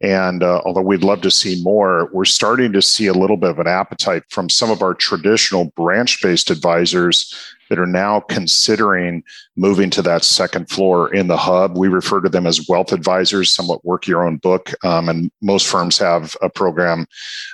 and 0.00 0.42
uh, 0.42 0.62
although 0.64 0.80
we'd 0.80 1.04
love 1.04 1.20
to 1.22 1.30
see 1.30 1.62
more, 1.62 2.08
we're 2.12 2.24
starting 2.24 2.72
to 2.72 2.80
see 2.80 3.06
a 3.06 3.12
little 3.12 3.36
bit 3.36 3.50
of 3.50 3.58
an 3.58 3.66
appetite 3.66 4.22
from 4.30 4.48
some 4.48 4.70
of 4.70 4.82
our 4.82 4.94
traditional 4.94 5.66
branch 5.76 6.22
based 6.22 6.50
advisors 6.50 7.34
that 7.68 7.78
are 7.78 7.86
now 7.86 8.20
considering 8.20 9.22
moving 9.56 9.90
to 9.90 10.02
that 10.02 10.24
second 10.24 10.70
floor 10.70 11.12
in 11.14 11.28
the 11.28 11.36
hub. 11.36 11.76
We 11.76 11.88
refer 11.88 12.20
to 12.22 12.30
them 12.30 12.46
as 12.46 12.66
wealth 12.66 12.92
advisors, 12.92 13.52
somewhat 13.52 13.84
work 13.84 14.06
your 14.06 14.26
own 14.26 14.38
book. 14.38 14.72
Um, 14.84 15.08
and 15.08 15.30
most 15.42 15.66
firms 15.66 15.98
have 15.98 16.34
a 16.40 16.48
program 16.48 17.06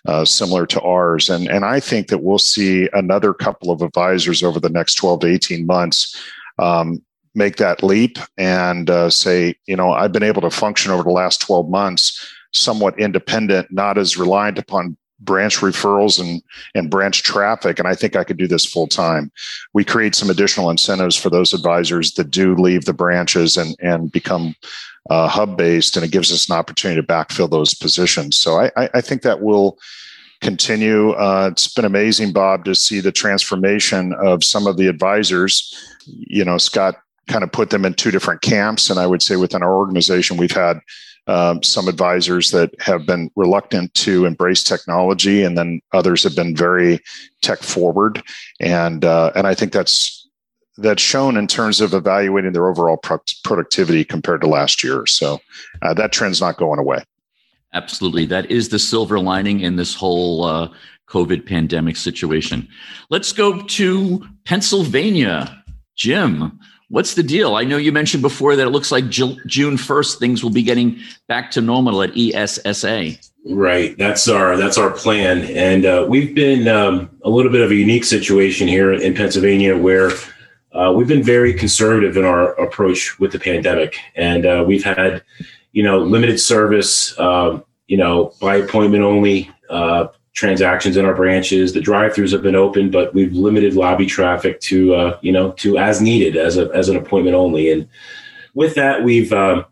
uh, 0.06 0.24
similar 0.24 0.66
to 0.66 0.80
ours. 0.80 1.28
And, 1.28 1.48
and 1.48 1.64
I 1.64 1.80
think 1.80 2.08
that 2.08 2.22
we'll 2.22 2.38
see 2.38 2.88
another 2.92 3.34
couple 3.34 3.72
of 3.72 3.82
advisors 3.82 4.42
over 4.42 4.60
the 4.60 4.70
next 4.70 4.94
12 4.94 5.20
to 5.20 5.26
18 5.26 5.66
months. 5.66 6.16
Um, 6.58 7.02
make 7.34 7.56
that 7.56 7.82
leap 7.82 8.18
and 8.38 8.88
uh, 8.88 9.10
say, 9.10 9.54
you 9.66 9.76
know, 9.76 9.92
I've 9.92 10.12
been 10.12 10.22
able 10.22 10.40
to 10.40 10.50
function 10.50 10.90
over 10.90 11.02
the 11.02 11.10
last 11.10 11.42
12 11.42 11.68
months 11.68 12.35
somewhat 12.56 12.98
independent, 12.98 13.70
not 13.70 13.98
as 13.98 14.16
reliant 14.16 14.58
upon 14.58 14.96
branch 15.20 15.58
referrals 15.58 16.20
and 16.20 16.42
and 16.74 16.90
branch 16.90 17.22
traffic 17.22 17.78
and 17.78 17.88
i 17.88 17.94
think 17.94 18.14
i 18.14 18.22
could 18.22 18.36
do 18.36 18.46
this 18.46 18.66
full 18.66 18.86
time 18.86 19.32
we 19.72 19.82
create 19.82 20.14
some 20.14 20.28
additional 20.28 20.68
incentives 20.68 21.16
for 21.16 21.30
those 21.30 21.54
advisors 21.54 22.12
that 22.12 22.30
do 22.30 22.54
leave 22.54 22.84
the 22.84 22.92
branches 22.92 23.56
and 23.56 23.74
and 23.80 24.12
become 24.12 24.54
uh, 25.10 25.28
hub 25.28 25.56
based 25.56 25.96
and 25.96 26.04
it 26.04 26.10
gives 26.10 26.32
us 26.32 26.48
an 26.48 26.56
opportunity 26.56 27.00
to 27.00 27.06
backfill 27.06 27.50
those 27.50 27.74
positions. 27.74 28.36
So 28.36 28.58
i 28.58 28.70
i 28.76 29.00
think 29.00 29.22
that 29.22 29.40
will 29.40 29.78
continue. 30.42 31.12
Uh, 31.12 31.48
it's 31.50 31.72
been 31.72 31.86
amazing 31.86 32.32
bob 32.32 32.64
to 32.66 32.74
see 32.74 33.00
the 33.00 33.12
transformation 33.12 34.12
of 34.22 34.44
some 34.44 34.66
of 34.66 34.76
the 34.76 34.86
advisors. 34.86 35.74
You 36.06 36.44
know 36.44 36.58
scott 36.58 36.96
kind 37.28 37.42
of 37.42 37.52
put 37.52 37.70
them 37.70 37.84
in 37.84 37.94
two 37.94 38.12
different 38.12 38.40
camps 38.42 38.88
and 38.88 39.00
i 39.00 39.06
would 39.06 39.20
say 39.20 39.34
within 39.34 39.62
our 39.62 39.74
organization 39.74 40.36
we've 40.36 40.52
had 40.52 40.78
um, 41.26 41.62
some 41.62 41.88
advisors 41.88 42.50
that 42.52 42.70
have 42.80 43.06
been 43.06 43.30
reluctant 43.36 43.92
to 43.94 44.24
embrace 44.26 44.62
technology, 44.62 45.42
and 45.42 45.58
then 45.58 45.80
others 45.92 46.22
have 46.22 46.36
been 46.36 46.54
very 46.54 47.00
tech 47.42 47.60
forward. 47.60 48.22
And 48.60 49.04
uh, 49.04 49.32
and 49.34 49.46
I 49.46 49.54
think 49.54 49.72
that's 49.72 50.28
that's 50.78 51.02
shown 51.02 51.36
in 51.36 51.46
terms 51.46 51.80
of 51.80 51.94
evaluating 51.94 52.52
their 52.52 52.68
overall 52.68 52.98
pro- 52.98 53.18
productivity 53.44 54.04
compared 54.04 54.42
to 54.42 54.46
last 54.46 54.84
year. 54.84 55.06
So 55.06 55.40
uh, 55.82 55.94
that 55.94 56.12
trend's 56.12 56.40
not 56.40 56.58
going 56.58 56.78
away. 56.78 57.02
Absolutely, 57.72 58.26
that 58.26 58.50
is 58.50 58.68
the 58.68 58.78
silver 58.78 59.18
lining 59.18 59.60
in 59.60 59.76
this 59.76 59.94
whole 59.94 60.44
uh, 60.44 60.68
COVID 61.08 61.46
pandemic 61.46 61.96
situation. 61.96 62.68
Let's 63.10 63.32
go 63.32 63.62
to 63.62 64.26
Pennsylvania, 64.44 65.62
Jim. 65.96 66.58
What's 66.88 67.14
the 67.14 67.22
deal? 67.22 67.56
I 67.56 67.64
know 67.64 67.78
you 67.78 67.90
mentioned 67.90 68.22
before 68.22 68.54
that 68.54 68.66
it 68.66 68.70
looks 68.70 68.92
like 68.92 69.08
June 69.08 69.36
1st 69.44 70.18
things 70.18 70.42
will 70.42 70.52
be 70.52 70.62
getting 70.62 71.00
back 71.26 71.50
to 71.52 71.60
normal 71.60 72.02
at 72.02 72.16
ESSA. 72.16 73.18
Right, 73.48 73.96
that's 73.96 74.28
our 74.28 74.56
that's 74.56 74.76
our 74.76 74.90
plan, 74.90 75.44
and 75.44 75.86
uh, 75.86 76.04
we've 76.08 76.34
been 76.34 76.66
um, 76.66 77.08
a 77.22 77.30
little 77.30 77.52
bit 77.52 77.60
of 77.60 77.70
a 77.70 77.76
unique 77.76 78.02
situation 78.02 78.66
here 78.66 78.92
in 78.92 79.14
Pennsylvania 79.14 79.76
where 79.76 80.10
uh, 80.72 80.92
we've 80.92 81.06
been 81.06 81.22
very 81.22 81.54
conservative 81.54 82.16
in 82.16 82.24
our 82.24 82.54
approach 82.54 83.20
with 83.20 83.30
the 83.30 83.38
pandemic, 83.38 83.98
and 84.16 84.46
uh, 84.46 84.64
we've 84.66 84.82
had 84.82 85.22
you 85.70 85.84
know 85.84 86.00
limited 86.00 86.40
service, 86.40 87.16
um, 87.20 87.64
you 87.86 87.96
know 87.96 88.32
by 88.40 88.56
appointment 88.56 89.04
only 89.04 89.48
uh, 89.70 90.08
transactions 90.36 90.96
in 90.96 91.04
our 91.04 91.14
branches. 91.14 91.72
The 91.72 91.80
drive-throughs 91.80 92.30
have 92.30 92.42
been 92.42 92.54
open, 92.54 92.92
but 92.92 93.12
we've 93.12 93.32
limited 93.32 93.74
lobby 93.74 94.06
traffic 94.06 94.60
to 94.60 94.94
uh, 94.94 95.18
you 95.22 95.32
know 95.32 95.50
to 95.52 95.76
as 95.78 96.00
needed 96.00 96.36
as 96.36 96.56
a 96.56 96.70
as 96.72 96.88
an 96.88 96.96
appointment 96.96 97.34
only. 97.34 97.72
And 97.72 97.88
with 98.54 98.76
that, 98.76 99.02
we've 99.02 99.32
um, 99.32 99.66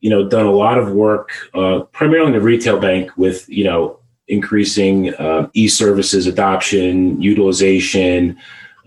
you 0.00 0.08
know, 0.08 0.26
done 0.26 0.46
a 0.46 0.50
lot 0.52 0.78
of 0.78 0.92
work, 0.92 1.30
uh, 1.54 1.80
primarily 1.92 2.28
in 2.28 2.32
the 2.32 2.40
retail 2.40 2.80
bank 2.80 3.10
with, 3.16 3.48
you 3.48 3.64
know, 3.64 3.98
increasing 4.28 5.14
uh, 5.14 5.48
e-services 5.54 6.26
adoption, 6.26 7.20
utilization, 7.20 8.38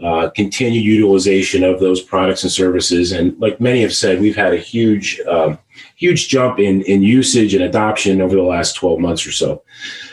uh, 0.03 0.29
continued 0.31 0.83
utilization 0.83 1.63
of 1.63 1.79
those 1.79 2.01
products 2.01 2.43
and 2.43 2.51
services. 2.51 3.11
And 3.11 3.39
like 3.39 3.61
many 3.61 3.81
have 3.81 3.93
said, 3.93 4.19
we've 4.19 4.35
had 4.35 4.53
a 4.53 4.57
huge, 4.57 5.19
um, 5.27 5.59
huge 5.95 6.29
jump 6.29 6.59
in, 6.59 6.81
in 6.83 7.03
usage 7.03 7.53
and 7.53 7.63
adoption 7.63 8.21
over 8.21 8.35
the 8.35 8.41
last 8.41 8.73
12 8.73 8.99
months 8.99 9.27
or 9.27 9.31
so. 9.31 9.63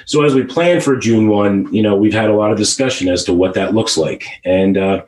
So 0.07 0.25
as 0.25 0.35
we 0.35 0.45
plan 0.45 0.81
for 0.81 0.97
June 0.97 1.29
1, 1.29 1.73
you 1.73 1.83
know, 1.83 1.97
we've 1.97 2.13
had 2.13 2.31
a 2.31 2.35
lot 2.35 2.51
of 2.51 2.59
discussion 2.59 3.09
as 3.09 3.25
to 3.25 3.35
what 3.35 3.55
that 3.55 3.75
looks 3.75 3.97
like. 3.97 4.27
And, 4.45 4.77
uh, 4.77 5.05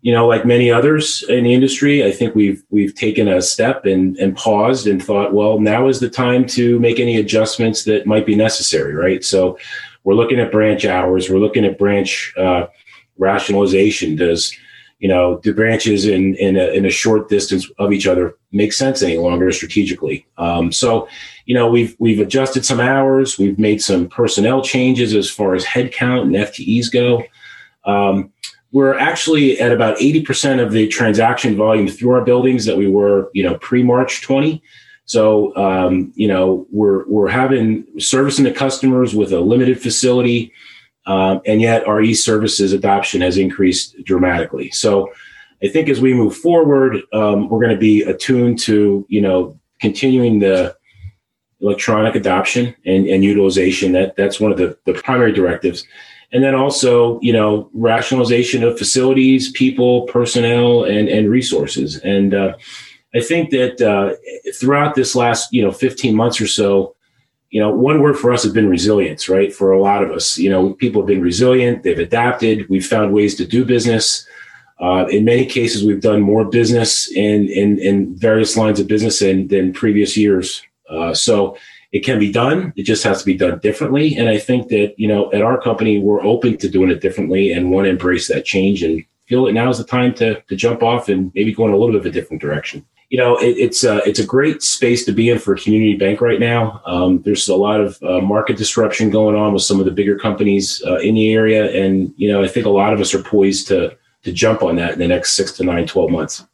you 0.00 0.12
know, 0.12 0.26
like 0.26 0.46
many 0.46 0.70
others 0.70 1.24
in 1.28 1.44
the 1.44 1.52
industry, 1.52 2.04
I 2.04 2.12
think 2.12 2.34
we've 2.34 2.62
we've 2.70 2.94
taken 2.94 3.26
a 3.26 3.42
step 3.42 3.84
and, 3.84 4.16
and 4.18 4.36
paused 4.36 4.86
and 4.86 5.04
thought, 5.04 5.34
well, 5.34 5.58
now 5.58 5.88
is 5.88 5.98
the 5.98 6.08
time 6.08 6.46
to 6.48 6.78
make 6.78 7.00
any 7.00 7.16
adjustments 7.16 7.84
that 7.84 8.06
might 8.06 8.24
be 8.24 8.36
necessary, 8.36 8.94
right? 8.94 9.24
So 9.24 9.58
we're 10.04 10.14
looking 10.14 10.38
at 10.38 10.52
branch 10.52 10.84
hours, 10.84 11.28
we're 11.28 11.38
looking 11.38 11.64
at 11.64 11.78
branch 11.78 12.32
uh, 12.36 12.68
rationalization. 13.18 14.14
Does 14.14 14.56
you 14.98 15.08
know 15.08 15.38
the 15.44 15.52
branches 15.52 16.06
in 16.06 16.34
in 16.36 16.56
a, 16.56 16.68
in 16.68 16.84
a 16.84 16.90
short 16.90 17.28
distance 17.28 17.70
of 17.78 17.92
each 17.92 18.06
other 18.06 18.34
make 18.52 18.72
sense 18.72 19.02
any 19.02 19.18
longer 19.18 19.50
strategically? 19.52 20.26
Um, 20.38 20.72
so 20.72 21.08
you 21.46 21.54
know 21.54 21.68
we've 21.68 21.96
we've 21.98 22.20
adjusted 22.20 22.64
some 22.64 22.80
hours, 22.80 23.38
we've 23.38 23.58
made 23.58 23.82
some 23.82 24.08
personnel 24.08 24.62
changes 24.62 25.14
as 25.14 25.30
far 25.30 25.54
as 25.54 25.64
headcount 25.64 26.22
and 26.22 26.34
FTEs 26.34 26.90
go. 26.92 27.22
Um, 27.84 28.32
we're 28.70 28.98
actually 28.98 29.58
at 29.60 29.72
about 29.72 29.96
80% 29.96 30.62
of 30.62 30.72
the 30.72 30.88
transaction 30.88 31.56
volume 31.56 31.88
through 31.88 32.10
our 32.10 32.24
buildings 32.24 32.66
that 32.66 32.76
we 32.76 32.86
were, 32.88 33.30
you 33.32 33.42
know, 33.42 33.56
pre-March 33.58 34.22
20. 34.22 34.62
So, 35.06 35.56
um, 35.56 36.12
you 36.16 36.28
know, 36.28 36.66
we're, 36.70 37.06
we're 37.08 37.28
having 37.28 37.86
servicing 37.98 38.44
the 38.44 38.52
customers 38.52 39.14
with 39.14 39.32
a 39.32 39.40
limited 39.40 39.80
facility. 39.80 40.52
Um, 41.08 41.40
and 41.46 41.60
yet 41.60 41.86
our 41.86 42.00
e-services 42.00 42.72
adoption 42.72 43.22
has 43.22 43.38
increased 43.38 43.96
dramatically. 44.04 44.70
So 44.70 45.10
I 45.62 45.68
think 45.68 45.88
as 45.88 46.00
we 46.00 46.14
move 46.14 46.36
forward, 46.36 46.98
um, 47.12 47.48
we're 47.48 47.60
going 47.60 47.74
to 47.74 47.80
be 47.80 48.02
attuned 48.02 48.58
to, 48.60 49.06
you 49.08 49.20
know, 49.20 49.58
continuing 49.80 50.38
the 50.38 50.76
electronic 51.60 52.14
adoption 52.14 52.74
and, 52.84 53.06
and 53.06 53.24
utilization. 53.24 53.92
That 53.92 54.16
that's 54.16 54.38
one 54.38 54.52
of 54.52 54.58
the, 54.58 54.78
the 54.84 54.94
primary 54.94 55.32
directives 55.32 55.84
and 56.32 56.44
then 56.44 56.54
also 56.54 57.18
you 57.20 57.32
know 57.32 57.70
rationalization 57.72 58.62
of 58.62 58.78
facilities 58.78 59.50
people 59.52 60.02
personnel 60.02 60.84
and 60.84 61.08
and 61.08 61.30
resources 61.30 61.96
and 61.98 62.34
uh, 62.34 62.54
i 63.14 63.20
think 63.20 63.50
that 63.50 63.80
uh, 63.80 64.14
throughout 64.54 64.94
this 64.94 65.14
last 65.14 65.52
you 65.52 65.62
know 65.62 65.72
15 65.72 66.14
months 66.14 66.40
or 66.40 66.46
so 66.46 66.94
you 67.50 67.60
know 67.60 67.70
one 67.70 68.00
word 68.00 68.16
for 68.16 68.32
us 68.32 68.42
has 68.42 68.52
been 68.52 68.68
resilience 68.68 69.28
right 69.28 69.54
for 69.54 69.72
a 69.72 69.80
lot 69.80 70.02
of 70.02 70.10
us 70.10 70.38
you 70.38 70.50
know 70.50 70.74
people 70.74 71.02
have 71.02 71.06
been 71.06 71.20
resilient 71.20 71.82
they've 71.82 71.98
adapted 71.98 72.68
we've 72.68 72.86
found 72.86 73.12
ways 73.12 73.34
to 73.34 73.46
do 73.46 73.64
business 73.64 74.26
uh, 74.80 75.06
in 75.10 75.24
many 75.24 75.44
cases 75.44 75.84
we've 75.84 76.00
done 76.00 76.20
more 76.20 76.44
business 76.44 77.10
in 77.12 77.48
in, 77.48 77.78
in 77.78 78.14
various 78.16 78.56
lines 78.56 78.78
of 78.78 78.86
business 78.86 79.20
than, 79.20 79.48
than 79.48 79.72
previous 79.72 80.16
years 80.16 80.62
uh, 80.90 81.12
so 81.12 81.56
it 81.92 82.04
can 82.04 82.18
be 82.18 82.30
done. 82.30 82.72
It 82.76 82.82
just 82.82 83.04
has 83.04 83.20
to 83.20 83.24
be 83.24 83.36
done 83.36 83.58
differently. 83.60 84.14
And 84.16 84.28
I 84.28 84.38
think 84.38 84.68
that, 84.68 84.94
you 84.98 85.08
know, 85.08 85.32
at 85.32 85.42
our 85.42 85.60
company, 85.60 85.98
we're 85.98 86.22
open 86.22 86.58
to 86.58 86.68
doing 86.68 86.90
it 86.90 87.00
differently 87.00 87.52
and 87.52 87.70
want 87.70 87.86
to 87.86 87.90
embrace 87.90 88.28
that 88.28 88.44
change 88.44 88.82
and 88.82 89.04
feel 89.28 89.44
that 89.44 89.52
now 89.52 89.68
is 89.68 89.78
the 89.78 89.84
time 89.84 90.14
to, 90.14 90.40
to 90.40 90.56
jump 90.56 90.82
off 90.82 91.08
and 91.08 91.30
maybe 91.34 91.52
go 91.52 91.66
in 91.66 91.72
a 91.72 91.76
little 91.76 91.92
bit 91.92 92.00
of 92.00 92.06
a 92.06 92.10
different 92.10 92.40
direction. 92.40 92.84
You 93.10 93.18
know, 93.18 93.36
it, 93.36 93.56
it's 93.56 93.84
uh, 93.84 94.00
it's 94.04 94.18
a 94.18 94.26
great 94.26 94.62
space 94.62 95.04
to 95.04 95.12
be 95.12 95.30
in 95.30 95.38
for 95.38 95.54
a 95.54 95.58
community 95.58 95.96
bank 95.96 96.20
right 96.20 96.40
now. 96.40 96.82
Um, 96.84 97.22
there's 97.22 97.48
a 97.48 97.54
lot 97.54 97.80
of 97.80 98.02
uh, 98.02 98.20
market 98.20 98.56
disruption 98.56 99.08
going 99.10 99.34
on 99.34 99.54
with 99.54 99.62
some 99.62 99.80
of 99.80 99.86
the 99.86 99.92
bigger 99.92 100.18
companies 100.18 100.82
uh, 100.86 100.96
in 100.96 101.14
the 101.14 101.32
area, 101.32 101.70
and 101.72 102.12
you 102.16 102.30
know, 102.30 102.42
I 102.42 102.48
think 102.48 102.66
a 102.66 102.70
lot 102.70 102.92
of 102.92 103.00
us 103.00 103.14
are 103.14 103.22
poised 103.22 103.68
to 103.68 103.96
to 104.24 104.32
jump 104.32 104.62
on 104.62 104.76
that 104.76 104.94
in 104.94 104.98
the 104.98 105.08
next 105.08 105.36
six 105.36 105.52
to 105.52 105.64
nine, 105.64 105.86
12 105.86 106.10
months. 106.10 106.44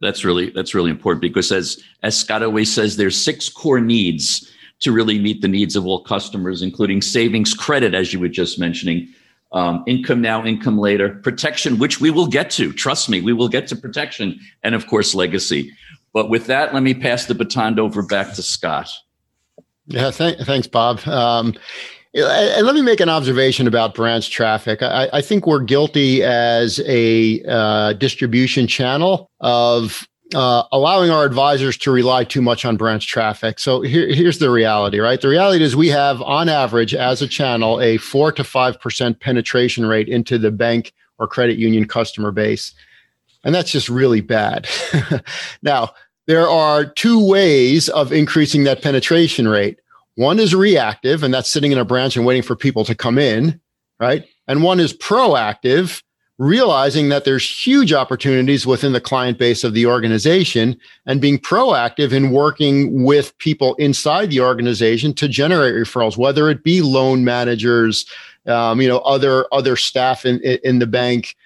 That's 0.00 0.24
really 0.24 0.50
that's 0.50 0.74
really 0.74 0.90
important 0.90 1.22
because 1.22 1.50
as 1.50 1.82
as 2.02 2.16
Scott 2.16 2.42
always 2.42 2.72
says, 2.72 2.96
there's 2.96 3.22
six 3.22 3.48
core 3.48 3.80
needs 3.80 4.50
to 4.80 4.92
really 4.92 5.18
meet 5.18 5.40
the 5.40 5.48
needs 5.48 5.76
of 5.76 5.86
all 5.86 6.02
customers, 6.02 6.62
including 6.62 7.00
savings, 7.02 7.54
credit, 7.54 7.94
as 7.94 8.12
you 8.12 8.20
were 8.20 8.28
just 8.28 8.58
mentioning, 8.58 9.08
um, 9.52 9.82
income 9.86 10.20
now, 10.20 10.44
income 10.44 10.78
later, 10.78 11.10
protection, 11.22 11.78
which 11.78 12.00
we 12.00 12.10
will 12.10 12.26
get 12.26 12.50
to. 12.52 12.72
Trust 12.72 13.08
me, 13.08 13.20
we 13.20 13.32
will 13.32 13.48
get 13.48 13.66
to 13.68 13.76
protection, 13.76 14.38
and 14.62 14.74
of 14.74 14.86
course, 14.86 15.14
legacy. 15.14 15.72
But 16.12 16.28
with 16.28 16.46
that, 16.46 16.74
let 16.74 16.82
me 16.82 16.94
pass 16.94 17.26
the 17.26 17.34
baton 17.34 17.78
over 17.78 18.02
back 18.02 18.34
to 18.34 18.42
Scott. 18.42 18.90
Yeah, 19.86 20.10
th- 20.10 20.40
thanks, 20.40 20.66
Bob. 20.66 21.00
Um, 21.06 21.54
and 22.12 22.66
let 22.66 22.74
me 22.74 22.82
make 22.82 23.00
an 23.00 23.08
observation 23.08 23.66
about 23.66 23.94
branch 23.94 24.30
traffic. 24.30 24.82
I, 24.82 25.08
I 25.12 25.20
think 25.20 25.46
we're 25.46 25.62
guilty 25.62 26.24
as 26.24 26.80
a 26.86 27.42
uh, 27.44 27.92
distribution 27.94 28.66
channel 28.66 29.30
of 29.40 30.08
uh, 30.34 30.64
allowing 30.72 31.10
our 31.10 31.24
advisors 31.24 31.76
to 31.78 31.90
rely 31.90 32.24
too 32.24 32.42
much 32.42 32.64
on 32.64 32.76
branch 32.76 33.06
traffic. 33.06 33.58
So 33.58 33.80
here, 33.80 34.12
here's 34.12 34.38
the 34.38 34.50
reality, 34.50 34.98
right? 34.98 35.20
The 35.20 35.28
reality 35.28 35.64
is 35.64 35.76
we 35.76 35.88
have, 35.88 36.22
on 36.22 36.48
average, 36.48 36.94
as 36.94 37.22
a 37.22 37.28
channel, 37.28 37.80
a 37.80 37.96
four 37.96 38.32
to 38.32 38.44
five 38.44 38.80
percent 38.80 39.20
penetration 39.20 39.86
rate 39.86 40.08
into 40.08 40.38
the 40.38 40.50
bank 40.50 40.92
or 41.18 41.26
credit 41.26 41.58
union 41.58 41.86
customer 41.86 42.30
base, 42.30 42.72
and 43.44 43.54
that's 43.54 43.70
just 43.70 43.88
really 43.88 44.20
bad. 44.20 44.68
now, 45.62 45.90
there 46.26 46.48
are 46.48 46.84
two 46.84 47.26
ways 47.26 47.88
of 47.88 48.12
increasing 48.12 48.64
that 48.64 48.82
penetration 48.82 49.48
rate. 49.48 49.80
One 50.14 50.38
is 50.38 50.54
reactive, 50.54 51.22
and 51.22 51.32
that's 51.32 51.50
sitting 51.50 51.72
in 51.72 51.78
a 51.78 51.84
branch 51.84 52.16
and 52.16 52.26
waiting 52.26 52.42
for 52.42 52.54
people 52.54 52.84
to 52.84 52.94
come 52.94 53.18
in, 53.18 53.60
right? 53.98 54.24
And 54.46 54.62
one 54.62 54.80
is 54.80 54.92
proactive, 54.92 56.02
realizing 56.40 57.10
that 57.10 57.26
there's 57.26 57.46
huge 57.46 57.92
opportunities 57.92 58.66
within 58.66 58.94
the 58.94 59.00
client 59.00 59.36
base 59.36 59.62
of 59.62 59.74
the 59.74 59.84
organization 59.84 60.74
and 61.04 61.20
being 61.20 61.38
proactive 61.38 62.12
in 62.12 62.30
working 62.30 63.04
with 63.04 63.36
people 63.36 63.74
inside 63.74 64.30
the 64.30 64.40
organization 64.40 65.12
to 65.12 65.28
generate 65.28 65.74
referrals, 65.74 66.16
whether 66.16 66.48
it 66.48 66.64
be 66.64 66.80
loan 66.80 67.24
managers, 67.24 68.06
um, 68.46 68.80
you 68.80 68.88
know, 68.88 69.00
other 69.00 69.46
other 69.52 69.76
staff 69.76 70.24
in 70.24 70.40
in 70.40 70.78
the 70.78 70.86
bank, 70.86 71.36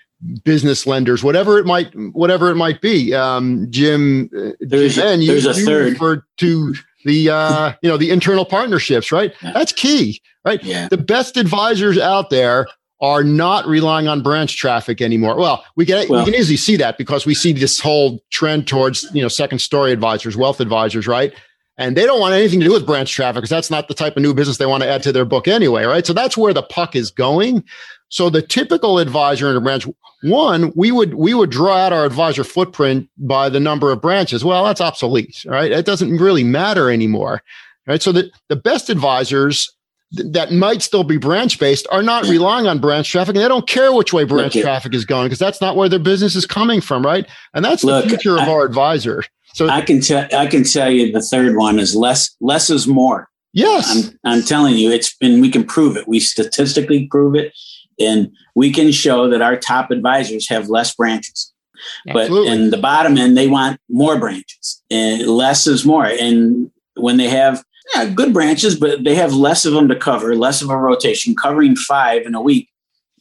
business 0.45 0.87
lenders, 0.87 1.25
whatever 1.25 1.59
it 1.59 1.67
might 1.67 1.93
whatever 2.13 2.49
it 2.49 2.55
might 2.55 2.81
be. 2.81 3.13
Um, 3.13 3.67
Jim, 3.71 4.31
uh, 4.37 4.53
there's, 4.61 4.95
Jim, 4.95 5.21
you, 5.21 5.27
there's 5.27 5.45
a 5.45 5.59
you 5.59 5.67
third. 5.67 5.93
referred 5.95 6.23
to 6.37 6.73
the 7.05 7.31
uh, 7.31 7.73
you 7.83 7.91
know 7.91 7.97
the 7.97 8.11
internal 8.11 8.45
partnerships, 8.45 9.11
right? 9.11 9.35
Yeah. 9.43 9.51
That's 9.55 9.73
key, 9.73 10.23
right? 10.45 10.63
Yeah. 10.63 10.87
The 10.87 10.99
best 10.99 11.37
advisors 11.37 11.99
out 11.99 12.31
there 12.31 12.69
are 13.05 13.23
not 13.23 13.67
relying 13.67 14.09
on 14.09 14.23
branch 14.23 14.57
traffic 14.57 15.03
anymore. 15.03 15.37
Well, 15.37 15.63
we 15.77 15.85
can 15.85 16.09
well, 16.09 16.25
we 16.25 16.33
can 16.33 16.41
easily 16.41 16.57
see 16.57 16.77
that 16.77 16.97
because 16.97 17.27
we 17.27 17.35
see 17.35 17.53
this 17.53 17.79
whole 17.79 18.25
trend 18.31 18.67
towards 18.67 19.07
you 19.13 19.21
know 19.21 19.29
second 19.29 19.59
story 19.59 19.93
advisors, 19.93 20.39
wealth 20.39 20.59
advisors, 20.59 21.07
right? 21.07 21.35
And 21.77 21.99
they 21.99 22.07
don't 22.07 22.19
want 22.19 22.35
anything 22.35 22.61
to 22.61 22.67
do 22.67 22.73
with 22.73 22.87
branch 22.87 23.13
traffic 23.13 23.43
because 23.43 23.51
that's 23.51 23.71
not 23.71 23.89
the 23.89 23.95
type 23.95 24.17
of 24.17 24.23
new 24.23 24.33
business 24.33 24.57
they 24.57 24.65
want 24.65 24.85
to 24.85 24.89
add 24.89 25.03
to 25.03 25.13
their 25.13 25.27
book 25.27 25.47
anyway, 25.47 25.85
right? 25.85 26.07
So 26.07 26.15
that's 26.15 26.37
where 26.37 26.55
the 26.55 26.63
puck 26.63 26.97
is 26.97 27.11
going. 27.11 27.63
So 28.09 28.31
the 28.31 28.41
typical 28.41 28.99
advisor 28.99 29.51
in 29.51 29.57
a 29.57 29.61
branch, 29.61 29.87
one, 30.23 30.73
we 30.75 30.91
would 30.91 31.15
we 31.15 31.35
would 31.35 31.51
draw 31.51 31.77
out 31.77 31.93
our 31.93 32.07
advisor 32.07 32.43
footprint 32.43 33.11
by 33.19 33.51
the 33.51 33.61
number 33.61 33.93
of 33.93 34.01
branches. 34.01 34.47
Well, 34.47 34.65
that's 34.65 34.81
obsolete, 34.81 35.45
right? 35.47 35.71
It 35.71 35.85
doesn't 35.85 36.17
really 36.17 36.45
matter 36.45 36.91
anymore, 36.91 37.43
right? 37.87 38.01
So 38.01 38.13
the, 38.13 38.31
the 38.49 38.57
best 38.57 38.89
advisors 38.89 39.71
that 40.15 40.53
might 40.53 40.83
still 40.83 41.05
be 41.05 41.17
branch 41.17 41.59
based 41.59 41.87
are 41.91 42.03
not 42.03 42.25
relying 42.25 42.67
on 42.67 42.79
branch 42.79 43.11
traffic 43.11 43.35
and 43.35 43.45
they 43.45 43.49
don't 43.49 43.69
care 43.69 43.93
which 43.93 44.12
way 44.12 44.25
branch 44.25 44.55
Look, 44.55 44.62
traffic 44.62 44.95
is 44.95 45.05
going 45.05 45.27
because 45.27 45.39
that's 45.39 45.61
not 45.61 45.77
where 45.77 45.89
their 45.89 45.99
business 45.99 46.37
is 46.37 46.47
coming 46.47 46.81
from, 46.81 47.05
right? 47.05 47.27
And 47.55 47.65
that's 47.65 47.85
Look, 47.85 48.05
the 48.05 48.11
future 48.11 48.35
of 48.35 48.49
I, 48.49 48.51
our 48.51 48.65
advisor. 48.65 49.25
So 49.55 49.69
I 49.69 49.83
can 49.83 50.01
tell 50.01 50.27
I 50.37 50.47
can 50.47 50.65
tell 50.65 50.91
you 50.91 51.12
the 51.12 51.21
third 51.21 51.57
one 51.57 51.79
is 51.79 51.95
less 51.95 52.35
less 52.41 52.71
is 52.71 52.87
more. 52.87 53.29
Yes. 53.53 54.15
I'm, 54.25 54.33
I'm 54.33 54.43
telling 54.43 54.75
you, 54.75 54.91
it's 54.91 55.15
been 55.15 55.41
we 55.41 55.51
can 55.51 55.65
prove 55.65 55.97
it. 55.97 56.09
We 56.09 56.21
statistically 56.21 57.07
prove 57.07 57.37
it 57.37 57.53
and 58.01 58.33
we 58.55 58.73
can 58.73 58.91
show 58.93 59.29
that 59.31 59.43
our 59.43 59.57
top 59.57 59.91
advisors 59.91 60.49
have 60.49 60.69
less 60.69 60.95
branches. 60.95 61.53
Absolutely. 62.09 62.49
But 62.49 62.55
in 62.55 62.71
the 62.71 62.79
bottom 62.79 63.17
end, 63.19 63.37
they 63.37 63.47
want 63.47 63.81
more 63.89 64.19
branches. 64.19 64.83
And 64.91 65.27
less 65.27 65.67
is 65.67 65.85
more. 65.85 66.07
And 66.07 66.71
when 66.97 67.17
they 67.17 67.29
have 67.29 67.62
yeah, 67.93 68.07
good 68.07 68.32
branches, 68.32 68.78
but 68.78 69.05
they 69.05 69.14
have 69.14 69.35
less 69.35 69.64
of 69.64 69.74
them 69.74 69.89
to 69.89 69.97
cover, 69.97 70.35
less 70.35 70.62
of 70.62 70.70
a 70.70 70.76
rotation. 70.76 71.35
Covering 71.35 71.76
five 71.76 72.24
in 72.24 72.35
a 72.35 72.41
week, 72.41 72.68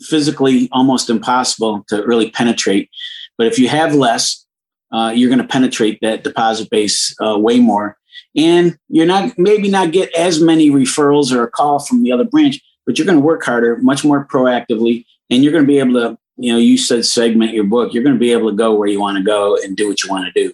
physically 0.02 0.70
almost 0.72 1.10
impossible 1.10 1.84
to 1.90 2.04
really 2.06 2.32
penetrate. 2.32 2.90
But 3.38 3.48
if 3.48 3.60
you 3.60 3.68
have 3.68 3.94
less, 3.94 4.46
uh, 4.92 5.12
you're 5.14 5.30
going 5.30 5.42
to 5.42 5.48
penetrate 5.48 6.00
that 6.02 6.24
deposit 6.24 6.70
base 6.70 7.16
uh, 7.20 7.38
way 7.38 7.60
more, 7.60 7.98
and 8.36 8.78
you're 8.90 9.06
not 9.06 9.38
maybe 9.38 9.70
not 9.70 9.92
get 9.92 10.14
as 10.16 10.40
many 10.40 10.70
referrals 10.70 11.32
or 11.32 11.44
a 11.44 11.52
call 11.52 11.80
from 11.80 12.04
the 12.04 12.12
other 12.12 12.24
branch, 12.24 12.62
but 12.86 12.98
you're 12.98 13.08
going 13.08 13.18
to 13.18 13.24
work 13.24 13.44
harder, 13.44 13.78
much 13.78 14.06
more 14.06 14.26
proactively, 14.26 15.06
and 15.30 15.44
you're 15.44 15.52
going 15.52 15.64
to 15.64 15.68
be 15.68 15.80
able 15.80 15.94
to, 15.94 16.18
you 16.38 16.54
know, 16.54 16.60
you 16.60 16.78
said 16.78 17.06
segment 17.06 17.54
your 17.54 17.64
book. 17.64 17.94
You're 17.94 18.04
going 18.04 18.16
to 18.16 18.20
be 18.20 18.32
able 18.32 18.50
to 18.50 18.56
go 18.56 18.76
where 18.76 18.88
you 18.88 19.02
want 19.02 19.18
to 19.18 19.24
go 19.24 19.58
and 19.58 19.76
do 19.76 19.90
what 19.90 20.04
you 20.04 20.10
want 20.10 20.32
to 20.32 20.44
do, 20.44 20.54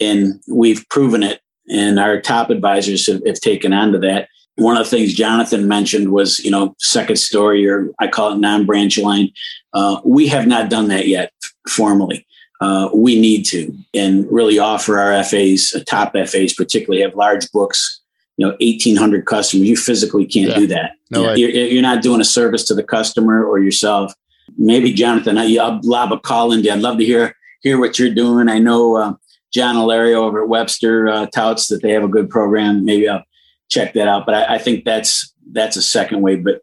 and 0.00 0.40
we've 0.48 0.84
proven 0.88 1.22
it 1.22 1.40
and 1.70 1.98
our 1.98 2.20
top 2.20 2.50
advisors 2.50 3.06
have, 3.06 3.22
have 3.26 3.40
taken 3.40 3.72
on 3.72 3.92
to 3.92 3.98
that. 3.98 4.28
One 4.56 4.76
of 4.76 4.84
the 4.84 4.90
things 4.90 5.14
Jonathan 5.14 5.68
mentioned 5.68 6.10
was, 6.10 6.40
you 6.40 6.50
know, 6.50 6.74
second 6.80 7.16
story, 7.16 7.68
or 7.68 7.90
I 8.00 8.08
call 8.08 8.32
it 8.32 8.38
non-branch 8.38 8.98
line. 8.98 9.30
Uh, 9.72 10.00
we 10.04 10.26
have 10.28 10.46
not 10.46 10.68
done 10.68 10.88
that 10.88 11.06
yet 11.06 11.32
formally. 11.68 12.26
Uh, 12.60 12.88
we 12.92 13.20
need 13.20 13.44
to 13.44 13.72
and 13.94 14.26
really 14.32 14.58
offer 14.58 14.98
our 14.98 15.22
FAs, 15.22 15.72
uh, 15.76 15.80
top 15.86 16.12
FAs, 16.12 16.54
particularly 16.54 17.02
have 17.02 17.14
large 17.14 17.50
books, 17.52 18.00
you 18.36 18.44
know, 18.44 18.56
1800 18.60 19.26
customers. 19.26 19.68
You 19.68 19.76
physically 19.76 20.26
can't 20.26 20.50
yeah. 20.50 20.58
do 20.58 20.66
that. 20.68 20.92
No 21.10 21.34
you 21.34 21.46
are 21.46 21.50
you're 21.50 21.82
not 21.82 22.02
doing 22.02 22.20
a 22.20 22.24
service 22.24 22.64
to 22.66 22.74
the 22.74 22.82
customer 22.82 23.44
or 23.44 23.60
yourself. 23.60 24.12
Maybe 24.56 24.92
Jonathan, 24.92 25.38
I, 25.38 25.56
I'll 25.56 25.80
lob 25.84 26.12
a 26.12 26.18
call 26.18 26.52
in. 26.52 26.68
I'd 26.68 26.80
love 26.80 26.98
to 26.98 27.04
hear, 27.04 27.36
hear 27.62 27.78
what 27.78 27.98
you're 27.98 28.12
doing. 28.12 28.48
I 28.48 28.58
know 28.58 28.96
uh, 28.96 29.14
John 29.52 29.76
Alario 29.76 30.16
over 30.16 30.42
at 30.42 30.48
Webster 30.48 31.08
uh, 31.08 31.26
touts 31.26 31.68
that 31.68 31.82
they 31.82 31.92
have 31.92 32.04
a 32.04 32.08
good 32.08 32.28
program. 32.28 32.84
Maybe 32.84 33.08
I'll 33.08 33.24
check 33.70 33.94
that 33.94 34.08
out. 34.08 34.26
But 34.26 34.34
I, 34.34 34.54
I 34.54 34.58
think 34.58 34.84
that's, 34.84 35.32
that's 35.52 35.76
a 35.76 35.82
second 35.82 36.20
way. 36.20 36.36
But 36.36 36.62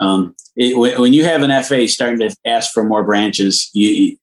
um, 0.00 0.34
it, 0.56 0.98
when 0.98 1.12
you 1.12 1.24
have 1.24 1.42
an 1.42 1.62
FA 1.62 1.86
starting 1.88 2.18
to 2.18 2.34
ask 2.44 2.72
for 2.72 2.84
more 2.84 3.04
branches, 3.04 3.70
you, 3.72 4.16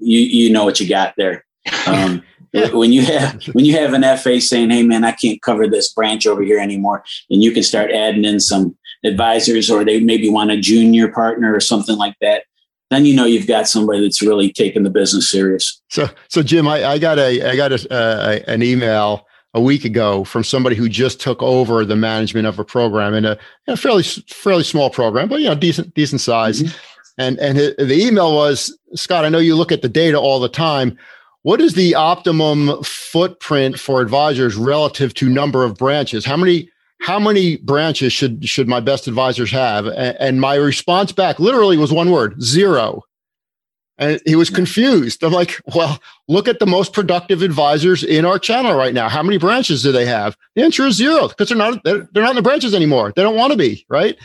you 0.00 0.20
you 0.20 0.50
know 0.50 0.64
what 0.64 0.80
you 0.80 0.88
got 0.88 1.14
there. 1.16 1.44
Um, 1.86 2.22
yeah. 2.52 2.72
When 2.72 2.92
you 2.92 3.02
have 3.02 3.42
when 3.52 3.64
you 3.64 3.74
have 3.74 3.92
an 3.92 4.02
FA 4.18 4.40
saying, 4.40 4.70
"Hey, 4.70 4.82
man, 4.82 5.04
I 5.04 5.12
can't 5.12 5.42
cover 5.42 5.68
this 5.68 5.92
branch 5.92 6.26
over 6.26 6.42
here 6.42 6.58
anymore," 6.58 7.04
and 7.30 7.42
you 7.42 7.52
can 7.52 7.62
start 7.62 7.90
adding 7.90 8.24
in 8.24 8.40
some 8.40 8.76
advisors, 9.04 9.70
or 9.70 9.84
they 9.84 10.00
maybe 10.00 10.28
want 10.28 10.50
a 10.50 10.60
junior 10.60 11.08
partner 11.10 11.54
or 11.54 11.60
something 11.60 11.96
like 11.96 12.14
that. 12.20 12.44
Then 12.90 13.04
you 13.04 13.16
know 13.16 13.24
you've 13.24 13.48
got 13.48 13.66
somebody 13.66 14.00
that's 14.00 14.22
really 14.22 14.52
taking 14.52 14.84
the 14.84 14.90
business 14.90 15.30
serious. 15.30 15.80
So, 15.88 16.08
so 16.28 16.42
Jim, 16.42 16.68
I, 16.68 16.84
I 16.84 16.98
got 16.98 17.18
a 17.18 17.50
I 17.50 17.56
got 17.56 17.72
a, 17.72 17.92
uh, 17.92 18.38
an 18.46 18.62
email 18.62 19.26
a 19.54 19.60
week 19.60 19.84
ago 19.84 20.22
from 20.24 20.44
somebody 20.44 20.76
who 20.76 20.88
just 20.88 21.20
took 21.20 21.42
over 21.42 21.84
the 21.84 21.96
management 21.96 22.46
of 22.46 22.58
a 22.58 22.64
program 22.64 23.14
in 23.14 23.24
a, 23.24 23.38
a 23.66 23.76
fairly 23.76 24.02
fairly 24.02 24.62
small 24.62 24.90
program, 24.90 25.28
but 25.28 25.40
you 25.40 25.48
know 25.48 25.54
decent 25.54 25.94
decent 25.94 26.20
size. 26.20 26.62
Mm-hmm. 26.62 26.76
And 27.18 27.38
and 27.38 27.58
the 27.58 28.06
email 28.06 28.34
was 28.34 28.76
Scott. 28.94 29.24
I 29.24 29.30
know 29.30 29.38
you 29.38 29.56
look 29.56 29.72
at 29.72 29.82
the 29.82 29.88
data 29.88 30.18
all 30.18 30.38
the 30.38 30.48
time. 30.48 30.96
What 31.42 31.60
is 31.60 31.74
the 31.74 31.94
optimum 31.94 32.82
footprint 32.82 33.78
for 33.78 34.00
advisors 34.00 34.56
relative 34.56 35.14
to 35.14 35.28
number 35.28 35.64
of 35.64 35.76
branches? 35.76 36.24
How 36.24 36.36
many 36.36 36.68
how 37.00 37.18
many 37.18 37.56
branches 37.58 38.12
should 38.12 38.48
should 38.48 38.68
my 38.68 38.80
best 38.80 39.06
advisors 39.06 39.50
have? 39.50 39.86
And, 39.86 40.40
my 40.40 40.54
response 40.54 41.12
back 41.12 41.38
literally 41.38 41.76
was 41.76 41.92
one 41.92 42.10
word: 42.10 42.42
zero. 42.42 43.02
And 43.98 44.20
he 44.26 44.36
was 44.36 44.50
hmm. 44.50 44.56
confused. 44.56 45.24
I'm 45.24 45.32
like, 45.32 45.58
well, 45.74 45.98
look 46.28 46.48
at 46.48 46.58
the 46.58 46.66
most 46.66 46.92
productive 46.92 47.40
advisors 47.40 48.04
in 48.04 48.26
our 48.26 48.38
channel 48.38 48.74
right 48.74 48.92
now. 48.92 49.08
How 49.08 49.22
many 49.22 49.38
branches 49.38 49.82
do 49.82 49.90
they 49.90 50.04
have? 50.04 50.36
The 50.54 50.62
answer 50.62 50.86
is 50.86 50.96
zero 50.96 51.28
because 51.28 51.48
they're 51.48 51.56
not 51.56 51.82
they're, 51.84 52.08
they're 52.12 52.22
not 52.22 52.30
in 52.30 52.36
the 52.36 52.42
branches 52.42 52.74
anymore. 52.74 53.12
They 53.16 53.22
don't 53.22 53.36
want 53.36 53.52
to 53.52 53.58
be, 53.58 53.86
right? 53.88 54.16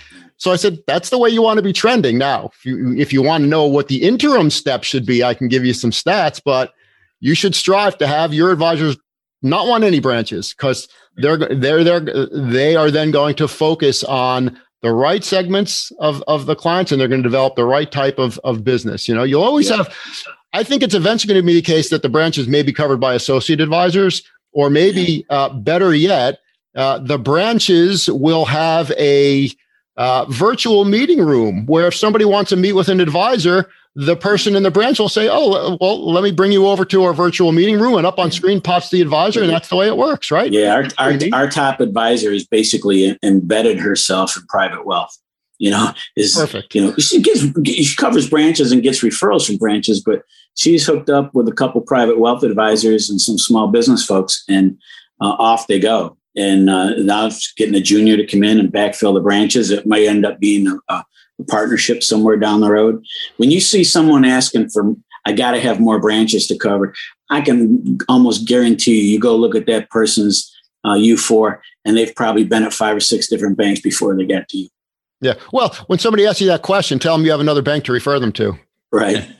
So 0.42 0.52
I 0.52 0.56
said, 0.56 0.80
that's 0.88 1.12
the 1.12 1.20
way 1.20 1.30
you 1.30 1.44
want 1.44 1.58
to 1.58 1.64
be 1.64 1.72
trending. 1.72 2.18
Now, 2.18 2.50
if 2.52 2.66
you, 2.66 2.96
if 2.98 3.14
you 3.14 3.22
want 3.22 3.44
to 3.44 3.48
know 3.48 3.68
what 3.68 3.90
the 3.90 4.02
interim 4.02 4.50
step 4.50 4.84
should 4.84 5.06
be, 5.06 5.24
I 5.24 5.36
can 5.36 5.48
give 5.48 5.64
you 5.64 5.72
some 5.72 5.92
stats, 5.92 6.42
but 6.44 6.74
you 7.20 7.36
should 7.36 7.54
strive 7.54 7.96
to 8.00 8.08
have 8.08 8.34
your 8.34 8.52
advisors 8.52 8.98
not 9.44 9.68
want 9.68 9.84
any 9.84 10.00
branches 10.00 10.52
because 10.54 10.88
they're, 11.18 11.38
they're, 11.38 11.84
they're, 11.84 12.28
they 12.32 12.76
are 12.76 12.92
then 12.92 13.12
going 13.12 13.36
to 13.36 13.48
focus 13.48 14.04
on 14.04 14.60
the 14.82 14.92
right 14.92 15.24
segments 15.24 15.92
of, 16.00 16.24
of 16.28 16.46
the 16.46 16.56
clients 16.56 16.92
and 16.92 17.00
they're 17.00 17.08
going 17.08 17.22
to 17.22 17.28
develop 17.28 17.56
the 17.56 17.66
right 17.66 17.92
type 17.92 18.18
of, 18.18 18.40
of 18.44 18.64
business. 18.64 19.08
You 19.08 19.16
know, 19.16 19.24
you'll 19.24 19.44
always 19.44 19.70
yeah. 19.70 19.78
have, 19.78 19.96
I 20.54 20.64
think 20.64 20.84
it's 20.84 20.96
eventually 20.96 21.34
going 21.34 21.44
to 21.44 21.48
be 21.48 21.54
the 21.54 21.62
case 21.62 21.90
that 21.90 22.02
the 22.02 22.10
branches 22.10 22.48
may 22.48 22.64
be 22.64 22.74
covered 22.74 23.00
by 23.00 23.14
associate 23.14 23.62
advisors, 23.62 24.24
or 24.54 24.70
maybe 24.70 25.26
uh, 25.30 25.50
better 25.50 25.94
yet, 25.94 26.40
uh, 26.76 27.00
the 27.00 27.20
branches 27.20 28.10
will 28.10 28.46
have 28.46 28.92
a 28.92 29.50
uh, 29.98 30.26
virtual 30.30 30.86
meeting 30.86 31.20
room 31.20 31.66
where 31.66 31.88
if 31.88 31.96
somebody 31.96 32.26
wants 32.26 32.50
to 32.50 32.56
meet 32.56 32.74
with 32.74 32.90
an 32.90 33.00
advisor, 33.00 33.70
the 33.96 34.16
person 34.16 34.56
in 34.56 34.64
the 34.64 34.72
branch 34.72 35.00
will 35.00 35.10
say, 35.10 35.28
"Oh, 35.30 35.78
well, 35.82 36.12
let 36.12 36.24
me 36.24 36.32
bring 36.32 36.52
you 36.52 36.68
over 36.68 36.86
to 36.86 37.04
our 37.04 37.14
virtual 37.14 37.52
meeting 37.52 37.80
room," 37.80 37.96
and 37.96 38.08
up 38.08 38.20
on 38.20 38.32
screen 38.32 38.62
pops 38.62 38.90
the 38.90 39.02
advisor, 39.02 39.42
and 39.42 39.50
that's 39.50 39.70
the 39.70 39.76
way 39.76 39.88
it 39.88 39.98
works, 39.98 40.32
right? 40.32 40.52
Yeah, 40.52 40.74
our 40.76 40.86
our, 40.98 41.18
our 41.34 41.50
top 41.50 41.80
advisor 41.82 42.32
is 42.32 42.48
basically 42.48 43.18
embedded 43.22 43.80
herself 43.80 44.38
in 44.38 44.44
private 44.48 44.86
wealth. 44.86 45.18
You 45.60 45.72
know, 45.72 45.94
is 46.16 46.36
perfect. 46.36 46.74
You 46.74 46.86
know, 46.86 46.96
she 46.98 47.22
gets 47.22 47.42
she 47.68 47.96
covers 47.96 48.30
branches 48.30 48.72
and 48.72 48.82
gets 48.82 49.02
referrals 49.02 49.46
from 49.46 49.58
branches, 49.58 50.02
but 50.02 50.24
she's 50.56 50.86
hooked 50.86 51.10
up 51.10 51.34
with 51.36 51.48
a 51.48 51.54
couple 51.54 51.82
private 51.82 52.20
wealth 52.20 52.44
advisors 52.44 53.10
and 53.10 53.20
some 53.20 53.38
small 53.38 53.68
business 53.68 54.06
folks, 54.06 54.44
and 54.48 54.78
uh, 55.20 55.36
off 55.38 55.68
they 55.68 55.80
go 55.80 56.18
and 56.36 56.70
uh, 56.70 56.92
now 56.98 57.30
getting 57.58 57.76
a 57.76 57.82
junior 57.82 58.18
to 58.18 58.26
come 58.26 58.44
in 58.44 58.60
and 58.60 58.72
backfill 58.72 59.14
the 59.14 59.20
branches. 59.20 59.70
It 59.70 59.86
might 59.86 60.06
end 60.06 60.26
up 60.26 60.40
being 60.40 60.68
a, 60.68 60.80
a, 60.94 61.06
partnership 61.50 62.04
somewhere 62.04 62.38
down 62.38 62.62
the 62.62 62.72
road. 62.72 63.04
When 63.38 63.52
you 63.52 63.60
see 63.60 63.84
someone 63.84 64.26
asking 64.26 64.70
for, 64.70 64.96
I 65.26 65.34
got 65.34 65.52
to 65.52 65.60
have 65.60 65.80
more 65.80 66.00
branches 66.00 66.48
to 66.48 66.58
cover, 66.58 66.94
I 67.30 67.42
can 67.42 68.00
almost 68.10 68.48
guarantee 68.48 69.02
you, 69.02 69.14
you 69.14 69.20
go 69.20 69.36
look 69.36 69.56
at 69.56 69.66
that 69.68 69.90
person's 69.90 70.52
uh, 70.84 70.96
U4, 70.96 71.60
and 71.86 71.96
they've 71.96 72.14
probably 72.16 72.44
been 72.44 72.64
at 72.64 72.74
five 72.74 72.96
or 72.98 73.00
six 73.00 73.28
different 73.28 73.58
banks 73.58 73.80
before 73.80 74.16
they 74.16 74.26
got 74.26 74.50
to 74.50 74.58
you. 74.58 74.70
Yeah. 75.22 75.36
Well, 75.54 75.76
when 75.88 76.00
somebody 76.00 76.26
asks 76.26 76.42
you 76.42 76.48
that 76.48 76.64
question, 76.64 77.00
tell 77.00 77.16
them 77.16 77.24
you 77.26 77.32
have 77.32 77.40
another 77.40 77.62
bank 77.62 77.86
to 77.86 77.92
refer 77.92 78.20
them 78.20 78.32
to. 78.34 78.58
Right. 78.92 79.18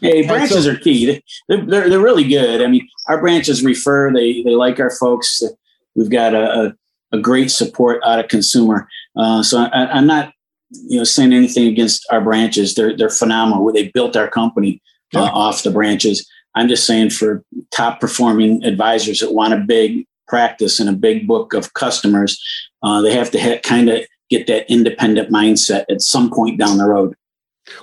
hey, 0.00 0.26
branches 0.26 0.66
are 0.66 0.76
key. 0.76 1.22
They're, 1.48 1.66
they're, 1.66 1.90
they're, 1.90 2.00
really 2.00 2.28
good. 2.28 2.62
I 2.62 2.68
mean, 2.68 2.88
our 3.08 3.18
branches 3.18 3.64
refer, 3.64 4.12
they, 4.12 4.42
they 4.42 4.54
like 4.54 4.78
our 4.78 4.90
folks. 4.90 5.42
We've 5.96 6.10
got 6.10 6.34
a, 6.34 6.74
a, 7.12 7.16
a 7.16 7.18
great 7.18 7.50
support 7.50 8.00
out 8.04 8.20
of 8.20 8.28
consumer. 8.28 8.88
Uh, 9.16 9.42
so 9.42 9.58
I, 9.58 9.98
am 9.98 10.06
not, 10.06 10.32
you 10.70 10.98
know, 10.98 11.04
saying 11.04 11.32
anything 11.32 11.66
against 11.66 12.06
our 12.10 12.20
branches. 12.20 12.74
They're, 12.74 12.96
they're 12.96 13.08
phenomenal. 13.08 13.72
They 13.72 13.88
built 13.88 14.16
our 14.16 14.28
company 14.28 14.82
uh, 15.14 15.22
off 15.22 15.62
the 15.62 15.70
branches. 15.70 16.28
I'm 16.54 16.68
just 16.68 16.86
saying 16.86 17.10
for 17.10 17.44
top 17.70 18.00
performing 18.00 18.64
advisors 18.64 19.20
that 19.20 19.32
want 19.32 19.54
a 19.54 19.58
big 19.58 20.06
practice 20.26 20.80
and 20.80 20.88
a 20.88 20.92
big 20.92 21.26
book 21.26 21.54
of 21.54 21.74
customers, 21.74 22.42
uh, 22.82 23.00
they 23.02 23.14
have 23.14 23.30
to 23.30 23.40
ha- 23.40 23.60
kind 23.62 23.88
of 23.88 24.00
get 24.30 24.46
that 24.48 24.70
independent 24.70 25.30
mindset 25.30 25.84
at 25.88 26.00
some 26.00 26.30
point 26.30 26.58
down 26.58 26.78
the 26.78 26.86
road. 26.86 27.14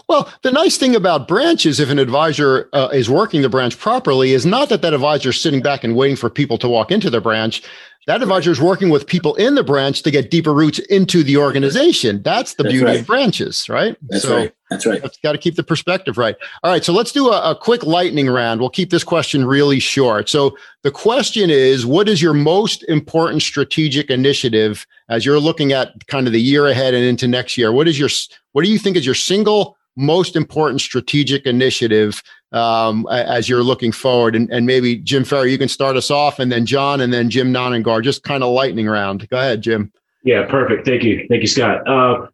Well, 0.07 0.31
the 0.43 0.51
nice 0.51 0.77
thing 0.77 0.95
about 0.95 1.27
branches, 1.27 1.79
if 1.79 1.89
an 1.89 1.99
advisor 1.99 2.69
uh, 2.73 2.89
is 2.93 3.09
working 3.09 3.41
the 3.41 3.49
branch 3.49 3.77
properly, 3.77 4.31
is 4.31 4.45
not 4.45 4.69
that 4.69 4.81
that 4.81 4.93
advisor 4.93 5.29
is 5.29 5.39
sitting 5.39 5.61
back 5.61 5.83
and 5.83 5.95
waiting 5.95 6.15
for 6.15 6.29
people 6.29 6.57
to 6.59 6.69
walk 6.69 6.91
into 6.91 7.09
the 7.09 7.19
branch. 7.19 7.61
That 8.05 8.21
advisor 8.21 8.51
is 8.51 8.59
working 8.59 8.89
with 8.89 9.07
people 9.07 9.33
in 9.35 9.55
the 9.55 9.63
branch 9.63 10.03
to 10.03 10.11
get 10.11 10.29
deeper 10.29 10.53
roots 10.53 10.79
into 10.79 11.23
the 11.23 11.37
organization. 11.37 12.21
That's 12.21 12.55
the 12.55 12.63
That's 12.63 12.73
beauty 12.73 12.85
right. 12.85 12.99
of 12.99 13.07
branches, 13.07 13.69
right? 13.69 13.95
That's 14.09 14.23
so 14.23 14.35
right. 14.35 14.55
That's 14.69 14.85
right. 14.85 15.01
That's 15.01 15.17
got 15.19 15.33
to 15.33 15.37
keep 15.37 15.55
the 15.55 15.63
perspective 15.63 16.17
right. 16.17 16.35
All 16.63 16.71
right. 16.71 16.83
So 16.83 16.91
let's 16.91 17.11
do 17.11 17.29
a, 17.29 17.51
a 17.51 17.55
quick 17.55 17.83
lightning 17.83 18.29
round. 18.29 18.59
We'll 18.59 18.69
keep 18.69 18.89
this 18.89 19.03
question 19.03 19.45
really 19.45 19.79
short. 19.79 20.27
So 20.27 20.57
the 20.81 20.91
question 20.91 21.49
is 21.49 21.85
What 21.85 22.09
is 22.09 22.21
your 22.21 22.33
most 22.33 22.83
important 22.89 23.41
strategic 23.41 24.09
initiative 24.09 24.85
as 25.09 25.25
you're 25.25 25.39
looking 25.39 25.71
at 25.71 26.07
kind 26.07 26.27
of 26.27 26.33
the 26.33 26.41
year 26.41 26.67
ahead 26.67 26.93
and 26.93 27.05
into 27.05 27.27
next 27.27 27.57
year? 27.57 27.71
What 27.71 27.87
is 27.87 27.97
your, 27.97 28.09
what 28.51 28.65
do 28.65 28.71
you 28.71 28.79
think 28.79 28.97
is 28.97 29.05
your 29.05 29.15
single 29.15 29.77
most 29.95 30.35
important 30.35 30.81
strategic 30.81 31.45
initiative 31.45 32.23
um, 32.53 33.07
as 33.11 33.49
you're 33.49 33.63
looking 33.63 33.91
forward? 33.91 34.35
And, 34.35 34.51
and, 34.51 34.65
maybe 34.65 34.97
Jim 34.97 35.23
Ferry, 35.23 35.51
you 35.51 35.57
can 35.57 35.69
start 35.69 35.97
us 35.97 36.11
off, 36.11 36.39
and 36.39 36.51
then 36.51 36.65
John, 36.65 37.01
and 37.01 37.11
then 37.11 37.29
Jim 37.29 37.53
Nonengar, 37.53 38.03
just 38.03 38.23
kind 38.23 38.43
of 38.43 38.53
lightning 38.53 38.87
round. 38.87 39.27
Go 39.29 39.37
ahead, 39.37 39.61
Jim. 39.61 39.91
Yeah, 40.23 40.45
perfect. 40.47 40.85
Thank 40.85 41.03
you. 41.03 41.25
Thank 41.29 41.41
you, 41.41 41.47
Scott. 41.47 41.87
Uh, 41.87 42.27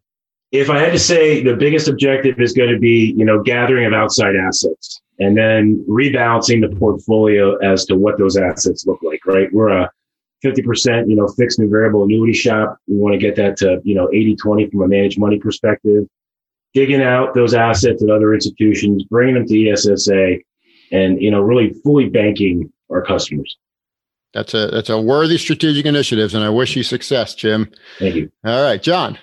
if 0.52 0.70
I 0.70 0.78
had 0.78 0.92
to 0.92 0.98
say 0.98 1.42
the 1.42 1.54
biggest 1.54 1.88
objective 1.88 2.40
is 2.40 2.52
going 2.52 2.70
to 2.70 2.78
be, 2.78 3.14
you 3.16 3.24
know, 3.24 3.42
gathering 3.42 3.86
of 3.86 3.92
outside 3.92 4.34
assets 4.36 5.00
and 5.18 5.36
then 5.36 5.84
rebalancing 5.88 6.60
the 6.60 6.74
portfolio 6.76 7.56
as 7.56 7.84
to 7.86 7.96
what 7.96 8.18
those 8.18 8.36
assets 8.36 8.86
look 8.86 9.00
like, 9.02 9.24
right? 9.26 9.52
We're 9.52 9.68
a 9.68 9.90
50%, 10.44 11.08
you 11.08 11.16
know, 11.16 11.28
fixed 11.28 11.58
and 11.58 11.70
variable 11.70 12.04
annuity 12.04 12.32
shop. 12.32 12.78
We 12.88 12.96
want 12.96 13.12
to 13.12 13.18
get 13.18 13.36
that 13.36 13.56
to, 13.58 13.80
you 13.84 13.94
know, 13.94 14.08
80, 14.12 14.36
20 14.36 14.70
from 14.70 14.82
a 14.82 14.88
managed 14.88 15.20
money 15.20 15.38
perspective 15.38 16.06
digging 16.74 17.02
out 17.02 17.34
those 17.34 17.54
assets 17.54 18.02
at 18.02 18.10
other 18.10 18.34
institutions, 18.34 19.04
bringing 19.04 19.34
them 19.34 19.46
to 19.46 19.70
ESSA, 19.70 20.36
and 20.92 21.20
you 21.20 21.30
know, 21.30 21.40
really 21.40 21.72
fully 21.82 22.08
banking 22.08 22.72
our 22.90 23.02
customers. 23.02 23.56
That's 24.32 24.54
a 24.54 24.68
that's 24.68 24.90
a 24.90 25.00
worthy 25.00 25.38
strategic 25.38 25.86
initiative, 25.86 26.34
and 26.34 26.44
I 26.44 26.50
wish 26.50 26.76
you 26.76 26.82
success, 26.82 27.34
Jim. 27.34 27.70
Thank 27.98 28.14
you. 28.14 28.30
All 28.44 28.62
right, 28.62 28.82
John. 28.82 29.18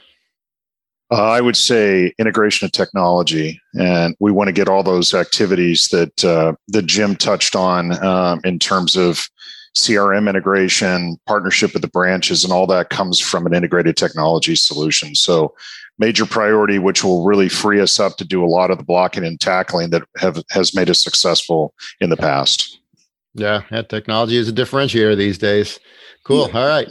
Uh, 1.10 1.24
I 1.24 1.40
would 1.40 1.56
say 1.56 2.14
integration 2.20 2.66
of 2.66 2.74
technology, 2.74 3.62
and 3.76 4.14
we 4.20 4.32
want 4.34 4.50
to 4.50 4.54
get 4.54 4.68
all 4.68 4.84
those 4.84 5.14
activities 5.14 5.88
that 5.90 6.26
uh, 6.26 6.54
that 6.68 6.86
Jim 6.86 7.16
touched 7.16 7.56
on 7.56 8.04
um, 8.04 8.42
in 8.44 8.60
terms 8.60 8.98
of 8.98 9.30
CRM 9.78 10.28
integration, 10.28 11.18
partnership 11.26 11.72
with 11.72 11.84
the 11.84 11.88
branches, 11.88 12.44
and 12.44 12.52
all 12.52 12.68
that 12.68 12.90
comes 12.90 13.22
from 13.22 13.46
an 13.46 13.54
integrated 13.54 13.96
technology 13.96 14.56
solution. 14.56 15.16
So 15.16 15.56
major 16.00 16.26
priority, 16.26 16.80
which 16.80 17.04
will 17.04 17.26
really 17.26 17.50
free 17.50 17.80
us 17.80 18.00
up 18.00 18.18
to 18.18 18.26
do 18.26 18.44
a 18.44 18.48
lot 18.48 18.72
of 18.72 18.78
the 18.78 18.84
blocking 18.84 19.26
and 19.26 19.40
tackling 19.40 19.90
that 19.90 20.04
have 20.18 20.42
has 20.52 20.76
made 20.76 20.90
us 20.90 21.04
successful 21.04 21.74
in 22.00 22.10
the 22.10 22.18
past. 22.18 22.80
Yeah, 23.34 23.64
that 23.72 23.90
technology 23.90 24.38
is 24.38 24.50
a 24.50 24.54
differentiator 24.54 25.16
these 25.18 25.38
days. 25.38 25.80
Cool. 26.24 26.50
Yeah. 26.50 26.60
All 26.60 26.68
right, 26.68 26.88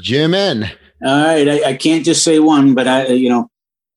Jim 0.00 0.34
N. 0.34 0.70
All 1.04 1.24
right, 1.24 1.48
I, 1.48 1.70
I, 1.70 1.76
can't 1.76 2.04
just 2.04 2.24
say 2.24 2.38
one, 2.38 2.74
but 2.74 2.88
I, 2.88 3.08
you 3.08 3.28
know, 3.28 3.50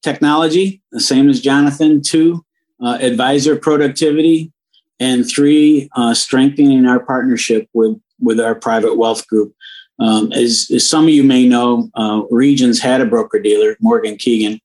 technology, 0.03 0.81
the 0.91 0.99
same 0.99 1.29
as 1.29 1.39
Jonathan. 1.39 2.01
Two, 2.01 2.43
uh, 2.83 2.97
advisor 3.01 3.55
productivity, 3.55 4.51
and 4.99 5.27
three, 5.27 5.89
uh, 5.95 6.13
strengthening 6.13 6.85
our 6.85 6.99
partnership 6.99 7.67
with 7.73 7.99
with 8.19 8.39
our 8.39 8.55
private 8.55 8.97
wealth 8.97 9.27
group. 9.27 9.53
Um, 9.99 10.31
as, 10.31 10.71
as, 10.73 10.87
some 10.87 11.05
of 11.05 11.09
you 11.09 11.23
may 11.23 11.47
know, 11.47 11.89
uh, 11.95 12.21
Regions 12.29 12.79
had 12.79 13.01
a 13.01 13.05
broker 13.05 13.39
dealer, 13.39 13.75
Morgan 13.81 14.15
Keegan, 14.15 14.59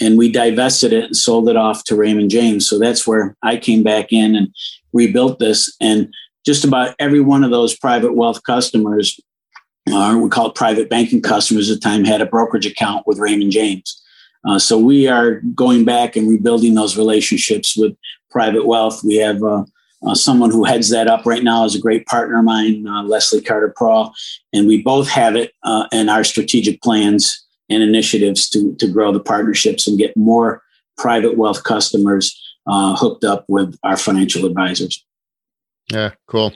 and 0.00 0.16
we 0.16 0.32
divested 0.32 0.92
it 0.92 1.04
and 1.04 1.16
sold 1.16 1.48
it 1.48 1.56
off 1.56 1.84
to 1.84 1.96
Raymond 1.96 2.30
James. 2.30 2.68
So 2.68 2.78
that's 2.78 3.06
where 3.06 3.36
I 3.42 3.58
came 3.58 3.82
back 3.82 4.12
in 4.12 4.34
and 4.34 4.48
rebuilt 4.92 5.38
this. 5.38 5.74
And 5.80 6.12
just 6.46 6.64
about 6.64 6.94
every 6.98 7.20
one 7.20 7.44
of 7.44 7.50
those 7.50 7.76
private 7.76 8.14
wealth 8.14 8.42
customers, 8.44 9.20
uh, 9.92 10.18
we 10.22 10.30
call 10.30 10.48
it 10.48 10.54
private 10.54 10.88
banking 10.88 11.20
customers 11.20 11.70
at 11.70 11.80
the 11.80 11.80
time, 11.80 12.04
had 12.04 12.22
a 12.22 12.26
brokerage 12.26 12.66
account 12.66 13.06
with 13.06 13.18
Raymond 13.18 13.52
James. 13.52 14.02
Uh, 14.46 14.58
so 14.58 14.78
we 14.78 15.06
are 15.06 15.40
going 15.54 15.84
back 15.84 16.16
and 16.16 16.28
rebuilding 16.28 16.74
those 16.74 16.96
relationships 16.96 17.76
with 17.76 17.94
private 18.30 18.66
wealth. 18.66 19.02
We 19.04 19.16
have 19.16 19.42
uh, 20.06 20.10
uh, 20.10 20.14
someone 20.14 20.50
who 20.50 20.64
heads 20.64 20.90
that 20.90 21.08
up 21.08 21.26
right 21.26 21.42
now 21.42 21.64
is 21.64 21.74
a 21.74 21.80
great 21.80 22.06
partner 22.06 22.38
of 22.38 22.44
mine, 22.44 22.86
uh, 22.86 23.02
Leslie 23.02 23.40
Carter 23.40 23.72
Prawl, 23.76 24.14
and 24.52 24.66
we 24.66 24.82
both 24.82 25.08
have 25.08 25.36
it 25.36 25.52
uh, 25.62 25.86
in 25.92 26.08
our 26.08 26.24
strategic 26.24 26.82
plans 26.82 27.46
and 27.68 27.82
initiatives 27.82 28.48
to 28.50 28.74
to 28.76 28.88
grow 28.88 29.12
the 29.12 29.20
partnerships 29.20 29.86
and 29.86 29.98
get 29.98 30.16
more 30.16 30.62
private 30.96 31.36
wealth 31.36 31.64
customers 31.64 32.38
uh, 32.66 32.96
hooked 32.96 33.24
up 33.24 33.44
with 33.48 33.78
our 33.82 33.96
financial 33.96 34.44
advisors. 34.46 35.04
Yeah, 35.90 36.10
cool. 36.26 36.52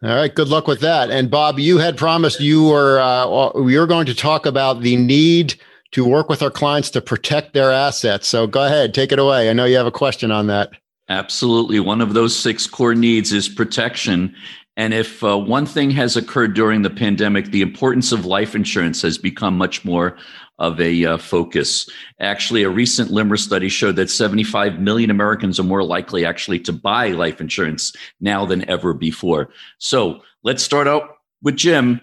All 0.00 0.14
right, 0.14 0.32
good 0.32 0.48
luck 0.48 0.68
with 0.68 0.80
that. 0.80 1.10
And 1.10 1.30
Bob, 1.30 1.58
you 1.58 1.78
had 1.78 1.96
promised 1.96 2.40
you 2.40 2.64
were 2.64 3.00
uh, 3.00 3.50
we 3.54 3.78
were 3.78 3.86
going 3.86 4.06
to 4.06 4.14
talk 4.14 4.46
about 4.46 4.82
the 4.82 4.96
need 4.96 5.54
to 5.92 6.04
work 6.04 6.28
with 6.28 6.42
our 6.42 6.50
clients 6.50 6.90
to 6.90 7.00
protect 7.00 7.54
their 7.54 7.72
assets. 7.72 8.28
So 8.28 8.46
go 8.46 8.64
ahead, 8.64 8.94
take 8.94 9.10
it 9.10 9.18
away. 9.18 9.48
I 9.48 9.54
know 9.54 9.64
you 9.64 9.76
have 9.76 9.86
a 9.86 9.90
question 9.90 10.30
on 10.30 10.46
that. 10.48 10.70
Absolutely. 11.08 11.80
One 11.80 12.00
of 12.00 12.12
those 12.12 12.38
six 12.38 12.66
core 12.66 12.94
needs 12.94 13.32
is 13.32 13.48
protection. 13.48 14.34
And 14.76 14.92
if 14.92 15.24
uh, 15.24 15.38
one 15.38 15.66
thing 15.66 15.90
has 15.92 16.16
occurred 16.16 16.54
during 16.54 16.82
the 16.82 16.90
pandemic, 16.90 17.46
the 17.46 17.62
importance 17.62 18.12
of 18.12 18.26
life 18.26 18.54
insurance 18.54 19.02
has 19.02 19.18
become 19.18 19.56
much 19.56 19.84
more 19.84 20.16
of 20.58 20.80
a 20.80 21.04
uh, 21.04 21.18
focus. 21.18 21.88
Actually, 22.20 22.62
a 22.62 22.70
recent 22.70 23.10
LIMRA 23.10 23.38
study 23.38 23.68
showed 23.68 23.96
that 23.96 24.10
75 24.10 24.80
million 24.80 25.10
Americans 25.10 25.58
are 25.58 25.64
more 25.64 25.82
likely 25.82 26.24
actually 26.24 26.58
to 26.60 26.72
buy 26.72 27.08
life 27.08 27.40
insurance 27.40 27.92
now 28.20 28.44
than 28.44 28.68
ever 28.68 28.92
before. 28.92 29.48
So 29.78 30.20
let's 30.42 30.62
start 30.62 30.86
out 30.86 31.16
with 31.42 31.56
Jim. 31.56 32.00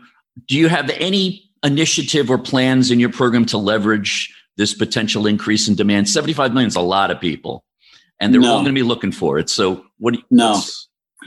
Do 0.47 0.57
you 0.57 0.67
have 0.67 0.89
any 0.89 1.49
initiative 1.63 2.29
or 2.29 2.37
plans 2.37 2.91
in 2.91 2.99
your 2.99 3.11
program 3.11 3.45
to 3.47 3.57
leverage 3.57 4.33
this 4.57 4.73
potential 4.73 5.27
increase 5.27 5.67
in 5.67 5.75
demand? 5.75 6.09
75 6.09 6.53
million 6.53 6.67
is 6.67 6.75
a 6.75 6.81
lot 6.81 7.11
of 7.11 7.19
people 7.19 7.65
and 8.19 8.33
they're 8.33 8.41
no. 8.41 8.51
all 8.51 8.55
going 8.57 8.73
to 8.73 8.79
be 8.79 8.83
looking 8.83 9.11
for 9.11 9.39
it. 9.39 9.49
So 9.49 9.85
what? 9.97 10.13
Do 10.13 10.19
you, 10.19 10.25
no, 10.31 10.61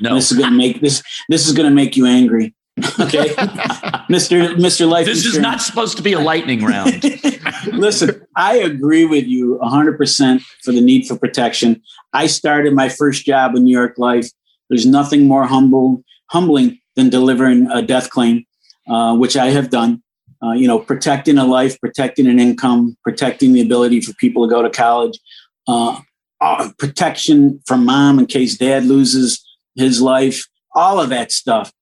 no. 0.00 0.14
This 0.14 0.30
is 0.30 0.38
going 0.38 0.50
to 0.50 0.56
make 0.56 0.80
this. 0.80 1.02
This 1.28 1.46
is 1.46 1.52
going 1.52 1.68
to 1.68 1.74
make 1.74 1.96
you 1.96 2.06
angry. 2.06 2.54
Okay, 3.00 3.34
Mister 4.08 4.56
Mister 4.56 4.86
Life. 4.86 5.06
This 5.06 5.18
insurance. 5.18 5.36
is 5.36 5.42
not 5.42 5.60
supposed 5.60 5.96
to 5.96 6.02
be 6.02 6.12
a 6.12 6.20
lightning 6.20 6.64
round. 6.64 7.04
Listen, 7.72 8.24
I 8.36 8.56
agree 8.56 9.04
with 9.04 9.24
you 9.24 9.56
100 9.56 9.98
percent 9.98 10.42
for 10.62 10.70
the 10.72 10.80
need 10.80 11.06
for 11.06 11.18
protection. 11.18 11.82
I 12.12 12.28
started 12.28 12.74
my 12.74 12.88
first 12.88 13.24
job 13.24 13.56
in 13.56 13.64
New 13.64 13.76
York 13.76 13.98
Life. 13.98 14.30
There's 14.68 14.86
nothing 14.86 15.26
more 15.26 15.44
humble 15.44 16.04
humbling 16.30 16.78
than 16.94 17.08
delivering 17.08 17.68
a 17.70 17.82
death 17.82 18.10
claim, 18.10 18.44
uh, 18.88 19.16
which 19.16 19.36
I 19.36 19.46
have 19.46 19.70
done. 19.70 20.02
Uh, 20.42 20.52
you 20.52 20.68
know, 20.68 20.78
protecting 20.78 21.36
a 21.36 21.44
life, 21.44 21.80
protecting 21.80 22.28
an 22.28 22.38
income, 22.38 22.96
protecting 23.02 23.52
the 23.52 23.60
ability 23.60 24.00
for 24.00 24.12
people 24.14 24.46
to 24.46 24.50
go 24.50 24.62
to 24.62 24.70
college. 24.70 25.18
Uh, 25.66 26.00
uh, 26.40 26.70
protection 26.78 27.60
from 27.66 27.84
mom 27.84 28.18
in 28.18 28.26
case 28.26 28.56
dad 28.56 28.84
loses 28.84 29.44
his 29.74 30.00
life, 30.00 30.46
all 30.74 31.00
of 31.00 31.10
that 31.10 31.32
stuff. 31.32 31.72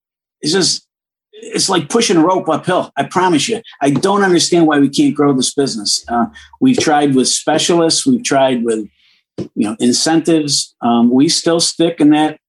It's 0.40 0.52
just, 0.52 0.86
it's 1.32 1.68
like 1.68 1.88
pushing 1.88 2.16
a 2.16 2.24
rope 2.24 2.48
uphill. 2.48 2.92
I 2.96 3.04
promise 3.04 3.48
you. 3.48 3.60
I 3.82 3.90
don't 3.90 4.22
understand 4.22 4.66
why 4.66 4.78
we 4.80 4.88
can't 4.88 5.14
grow 5.14 5.34
this 5.34 5.52
business. 5.52 6.04
Uh, 6.08 6.26
we've 6.60 6.78
tried 6.78 7.14
with 7.14 7.28
specialists, 7.28 8.06
we've 8.06 8.24
tried 8.24 8.64
with, 8.64 8.88
you 9.38 9.50
know, 9.54 9.76
incentives. 9.78 10.74
Um, 10.80 11.10
we 11.10 11.28
still 11.28 11.60
stick 11.60 12.00
in 12.00 12.10
that 12.10 12.40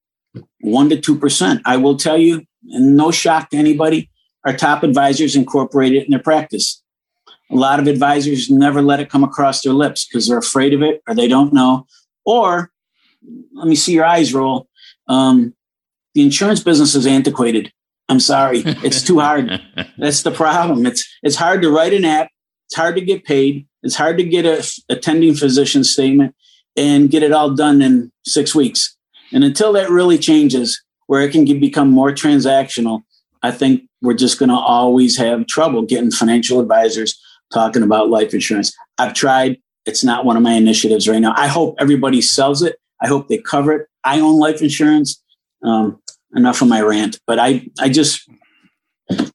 one 0.61 0.89
to 0.89 0.99
two 0.99 1.17
percent. 1.19 1.61
I 1.65 1.75
will 1.77 1.97
tell 1.97 2.17
you, 2.17 2.45
and 2.69 2.95
no 2.95 3.11
shock 3.11 3.49
to 3.49 3.57
anybody, 3.57 4.09
our 4.45 4.55
top 4.55 4.83
advisors 4.83 5.35
incorporate 5.35 5.93
it 5.93 6.05
in 6.05 6.11
their 6.11 6.19
practice. 6.23 6.81
A 7.49 7.55
lot 7.55 7.79
of 7.79 7.87
advisors 7.87 8.49
never 8.49 8.81
let 8.81 8.99
it 8.99 9.09
come 9.09 9.23
across 9.23 9.61
their 9.61 9.73
lips 9.73 10.05
because 10.05 10.27
they're 10.27 10.37
afraid 10.37 10.73
of 10.73 10.81
it 10.81 11.01
or 11.07 11.15
they 11.15 11.27
don't 11.27 11.53
know. 11.53 11.87
Or 12.25 12.71
let 13.53 13.67
me 13.67 13.75
see 13.75 13.93
your 13.93 14.05
eyes 14.05 14.33
roll. 14.33 14.67
Um, 15.07 15.53
the 16.13 16.21
insurance 16.23 16.61
business 16.61 16.95
is 16.95 17.07
antiquated. 17.07 17.71
I'm 18.09 18.19
sorry, 18.19 18.63
it's 18.65 19.03
too 19.03 19.19
hard. 19.19 19.61
That's 19.97 20.23
the 20.23 20.31
problem. 20.31 20.85
It's 20.85 21.07
it's 21.23 21.35
hard 21.35 21.61
to 21.61 21.69
write 21.69 21.93
an 21.93 22.05
app. 22.05 22.29
It's 22.67 22.75
hard 22.75 22.95
to 22.95 23.01
get 23.01 23.25
paid. 23.25 23.67
It's 23.83 23.95
hard 23.95 24.17
to 24.17 24.23
get 24.23 24.45
a 24.45 24.65
attending 24.89 25.35
physician 25.35 25.83
statement 25.83 26.35
and 26.75 27.09
get 27.09 27.23
it 27.23 27.31
all 27.31 27.53
done 27.53 27.81
in 27.81 28.11
six 28.25 28.55
weeks. 28.55 28.95
And 29.33 29.43
until 29.43 29.73
that 29.73 29.89
really 29.89 30.17
changes, 30.17 30.81
where 31.07 31.21
it 31.21 31.31
can 31.31 31.45
get, 31.45 31.59
become 31.59 31.89
more 31.89 32.11
transactional, 32.11 33.03
I 33.41 33.51
think 33.51 33.83
we're 34.01 34.13
just 34.13 34.39
going 34.39 34.49
to 34.49 34.55
always 34.55 35.17
have 35.17 35.47
trouble 35.47 35.81
getting 35.81 36.11
financial 36.11 36.59
advisors 36.59 37.19
talking 37.53 37.83
about 37.83 38.09
life 38.09 38.33
insurance. 38.33 38.75
I've 38.97 39.13
tried. 39.13 39.57
It's 39.85 40.03
not 40.03 40.25
one 40.25 40.37
of 40.37 40.43
my 40.43 40.53
initiatives 40.53 41.07
right 41.07 41.19
now. 41.19 41.33
I 41.37 41.47
hope 41.47 41.75
everybody 41.79 42.21
sells 42.21 42.61
it. 42.61 42.77
I 43.01 43.07
hope 43.07 43.27
they 43.27 43.37
cover 43.37 43.73
it. 43.73 43.87
I 44.03 44.19
own 44.19 44.37
life 44.39 44.61
insurance. 44.61 45.21
Um, 45.63 45.99
enough 46.35 46.61
of 46.61 46.67
my 46.67 46.81
rant, 46.81 47.19
but 47.25 47.39
I, 47.39 47.65
I 47.79 47.89
just, 47.89 48.26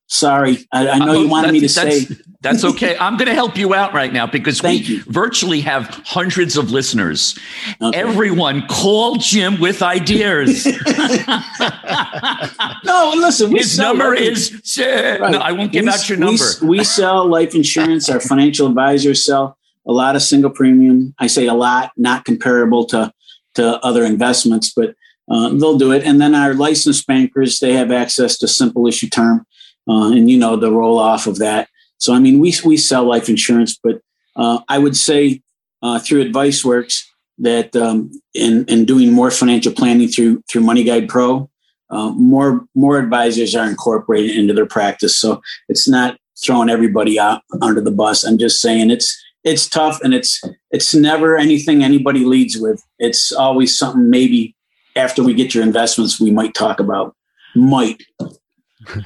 sorry. 0.06 0.66
I, 0.72 0.88
I 0.90 0.98
know 0.98 1.14
you 1.14 1.28
wanted 1.28 1.52
me 1.52 1.60
to 1.60 1.68
say. 1.68 2.06
That's 2.42 2.64
okay. 2.64 2.96
I'm 2.98 3.16
going 3.16 3.28
to 3.28 3.34
help 3.34 3.56
you 3.56 3.72
out 3.72 3.94
right 3.94 4.12
now 4.12 4.26
because 4.26 4.60
Thank 4.60 4.88
we 4.88 4.94
you. 4.96 5.04
virtually 5.04 5.60
have 5.60 5.86
hundreds 6.04 6.56
of 6.56 6.72
listeners. 6.72 7.38
Okay. 7.80 7.96
Everyone 7.98 8.66
call 8.66 9.14
Jim 9.14 9.60
with 9.60 9.80
ideas. 9.80 10.66
no, 12.84 13.12
listen. 13.16 13.54
His 13.54 13.78
number 13.78 14.12
is, 14.12 14.60
right. 14.76 15.30
no, 15.30 15.38
I 15.38 15.52
won't 15.52 15.70
give 15.70 15.84
we, 15.84 15.90
out 15.90 16.08
your 16.08 16.18
number. 16.18 16.44
We, 16.62 16.78
we 16.78 16.84
sell 16.84 17.28
life 17.28 17.54
insurance. 17.54 18.10
Our 18.10 18.18
financial 18.18 18.66
advisors 18.66 19.24
sell 19.24 19.56
a 19.86 19.92
lot 19.92 20.16
of 20.16 20.22
single 20.22 20.50
premium. 20.50 21.14
I 21.20 21.28
say 21.28 21.46
a 21.46 21.54
lot, 21.54 21.92
not 21.96 22.24
comparable 22.24 22.86
to, 22.86 23.12
to 23.54 23.78
other 23.84 24.04
investments, 24.04 24.72
but 24.74 24.96
uh, 25.30 25.50
they'll 25.50 25.78
do 25.78 25.92
it. 25.92 26.02
And 26.04 26.20
then 26.20 26.34
our 26.34 26.54
licensed 26.54 27.06
bankers, 27.06 27.60
they 27.60 27.74
have 27.74 27.92
access 27.92 28.36
to 28.38 28.48
simple 28.48 28.88
issue 28.88 29.08
term. 29.08 29.46
Uh, 29.88 30.12
and 30.12 30.30
you 30.30 30.38
know 30.38 30.56
the 30.56 30.70
roll 30.70 30.98
off 30.98 31.26
of 31.26 31.38
that 31.38 31.68
so, 32.02 32.12
I 32.12 32.18
mean, 32.18 32.40
we, 32.40 32.52
we 32.64 32.76
sell 32.78 33.04
life 33.04 33.28
insurance, 33.28 33.78
but 33.80 34.00
uh, 34.34 34.58
I 34.68 34.78
would 34.78 34.96
say 34.96 35.40
uh, 35.82 36.00
through 36.00 36.32
AdviceWorks 36.32 37.04
that 37.38 37.76
um, 37.76 38.10
in, 38.34 38.64
in 38.64 38.84
doing 38.86 39.12
more 39.12 39.30
financial 39.30 39.72
planning 39.72 40.08
through 40.08 40.42
through 40.50 40.62
Money 40.62 40.82
Guide 40.82 41.08
Pro, 41.08 41.48
uh, 41.90 42.10
more 42.10 42.66
more 42.74 42.98
advisors 42.98 43.54
are 43.54 43.68
incorporated 43.68 44.36
into 44.36 44.52
their 44.52 44.66
practice. 44.66 45.16
So 45.16 45.42
it's 45.68 45.88
not 45.88 46.18
throwing 46.44 46.70
everybody 46.70 47.20
out 47.20 47.42
under 47.60 47.80
the 47.80 47.92
bus. 47.92 48.24
I'm 48.24 48.36
just 48.36 48.60
saying 48.60 48.90
it's 48.90 49.16
it's 49.44 49.68
tough 49.68 50.00
and 50.02 50.12
it's 50.12 50.42
it's 50.72 50.96
never 50.96 51.36
anything 51.36 51.84
anybody 51.84 52.24
leads 52.24 52.58
with. 52.58 52.82
It's 52.98 53.30
always 53.30 53.78
something 53.78 54.10
maybe 54.10 54.56
after 54.96 55.22
we 55.22 55.34
get 55.34 55.54
your 55.54 55.62
investments 55.62 56.20
we 56.20 56.32
might 56.32 56.54
talk 56.54 56.80
about. 56.80 57.14
Might. 57.54 58.02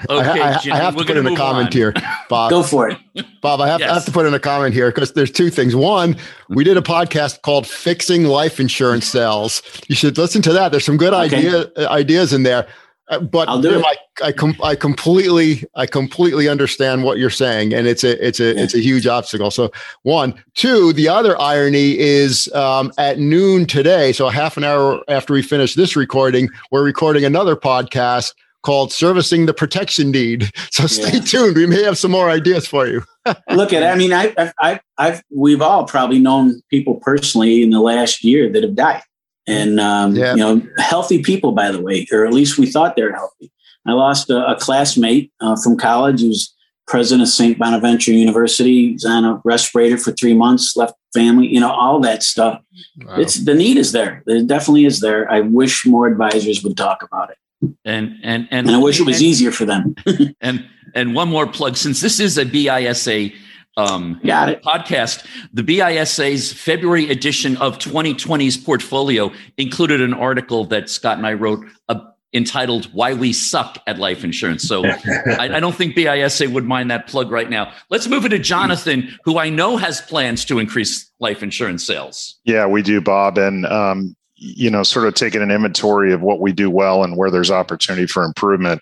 Okay, 0.08 0.40
I, 0.40 0.52
I, 0.52 0.60
I 0.72 0.76
have 0.76 0.96
to 0.96 1.04
put 1.04 1.16
in 1.16 1.26
a 1.26 1.36
comment 1.36 1.66
on. 1.66 1.72
here, 1.72 1.94
Bob. 2.28 2.50
Go 2.50 2.62
for 2.62 2.88
it, 2.88 2.98
Bob. 3.42 3.60
I 3.60 3.68
have, 3.68 3.80
yes. 3.80 3.90
I 3.90 3.94
have 3.94 4.04
to 4.06 4.12
put 4.12 4.26
in 4.26 4.34
a 4.34 4.38
comment 4.38 4.74
here 4.74 4.90
because 4.90 5.12
there's 5.12 5.30
two 5.30 5.50
things. 5.50 5.76
One, 5.76 6.16
we 6.48 6.64
did 6.64 6.76
a 6.76 6.82
podcast 6.82 7.42
called 7.42 7.66
"Fixing 7.66 8.24
Life 8.24 8.58
Insurance 8.58 9.06
Sales." 9.06 9.62
You 9.88 9.94
should 9.94 10.18
listen 10.18 10.42
to 10.42 10.52
that. 10.52 10.70
There's 10.70 10.84
some 10.84 10.96
good 10.96 11.12
okay. 11.12 11.36
idea 11.36 11.70
uh, 11.76 11.88
ideas 11.90 12.32
in 12.32 12.42
there. 12.42 12.66
Uh, 13.08 13.20
but 13.20 13.48
I'll 13.48 13.60
do 13.60 13.70
Jim, 13.70 13.80
it. 13.80 13.86
I, 13.86 14.26
I, 14.26 14.32
com- 14.32 14.56
I 14.62 14.74
completely 14.74 15.64
I 15.76 15.86
completely 15.86 16.48
understand 16.48 17.04
what 17.04 17.18
you're 17.18 17.30
saying, 17.30 17.72
and 17.72 17.86
it's 17.86 18.02
a 18.02 18.26
it's 18.26 18.40
a 18.40 18.54
yeah. 18.54 18.62
it's 18.62 18.74
a 18.74 18.80
huge 18.80 19.06
obstacle. 19.06 19.50
So 19.50 19.70
one, 20.02 20.34
two. 20.54 20.92
The 20.92 21.08
other 21.08 21.40
irony 21.40 21.96
is 21.98 22.52
um, 22.52 22.92
at 22.98 23.18
noon 23.18 23.66
today, 23.66 24.12
so 24.12 24.28
half 24.28 24.56
an 24.56 24.64
hour 24.64 25.02
after 25.08 25.32
we 25.32 25.42
finish 25.42 25.74
this 25.74 25.94
recording, 25.94 26.48
we're 26.72 26.84
recording 26.84 27.24
another 27.24 27.54
podcast 27.54 28.34
called 28.66 28.92
Servicing 28.92 29.46
the 29.46 29.54
Protection 29.54 30.10
Need. 30.10 30.50
So 30.72 30.86
stay 30.86 31.18
yeah. 31.18 31.20
tuned. 31.20 31.56
We 31.56 31.66
may 31.66 31.82
have 31.84 31.96
some 31.96 32.10
more 32.10 32.28
ideas 32.28 32.66
for 32.66 32.86
you. 32.86 33.02
Look 33.50 33.72
at, 33.72 33.82
I 33.82 33.94
mean, 33.94 34.12
I, 34.12 34.34
I, 34.60 34.80
I've, 34.98 35.22
we've 35.30 35.62
all 35.62 35.86
probably 35.86 36.18
known 36.18 36.60
people 36.68 36.96
personally 36.96 37.62
in 37.62 37.70
the 37.70 37.80
last 37.80 38.22
year 38.22 38.52
that 38.52 38.62
have 38.62 38.74
died. 38.74 39.02
and 39.46 39.80
um, 39.80 40.14
yeah. 40.14 40.32
you 40.32 40.40
know, 40.40 40.60
healthy 40.78 41.22
people, 41.22 41.52
by 41.52 41.70
the 41.70 41.80
way, 41.80 42.06
or 42.12 42.26
at 42.26 42.34
least 42.34 42.58
we 42.58 42.66
thought 42.66 42.94
they 42.94 43.04
were 43.04 43.12
healthy. 43.12 43.50
I 43.86 43.92
lost 43.92 44.28
a, 44.28 44.44
a 44.48 44.56
classmate 44.56 45.32
uh, 45.40 45.56
from 45.62 45.78
college 45.78 46.20
who's 46.20 46.52
president 46.86 47.22
of 47.22 47.32
St. 47.32 47.58
Bonaventure 47.58 48.12
University. 48.12 48.90
He's 48.90 49.04
on 49.04 49.24
a 49.24 49.40
respirator 49.44 49.96
for 49.96 50.12
three 50.12 50.34
months, 50.34 50.76
left 50.76 50.94
family, 51.14 51.46
you 51.46 51.60
know, 51.60 51.70
all 51.70 52.00
that 52.00 52.22
stuff. 52.22 52.60
Wow. 52.98 53.14
It's 53.16 53.36
the 53.44 53.54
need 53.54 53.78
is 53.78 53.92
there. 53.92 54.22
It 54.26 54.46
definitely 54.46 54.84
is 54.84 55.00
there. 55.00 55.30
I 55.30 55.40
wish 55.40 55.86
more 55.86 56.06
advisors 56.06 56.62
would 56.62 56.76
talk 56.76 57.02
about 57.02 57.30
it. 57.30 57.38
And 57.62 57.74
and 57.84 58.16
and, 58.22 58.48
and 58.50 58.70
I 58.70 58.78
wish 58.78 59.00
it 59.00 59.06
was 59.06 59.16
and, 59.16 59.24
easier 59.24 59.50
for 59.50 59.64
them. 59.64 59.94
and 60.40 60.66
and 60.94 61.14
one 61.14 61.28
more 61.28 61.46
plug, 61.46 61.76
since 61.76 62.00
this 62.00 62.20
is 62.20 62.38
a 62.38 62.44
BISA 62.44 63.34
um, 63.76 64.20
Got 64.24 64.48
it. 64.48 64.62
podcast. 64.62 65.26
The 65.52 65.62
BISA's 65.62 66.52
February 66.52 67.10
edition 67.10 67.56
of 67.58 67.78
2020's 67.78 68.56
portfolio 68.56 69.32
included 69.58 70.00
an 70.00 70.14
article 70.14 70.64
that 70.66 70.88
Scott 70.88 71.18
and 71.18 71.26
I 71.26 71.34
wrote 71.34 71.64
uh, 71.88 72.00
entitled 72.32 72.86
Why 72.92 73.14
We 73.14 73.32
Suck 73.32 73.78
at 73.86 73.98
Life 73.98 74.24
Insurance. 74.24 74.62
So 74.62 74.84
I, 74.86 75.50
I, 75.52 75.60
don't 75.60 75.74
think 75.74 75.94
BISA 75.94 76.52
would 76.52 76.64
mind 76.64 76.90
that 76.90 77.06
plug 77.06 77.30
right 77.30 77.48
now. 77.48 77.72
Let's 77.90 78.08
move 78.08 78.24
it 78.24 78.30
to 78.30 78.38
Jonathan, 78.38 79.16
who 79.24 79.38
I 79.38 79.50
know 79.50 79.76
has 79.76 80.00
plans 80.00 80.44
to 80.46 80.58
increase 80.58 81.10
life 81.20 81.42
insurance 81.42 81.86
sales. 81.86 82.38
Yeah, 82.44 82.66
we 82.66 82.82
do, 82.82 83.00
Bob. 83.00 83.38
And, 83.38 83.66
um, 83.66 84.16
you 84.36 84.70
know, 84.70 84.82
sort 84.82 85.06
of 85.06 85.14
taking 85.14 85.42
an 85.42 85.50
inventory 85.50 86.12
of 86.12 86.22
what 86.22 86.40
we 86.40 86.52
do 86.52 86.70
well 86.70 87.02
and 87.02 87.16
where 87.16 87.30
there's 87.30 87.50
opportunity 87.50 88.06
for 88.06 88.22
improvement. 88.22 88.80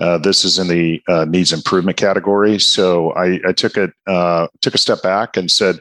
Uh, 0.00 0.18
this 0.18 0.44
is 0.44 0.58
in 0.58 0.68
the 0.68 1.02
uh, 1.08 1.24
needs 1.24 1.52
improvement 1.52 1.96
category. 1.96 2.58
So 2.58 3.12
I, 3.12 3.40
I 3.46 3.52
took 3.52 3.76
it 3.76 3.92
uh, 4.06 4.48
took 4.60 4.74
a 4.74 4.78
step 4.78 5.02
back 5.02 5.36
and 5.36 5.50
said, 5.50 5.80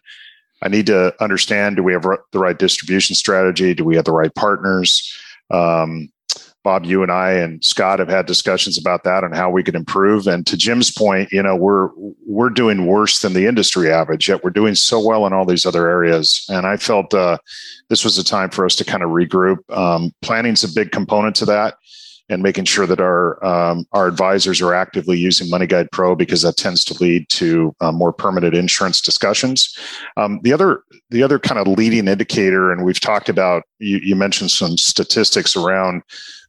I 0.62 0.70
need 0.70 0.86
to 0.88 1.14
understand: 1.22 1.76
Do 1.76 1.84
we 1.84 1.94
have 1.94 2.04
the 2.04 2.40
right 2.40 2.58
distribution 2.58 3.16
strategy? 3.16 3.74
Do 3.74 3.84
we 3.84 3.96
have 3.96 4.06
the 4.06 4.14
right 4.14 4.34
partners? 4.34 5.14
Um, 5.52 6.10
Bob, 6.66 6.84
you 6.84 7.04
and 7.04 7.12
I 7.12 7.34
and 7.34 7.64
Scott 7.64 8.00
have 8.00 8.10
had 8.10 8.26
discussions 8.26 8.76
about 8.76 9.04
that 9.04 9.24
and 9.24 9.36
how 9.36 9.52
we 9.52 9.64
could 9.64 9.76
improve. 9.76 10.26
And 10.26 10.48
to 10.48 10.58
Jim's 10.58 10.92
point, 10.92 11.32
you 11.32 11.44
know, 11.44 11.56
we're 11.56 11.90
we're 12.26 12.50
doing 12.50 12.88
worse 12.88 13.20
than 13.20 13.34
the 13.34 13.46
industry 13.46 13.92
average, 13.92 14.28
yet 14.28 14.44
we're 14.44 14.50
doing 14.50 14.74
so 14.74 15.00
well 15.00 15.28
in 15.28 15.32
all 15.32 15.46
these 15.46 15.68
other 15.68 15.88
areas. 15.88 16.44
And 16.50 16.66
I 16.66 16.78
felt 16.78 17.14
uh, 17.14 17.38
this 17.90 18.04
was 18.04 18.18
a 18.18 18.24
time 18.24 18.50
for 18.50 18.66
us 18.66 18.76
to 18.78 18.84
kind 18.84 19.04
of 19.04 19.12
regroup. 19.12 19.58
Um, 19.70 20.12
is 20.28 20.64
a 20.64 20.74
big 20.74 20.92
component 20.92 21.36
to 21.36 21.46
that 21.46 21.76
and 22.30 22.42
making 22.42 22.66
sure 22.66 22.88
that 22.88 23.00
our 23.00 23.44
um, 23.46 23.86
our 23.92 24.08
advisors 24.08 24.62
are 24.62 24.74
actively 24.74 25.18
using 25.18 25.48
MoneyGuide 25.48 25.92
Pro 25.92 26.16
because 26.16 26.42
that 26.42 26.58
tends 26.58 26.84
to 26.86 27.04
lead 27.04 27.30
to 27.30 27.76
uh, 27.82 27.92
more 27.92 28.12
permanent 28.12 28.56
insurance 28.56 29.02
discussions. 29.02 29.78
Um, 30.18 30.40
the 30.44 30.54
other 30.54 30.84
the 31.10 31.24
other 31.24 31.40
kind 31.40 31.60
of 31.60 31.68
leading 31.68 32.08
indicator, 32.08 32.72
and 32.72 32.84
we've 32.84 33.00
talked 33.00 33.30
about 33.30 33.64
you, 33.80 33.98
you 33.98 34.16
mentioned 34.16 34.52
some 34.52 34.78
statistics 34.78 35.56
around 35.56 36.02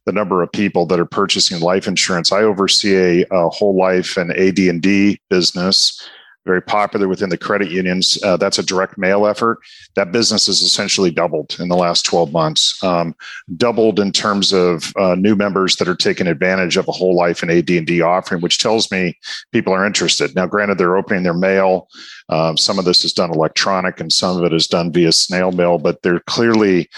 the 0.05 0.11
number 0.13 0.41
of 0.41 0.51
people 0.51 0.85
that 0.85 0.99
are 0.99 1.05
purchasing 1.05 1.59
life 1.59 1.85
insurance. 1.85 2.31
I 2.31 2.41
oversee 2.41 2.95
a, 2.95 3.25
a 3.29 3.49
whole 3.49 3.77
life 3.77 4.15
and 4.15 4.31
AD&D 4.31 5.19
business 5.29 6.09
very 6.47 6.61
popular 6.61 7.07
within 7.07 7.29
the 7.29 7.37
credit 7.37 7.69
unions. 7.69 8.17
Uh, 8.23 8.37
that's 8.37 8.57
a 8.57 8.63
direct 8.63 8.97
mail 8.97 9.27
effort. 9.27 9.59
That 9.95 10.11
business 10.11 10.47
has 10.47 10.61
essentially 10.61 11.11
doubled 11.11 11.55
in 11.59 11.67
the 11.69 11.75
last 11.75 12.05
12 12.05 12.31
months. 12.31 12.83
Um, 12.83 13.13
doubled 13.55 13.99
in 13.99 14.11
terms 14.11 14.51
of 14.51 14.91
uh, 14.97 15.13
new 15.13 15.35
members 15.35 15.75
that 15.75 15.87
are 15.87 15.95
taking 15.95 16.25
advantage 16.25 16.77
of 16.77 16.87
a 16.87 16.91
whole 16.91 17.15
life 17.15 17.43
and 17.43 17.51
AD&D 17.51 18.01
offering, 18.01 18.41
which 18.41 18.59
tells 18.59 18.89
me 18.91 19.17
people 19.51 19.73
are 19.73 19.85
interested. 19.85 20.33
Now, 20.33 20.47
granted, 20.47 20.79
they're 20.79 20.97
opening 20.97 21.23
their 21.23 21.33
mail. 21.35 21.87
Um, 22.29 22.57
some 22.57 22.79
of 22.79 22.85
this 22.85 23.05
is 23.05 23.13
done 23.13 23.29
electronic, 23.29 23.99
and 23.99 24.11
some 24.11 24.37
of 24.37 24.43
it 24.43 24.53
is 24.53 24.65
done 24.65 24.91
via 24.91 25.11
snail 25.11 25.51
mail. 25.51 25.77
But 25.77 26.01
they're 26.01 26.21
clearly 26.21 26.89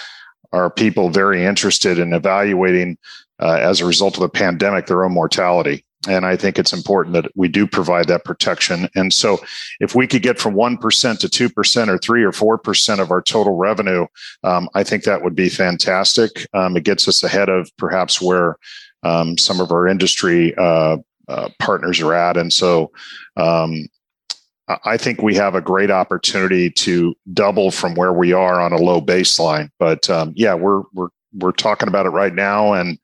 are 0.51 0.69
people 0.69 1.09
very 1.09 1.45
interested 1.45 1.99
in 1.99 2.13
evaluating, 2.13 2.97
uh, 3.39 3.57
as 3.61 3.81
a 3.81 3.85
result 3.85 4.15
of 4.15 4.21
the 4.21 4.29
pandemic, 4.29 4.87
their 4.87 5.03
own 5.03 5.13
mortality. 5.13 5.85
And 6.07 6.25
I 6.25 6.37
think 6.37 6.57
it's 6.57 6.71
important 6.71 7.13
that 7.13 7.29
we 7.35 7.49
do 7.49 7.67
provide 7.67 8.07
that 8.07 8.23
protection. 8.23 8.87
And 8.95 9.13
so, 9.13 9.39
if 9.81 9.95
we 9.95 10.07
could 10.07 10.21
get 10.21 10.39
from 10.39 10.55
1% 10.55 11.19
to 11.19 11.49
2% 11.49 11.87
or 11.87 11.97
3 11.97 12.23
or 12.23 12.31
4% 12.31 12.99
of 12.99 13.11
our 13.11 13.21
total 13.21 13.57
revenue, 13.57 14.07
um, 14.43 14.69
I 14.75 14.83
think 14.83 15.03
that 15.03 15.23
would 15.23 15.35
be 15.35 15.49
fantastic. 15.49 16.47
Um, 16.53 16.77
it 16.77 16.85
gets 16.85 17.07
us 17.07 17.21
ahead 17.21 17.49
of 17.49 17.69
perhaps 17.77 18.21
where 18.21 18.55
um, 19.03 19.37
some 19.37 19.59
of 19.59 19.71
our 19.71 19.87
industry 19.87 20.55
uh, 20.57 20.97
uh, 21.27 21.49
partners 21.59 21.99
are 21.99 22.13
at. 22.13 22.37
And 22.37 22.53
so, 22.53 22.91
um, 23.35 23.87
I 24.85 24.97
think 24.97 25.21
we 25.21 25.33
have 25.35 25.55
a 25.55 25.61
great 25.61 25.89
opportunity 25.89 26.69
to 26.69 27.15
double 27.33 27.71
from 27.71 27.95
where 27.95 28.13
we 28.13 28.33
are 28.33 28.61
on 28.61 28.71
a 28.71 28.77
low 28.77 29.01
baseline. 29.01 29.69
But 29.79 30.09
um, 30.09 30.31
yeah, 30.35 30.53
we're, 30.53 30.83
we're, 30.93 31.09
we're 31.33 31.51
talking 31.51 31.87
about 31.87 32.05
it 32.05 32.09
right 32.09 32.33
now. 32.33 32.73
And 32.73 32.99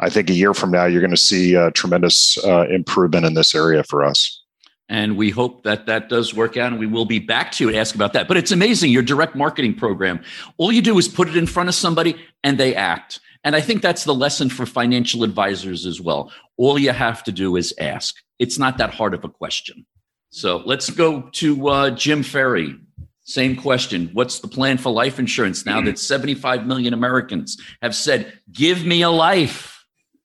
I 0.00 0.10
think 0.10 0.30
a 0.30 0.34
year 0.34 0.54
from 0.54 0.70
now, 0.70 0.86
you're 0.86 1.00
going 1.00 1.10
to 1.10 1.16
see 1.16 1.54
a 1.54 1.70
tremendous 1.72 2.38
uh, 2.44 2.66
improvement 2.68 3.26
in 3.26 3.34
this 3.34 3.54
area 3.54 3.82
for 3.82 4.04
us. 4.04 4.42
And 4.88 5.16
we 5.16 5.30
hope 5.30 5.64
that 5.64 5.86
that 5.86 6.08
does 6.08 6.32
work 6.32 6.56
out, 6.56 6.72
and 6.72 6.78
we 6.78 6.86
will 6.86 7.04
be 7.04 7.18
back 7.18 7.52
to 7.52 7.64
you 7.64 7.72
to 7.72 7.76
ask 7.76 7.94
about 7.94 8.14
that. 8.14 8.26
But 8.26 8.38
it's 8.38 8.52
amazing 8.52 8.90
your 8.90 9.02
direct 9.02 9.34
marketing 9.34 9.74
program. 9.74 10.20
All 10.56 10.72
you 10.72 10.80
do 10.80 10.98
is 10.98 11.08
put 11.08 11.28
it 11.28 11.36
in 11.36 11.46
front 11.46 11.68
of 11.68 11.74
somebody, 11.74 12.16
and 12.42 12.56
they 12.58 12.74
act. 12.74 13.20
And 13.44 13.54
I 13.54 13.60
think 13.60 13.82
that's 13.82 14.04
the 14.04 14.14
lesson 14.14 14.48
for 14.48 14.64
financial 14.64 15.24
advisors 15.24 15.84
as 15.84 16.00
well. 16.00 16.32
All 16.56 16.78
you 16.78 16.92
have 16.92 17.22
to 17.24 17.32
do 17.32 17.56
is 17.56 17.74
ask. 17.78 18.16
It's 18.38 18.58
not 18.58 18.78
that 18.78 18.94
hard 18.94 19.14
of 19.14 19.24
a 19.24 19.28
question. 19.28 19.84
So 20.30 20.62
let's 20.64 20.90
go 20.90 21.22
to 21.32 21.68
uh, 21.68 21.90
Jim 21.90 22.22
Ferry. 22.22 22.76
Same 23.22 23.56
question. 23.56 24.08
What's 24.14 24.38
the 24.38 24.48
plan 24.48 24.78
for 24.78 24.90
life 24.90 25.18
insurance 25.18 25.66
now 25.66 25.82
that 25.82 25.98
75 25.98 26.66
million 26.66 26.94
Americans 26.94 27.58
have 27.82 27.94
said, 27.94 28.38
Give 28.50 28.86
me 28.86 29.02
a 29.02 29.10
life? 29.10 29.77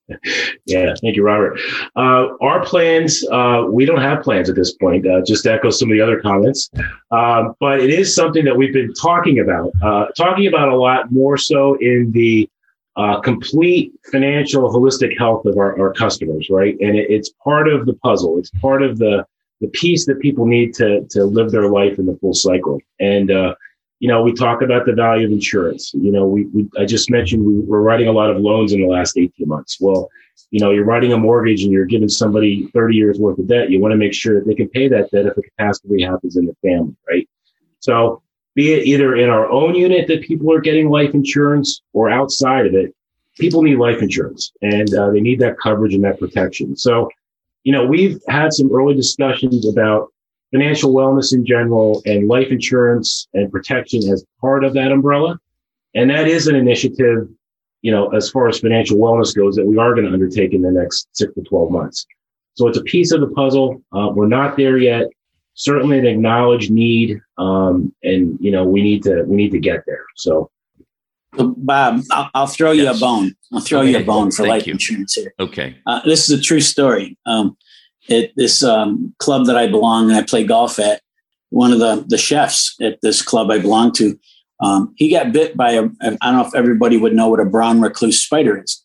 yeah, 0.65 0.93
thank 1.01 1.15
you, 1.15 1.23
Robert. 1.23 1.59
Uh, 1.95 2.35
our 2.41 2.63
plans, 2.65 3.25
uh, 3.31 3.63
we 3.69 3.85
don't 3.85 4.01
have 4.01 4.21
plans 4.21 4.49
at 4.49 4.55
this 4.55 4.73
point, 4.73 5.07
uh, 5.07 5.21
just 5.25 5.43
to 5.43 5.53
echo 5.53 5.69
some 5.69 5.89
of 5.89 5.95
the 5.95 6.01
other 6.01 6.19
comments. 6.19 6.69
Um, 7.11 7.55
but 7.59 7.79
it 7.79 7.89
is 7.89 8.13
something 8.13 8.43
that 8.45 8.55
we've 8.55 8.73
been 8.73 8.93
talking 8.93 9.39
about, 9.39 9.71
uh, 9.81 10.07
talking 10.17 10.47
about 10.47 10.69
a 10.69 10.75
lot 10.75 11.11
more 11.11 11.37
so 11.37 11.75
in 11.75 12.11
the 12.11 12.49
uh, 12.95 13.19
complete 13.21 13.91
financial 14.11 14.71
holistic 14.71 15.17
health 15.17 15.45
of 15.45 15.57
our, 15.57 15.79
our 15.79 15.93
customers, 15.93 16.47
right? 16.49 16.75
And 16.79 16.95
it, 16.95 17.09
it's 17.09 17.31
part 17.43 17.67
of 17.67 17.85
the 17.85 17.93
puzzle. 17.95 18.37
It's 18.37 18.51
part 18.61 18.83
of 18.83 18.99
the, 18.99 19.25
the 19.61 19.67
piece 19.69 20.05
that 20.05 20.19
people 20.19 20.45
need 20.45 20.73
to, 20.75 21.05
to 21.11 21.23
live 21.23 21.51
their 21.51 21.69
life 21.69 21.97
in 21.97 22.05
the 22.05 22.17
full 22.17 22.33
cycle. 22.33 22.79
And, 22.99 23.31
uh, 23.31 23.55
you 24.03 24.09
know, 24.09 24.21
we 24.21 24.33
talk 24.33 24.61
about 24.61 24.85
the 24.85 24.91
value 24.91 25.25
of 25.25 25.31
insurance. 25.31 25.93
You 25.93 26.11
know, 26.11 26.25
we, 26.25 26.43
we 26.47 26.69
I 26.77 26.83
just 26.83 27.09
mentioned 27.09 27.45
we, 27.45 27.59
we're 27.59 27.79
writing 27.79 28.09
a 28.09 28.11
lot 28.11 28.29
of 28.29 28.35
loans 28.35 28.73
in 28.73 28.81
the 28.81 28.87
last 28.87 29.17
18 29.17 29.47
months. 29.47 29.77
Well, 29.79 30.09
you 30.51 30.59
know, 30.59 30.71
you're 30.71 30.83
writing 30.83 31.13
a 31.13 31.17
mortgage 31.17 31.63
and 31.63 31.71
you're 31.71 31.85
giving 31.85 32.09
somebody 32.09 32.67
30 32.73 32.97
years 32.97 33.17
worth 33.17 33.39
of 33.39 33.47
debt. 33.47 33.69
You 33.69 33.79
want 33.79 33.93
to 33.93 33.97
make 33.97 34.13
sure 34.13 34.37
that 34.37 34.45
they 34.45 34.55
can 34.55 34.67
pay 34.67 34.89
that 34.89 35.09
debt 35.11 35.27
if 35.27 35.37
a 35.37 35.41
catastrophe 35.41 36.03
happens 36.03 36.35
in 36.35 36.45
the 36.45 36.53
family, 36.61 36.93
right? 37.07 37.29
So 37.79 38.21
be 38.55 38.73
it 38.73 38.85
either 38.85 39.15
in 39.15 39.29
our 39.29 39.49
own 39.49 39.73
unit 39.73 40.05
that 40.09 40.23
people 40.23 40.51
are 40.51 40.59
getting 40.59 40.89
life 40.89 41.13
insurance 41.13 41.81
or 41.93 42.09
outside 42.09 42.65
of 42.65 42.73
it, 42.73 42.93
people 43.39 43.61
need 43.61 43.77
life 43.77 44.01
insurance 44.01 44.51
and 44.61 44.93
uh, 44.93 45.11
they 45.11 45.21
need 45.21 45.39
that 45.39 45.57
coverage 45.63 45.93
and 45.93 46.03
that 46.03 46.19
protection. 46.19 46.75
So, 46.75 47.09
you 47.63 47.71
know, 47.71 47.85
we've 47.85 48.21
had 48.27 48.51
some 48.51 48.69
early 48.75 48.95
discussions 48.95 49.65
about 49.65 50.12
financial 50.53 50.93
wellness 50.93 51.33
in 51.33 51.45
general 51.45 52.01
and 52.05 52.27
life 52.27 52.47
insurance 52.49 53.27
and 53.33 53.51
protection 53.51 54.07
as 54.11 54.23
part 54.39 54.63
of 54.63 54.73
that 54.73 54.91
umbrella. 54.91 55.39
And 55.95 56.09
that 56.11 56.27
is 56.27 56.47
an 56.47 56.55
initiative, 56.55 57.27
you 57.81 57.91
know, 57.91 58.09
as 58.09 58.29
far 58.29 58.47
as 58.47 58.59
financial 58.59 58.97
wellness 58.97 59.35
goes, 59.35 59.55
that 59.55 59.65
we 59.65 59.77
are 59.77 59.93
going 59.93 60.05
to 60.05 60.13
undertake 60.13 60.53
in 60.53 60.61
the 60.61 60.71
next 60.71 61.07
six 61.11 61.33
to 61.33 61.41
12 61.41 61.71
months. 61.71 62.05
So 62.53 62.67
it's 62.67 62.77
a 62.77 62.83
piece 62.83 63.11
of 63.11 63.19
the 63.19 63.27
puzzle. 63.27 63.81
Uh, 63.91 64.09
we're 64.13 64.27
not 64.27 64.55
there 64.55 64.77
yet. 64.77 65.07
Certainly 65.55 65.99
an 65.99 66.05
acknowledged 66.05 66.71
need. 66.71 67.19
Um, 67.39 67.93
and, 68.03 68.37
you 68.39 68.51
know, 68.51 68.63
we 68.63 68.83
need 68.83 69.03
to, 69.03 69.23
we 69.23 69.35
need 69.35 69.51
to 69.51 69.59
get 69.59 69.83
there. 69.87 70.05
So. 70.15 70.51
Bob, 71.35 72.03
I'll, 72.11 72.29
I'll 72.35 72.47
throw 72.47 72.73
yes. 72.73 72.83
you 72.83 72.97
a 72.97 72.99
bone. 72.99 73.35
I'll 73.51 73.59
throw 73.59 73.79
okay. 73.79 73.89
you 73.89 73.97
a 73.97 74.03
bone 74.03 74.29
for 74.29 74.43
Thank 74.43 74.49
life 74.49 74.67
you. 74.67 74.73
insurance 74.73 75.15
here. 75.15 75.33
Okay. 75.39 75.77
Uh, 75.87 75.99
this 76.05 76.29
is 76.29 76.39
a 76.39 76.41
true 76.41 76.59
story. 76.59 77.17
Um, 77.25 77.57
at 78.09 78.31
this 78.35 78.63
um, 78.63 79.13
club 79.19 79.45
that 79.45 79.57
I 79.57 79.67
belong 79.67 80.09
and 80.09 80.17
I 80.17 80.23
play 80.23 80.43
golf 80.43 80.79
at, 80.79 81.01
one 81.49 81.71
of 81.71 81.79
the, 81.79 82.03
the 82.07 82.17
chefs 82.17 82.75
at 82.81 82.99
this 83.01 83.21
club 83.21 83.51
I 83.51 83.59
belong 83.59 83.91
to, 83.93 84.19
um, 84.59 84.93
he 84.97 85.09
got 85.09 85.31
bit 85.31 85.55
by 85.55 85.71
a, 85.71 85.83
I 86.01 86.09
don't 86.09 86.19
know 86.21 86.45
if 86.45 86.55
everybody 86.55 86.97
would 86.97 87.13
know 87.13 87.29
what 87.29 87.39
a 87.39 87.45
brown 87.45 87.81
recluse 87.81 88.21
spider 88.21 88.61
is. 88.61 88.83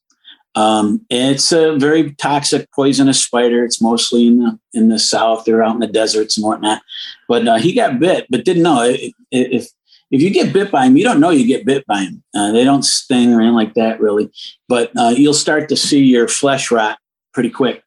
Um, 0.54 1.06
it's 1.08 1.52
a 1.52 1.78
very 1.78 2.14
toxic, 2.14 2.70
poisonous 2.72 3.22
spider. 3.24 3.64
It's 3.64 3.80
mostly 3.80 4.26
in 4.26 4.38
the 4.40 4.58
in 4.72 4.88
the 4.88 4.98
south 4.98 5.46
or 5.46 5.62
out 5.62 5.74
in 5.74 5.80
the 5.80 5.86
deserts 5.86 6.36
and 6.36 6.44
whatnot. 6.44 6.82
But 7.28 7.46
uh, 7.46 7.58
he 7.58 7.72
got 7.72 8.00
bit, 8.00 8.26
but 8.28 8.44
didn't 8.44 8.64
know 8.64 8.82
if 9.30 9.70
if 10.10 10.22
you 10.22 10.30
get 10.30 10.52
bit 10.52 10.70
by 10.70 10.84
them, 10.84 10.96
you 10.96 11.04
don't 11.04 11.20
know 11.20 11.30
you 11.30 11.46
get 11.46 11.66
bit 11.66 11.86
by 11.86 12.04
them. 12.04 12.24
Uh, 12.34 12.50
they 12.50 12.64
don't 12.64 12.82
sting 12.82 13.32
or 13.32 13.40
anything 13.40 13.54
like 13.54 13.74
that, 13.74 14.00
really. 14.00 14.30
But 14.68 14.90
uh, 14.96 15.14
you'll 15.16 15.34
start 15.34 15.68
to 15.68 15.76
see 15.76 16.02
your 16.02 16.26
flesh 16.26 16.70
rot 16.70 16.98
pretty 17.32 17.50
quick. 17.50 17.84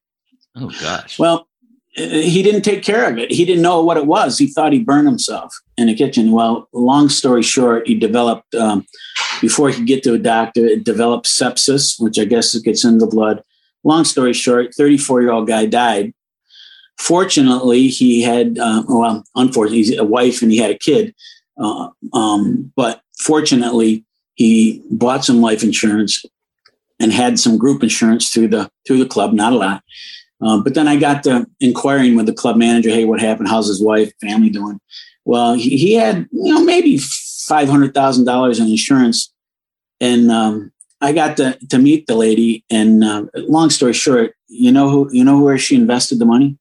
Oh 0.56 0.72
gosh. 0.82 1.18
Well, 1.18 1.48
he 1.94 2.42
didn't 2.42 2.62
take 2.62 2.84
care 2.84 3.10
of 3.10 3.18
it. 3.18 3.32
He 3.32 3.44
didn't 3.44 3.62
know 3.62 3.84
what 3.84 3.98
it 3.98 4.06
was. 4.06 4.38
He 4.38 4.48
thought 4.48 4.72
he 4.72 4.80
burned 4.80 5.08
himself 5.08 5.54
in 5.78 5.88
the 5.88 5.96
kitchen. 5.96 6.32
Well, 6.32 6.70
long 6.74 7.10
story 7.10 7.44
short, 7.44 7.88
he 7.88 7.96
developed 7.96 8.56
um, 8.56 8.86
before 9.42 9.70
he 9.70 9.76
could 9.76 9.88
get 9.88 10.04
to 10.04 10.14
a 10.14 10.20
doctor, 10.20 10.66
it 10.66 10.84
developed 10.84 11.26
sepsis, 11.26 12.00
which 12.00 12.18
I 12.18 12.26
guess 12.26 12.56
it 12.56 12.64
gets 12.64 12.86
in 12.86 13.00
the 13.00 13.08
blood. 13.08 13.44
Long 13.84 14.06
story 14.06 14.34
short, 14.34 14.74
34 14.76 15.22
year 15.22 15.32
old 15.32 15.48
guy 15.48 15.66
died. 15.66 16.14
Fortunately, 17.00 17.88
he 17.88 18.22
had, 18.22 18.60
uh, 18.60 18.84
well, 18.88 19.24
unfortunately, 19.36 19.78
he's 19.78 19.98
a 19.98 20.04
wife 20.04 20.42
and 20.42 20.52
he 20.52 20.60
had 20.60 20.72
a 20.72 20.78
kid. 20.78 21.16
Uh, 21.58 21.90
um, 22.14 22.72
but 22.76 23.02
fortunately, 23.18 24.06
he 24.36 24.84
bought 24.92 25.26
some 25.26 25.42
life 25.42 25.64
insurance 25.64 26.24
and 27.00 27.12
had 27.12 27.40
some 27.40 27.58
group 27.58 27.82
insurance 27.82 28.30
through 28.30 28.48
the 28.48 28.70
through 28.86 29.00
the 29.00 29.10
club, 29.10 29.34
not 29.34 29.54
a 29.54 29.58
lot. 29.58 29.84
Uh, 30.42 30.60
but 30.60 30.74
then 30.74 30.88
I 30.88 30.98
got 30.98 31.24
to 31.24 31.48
inquiring 31.60 32.16
with 32.16 32.26
the 32.26 32.34
club 32.34 32.58
manager, 32.58 32.90
hey, 32.90 33.06
what 33.06 33.20
happened? 33.20 33.48
How's 33.48 33.68
his 33.68 33.82
wife, 33.84 34.12
family 34.22 34.50
doing? 34.50 34.80
Well, 35.24 35.54
he, 35.54 35.78
he 35.78 35.94
had, 35.94 36.28
you 36.32 36.54
know, 36.54 36.64
maybe 36.64 36.98
five 36.98 37.70
hundred 37.70 37.94
thousand 37.94 38.26
dollars 38.26 38.60
in 38.60 38.68
insurance, 38.68 39.32
and 40.00 40.32
um, 40.32 40.72
I 41.00 41.14
got 41.14 41.38
to 41.38 41.58
to 41.70 41.78
meet 41.78 42.08
the 42.08 42.16
lady. 42.16 42.64
And 42.72 43.04
uh, 43.04 43.26
long 43.36 43.70
story 43.70 43.94
short, 43.94 44.34
you 44.48 44.72
know 44.72 44.90
who 44.90 45.10
you 45.12 45.24
know 45.24 45.40
where 45.40 45.58
she 45.60 45.76
invested 45.76 46.18
the 46.20 46.26
money? 46.26 46.58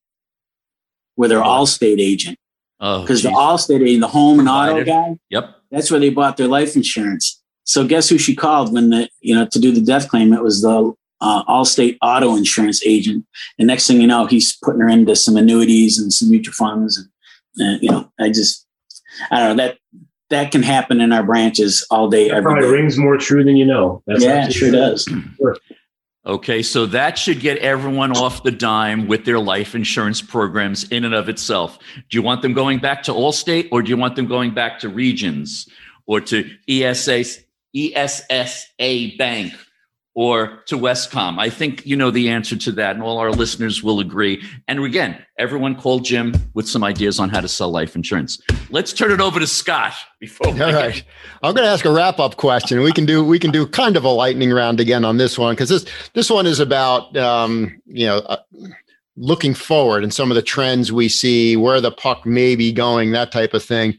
With 1.17 1.31
her 1.31 1.41
Allstate 1.41 2.01
agent. 2.01 2.39
Oh, 2.81 3.03
because 3.03 3.23
the 3.23 3.29
geez. 3.31 3.39
Allstate 3.39 3.83
agent, 3.83 4.01
the 4.03 4.09
home 4.09 4.41
and 4.41 4.49
auto 4.49 4.85
guy, 4.85 5.17
Yep. 5.31 5.55
that's 5.71 5.91
where 5.91 6.01
they 6.01 6.09
bought 6.11 6.37
their 6.39 6.49
life 6.49 6.77
insurance. 6.77 7.43
So 7.65 7.87
guess 7.87 8.09
who 8.09 8.17
she 8.19 8.35
called 8.35 8.73
when 8.73 8.91
the 8.91 9.09
you 9.21 9.35
know 9.35 9.47
to 9.47 9.59
do 9.59 9.71
the 9.73 9.81
death 9.83 10.09
claim? 10.09 10.33
It 10.33 10.43
was 10.43 10.63
the 10.63 10.93
uh, 11.21 11.45
Allstate 11.45 11.99
auto 12.03 12.37
insurance 12.37 12.85
agent. 12.85 13.25
And 13.59 13.67
next 13.67 13.87
thing 13.87 14.01
you 14.01 14.07
know, 14.07 14.27
he's 14.27 14.57
putting 14.63 14.81
her 14.81 14.89
into 14.89 15.17
some 15.17 15.37
annuities 15.37 15.99
and 15.99 16.13
some 16.13 16.31
mutual 16.31 16.55
funds. 16.55 16.99
And 17.57 17.77
uh, 17.77 17.79
you 17.83 17.91
know, 17.91 18.11
I 18.19 18.29
just 18.29 18.67
I 19.31 19.41
don't 19.41 19.57
know 19.57 19.65
that 19.65 19.79
that 20.31 20.53
can 20.53 20.63
happen 20.63 21.01
in 21.01 21.13
our 21.13 21.23
branches 21.25 21.87
all 21.91 22.09
day, 22.09 22.29
That 22.29 22.37
every 22.37 22.53
probably 22.53 22.69
day. 22.69 22.73
rings 22.73 22.97
more 22.97 23.17
true 23.17 23.45
than 23.45 23.57
you 23.57 23.67
know. 23.67 24.03
That's 24.07 24.25
Yeah, 24.25 24.47
it 24.47 24.53
sure 24.53 24.69
absolutely 24.69 25.21
does. 25.41 25.59
Okay, 26.27 26.63
so 26.63 26.85
that 26.87 27.17
should 27.19 27.41
get 27.41 27.59
everyone 27.59 28.15
off 28.17 28.43
the 28.43 28.51
dime 28.51 29.09
with 29.09 29.25
their 29.25 29.39
life 29.39 29.75
insurance 29.75 30.21
programs 30.21 30.85
in 30.91 31.05
and 31.05 31.15
of 31.15 31.29
itself. 31.31 31.79
Do 32.11 32.17
you 32.19 32.23
want 32.23 32.43
them 32.43 32.53
going 32.53 32.79
back 32.79 33.03
to 33.05 33.13
Allstate 33.13 33.69
or 33.73 33.83
do 33.83 33.89
you 33.89 33.97
want 33.97 34.17
them 34.17 34.27
going 34.27 34.53
back 34.53 34.79
to 34.81 34.89
Regions 34.91 35.67
or 36.07 36.21
to 36.21 36.49
E 36.69 36.85
ESA, 36.85 37.25
ESSA 37.75 39.17
Bank 39.17 39.55
or 40.15 40.63
to 40.67 40.77
Wescom? 40.77 41.39
I 41.39 41.51
think 41.51 41.87
you 41.87 41.97
know 41.97 42.11
the 42.11 42.29
answer 42.29 42.57
to 42.57 42.73
that, 42.73 42.95
and 42.95 43.03
all 43.03 43.19
our 43.19 43.31
listeners 43.31 43.83
will 43.83 44.01
agree. 44.01 44.43
And 44.69 44.83
again, 44.85 45.25
everyone 45.39 45.77
call 45.77 46.01
Jim 46.01 46.35
with 46.55 46.69
some 46.69 46.83
ideas 46.85 47.19
on 47.19 47.29
how 47.29 47.41
to 47.41 47.49
sell 47.49 47.71
life 47.71 47.95
insurance. 47.97 48.41
Let's 48.71 48.93
turn 48.93 49.13
it 49.13 49.21
over 49.21 49.41
to 49.41 49.47
Scott 49.47 49.95
before 50.19 50.49
All 50.49 50.73
right. 50.73 51.03
I'm 51.43 51.55
going 51.55 51.67
to 51.67 51.73
ask 51.73 51.85
a 51.85 51.93
wrap 51.93 52.19
up 52.19 52.37
question. 52.37 52.81
We 52.81 52.93
can 52.93 53.07
do 53.07 53.25
we 53.25 53.39
can 53.39 53.51
do 53.51 53.67
kind 53.67 53.97
of 53.97 54.05
a 54.05 54.11
lightning 54.11 54.53
round 54.53 54.81
again 54.81 55.05
on 55.05 55.17
this 55.17 55.39
one 55.39 55.55
because 55.55 55.69
this 55.69 55.87
this 56.15 56.31
one 56.31 56.47
is 56.47 56.61
about 56.61 57.17
um, 57.17 57.81
you 57.87 58.07
know 58.07 58.19
uh, 58.19 58.39
looking 59.21 59.55
forward 59.55 60.03
and 60.03 60.13
some 60.13 60.31
of 60.31 60.35
the 60.35 60.43
trends 60.43 60.91
we 60.91 61.09
see, 61.09 61.57
where 61.57 61.81
the 61.81 61.91
puck 61.91 62.25
may 62.25 62.57
be 62.57 62.73
going, 62.73 63.13
that 63.13 63.31
type 63.31 63.55
of 63.55 63.63
thing. 63.63 63.97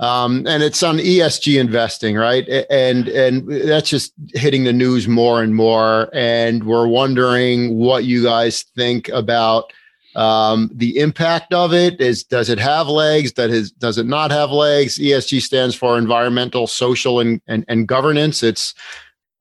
Um, 0.00 0.46
and 0.46 0.62
it's 0.62 0.82
on 0.82 0.98
ESG 0.98 1.58
investing, 1.60 2.16
right? 2.16 2.48
And 2.70 3.08
and 3.08 3.48
that's 3.68 3.88
just 3.88 4.12
hitting 4.32 4.64
the 4.64 4.72
news 4.72 5.06
more 5.06 5.42
and 5.42 5.54
more. 5.54 6.10
And 6.12 6.64
we're 6.64 6.86
wondering 6.86 7.76
what 7.76 8.04
you 8.04 8.22
guys 8.22 8.62
think 8.62 9.08
about 9.10 9.72
um, 10.16 10.70
the 10.72 10.98
impact 10.98 11.52
of 11.54 11.72
it. 11.72 12.00
Is 12.00 12.24
does 12.24 12.48
it 12.48 12.58
have 12.58 12.88
legs? 12.88 13.32
That 13.34 13.50
is 13.50 13.70
does 13.70 13.98
it 13.98 14.06
not 14.06 14.30
have 14.30 14.50
legs? 14.50 14.98
Esg 14.98 15.40
stands 15.40 15.74
for 15.74 15.96
environmental 15.96 16.66
social 16.66 17.20
and 17.20 17.40
and, 17.46 17.64
and 17.68 17.86
governance. 17.86 18.42
It's 18.42 18.74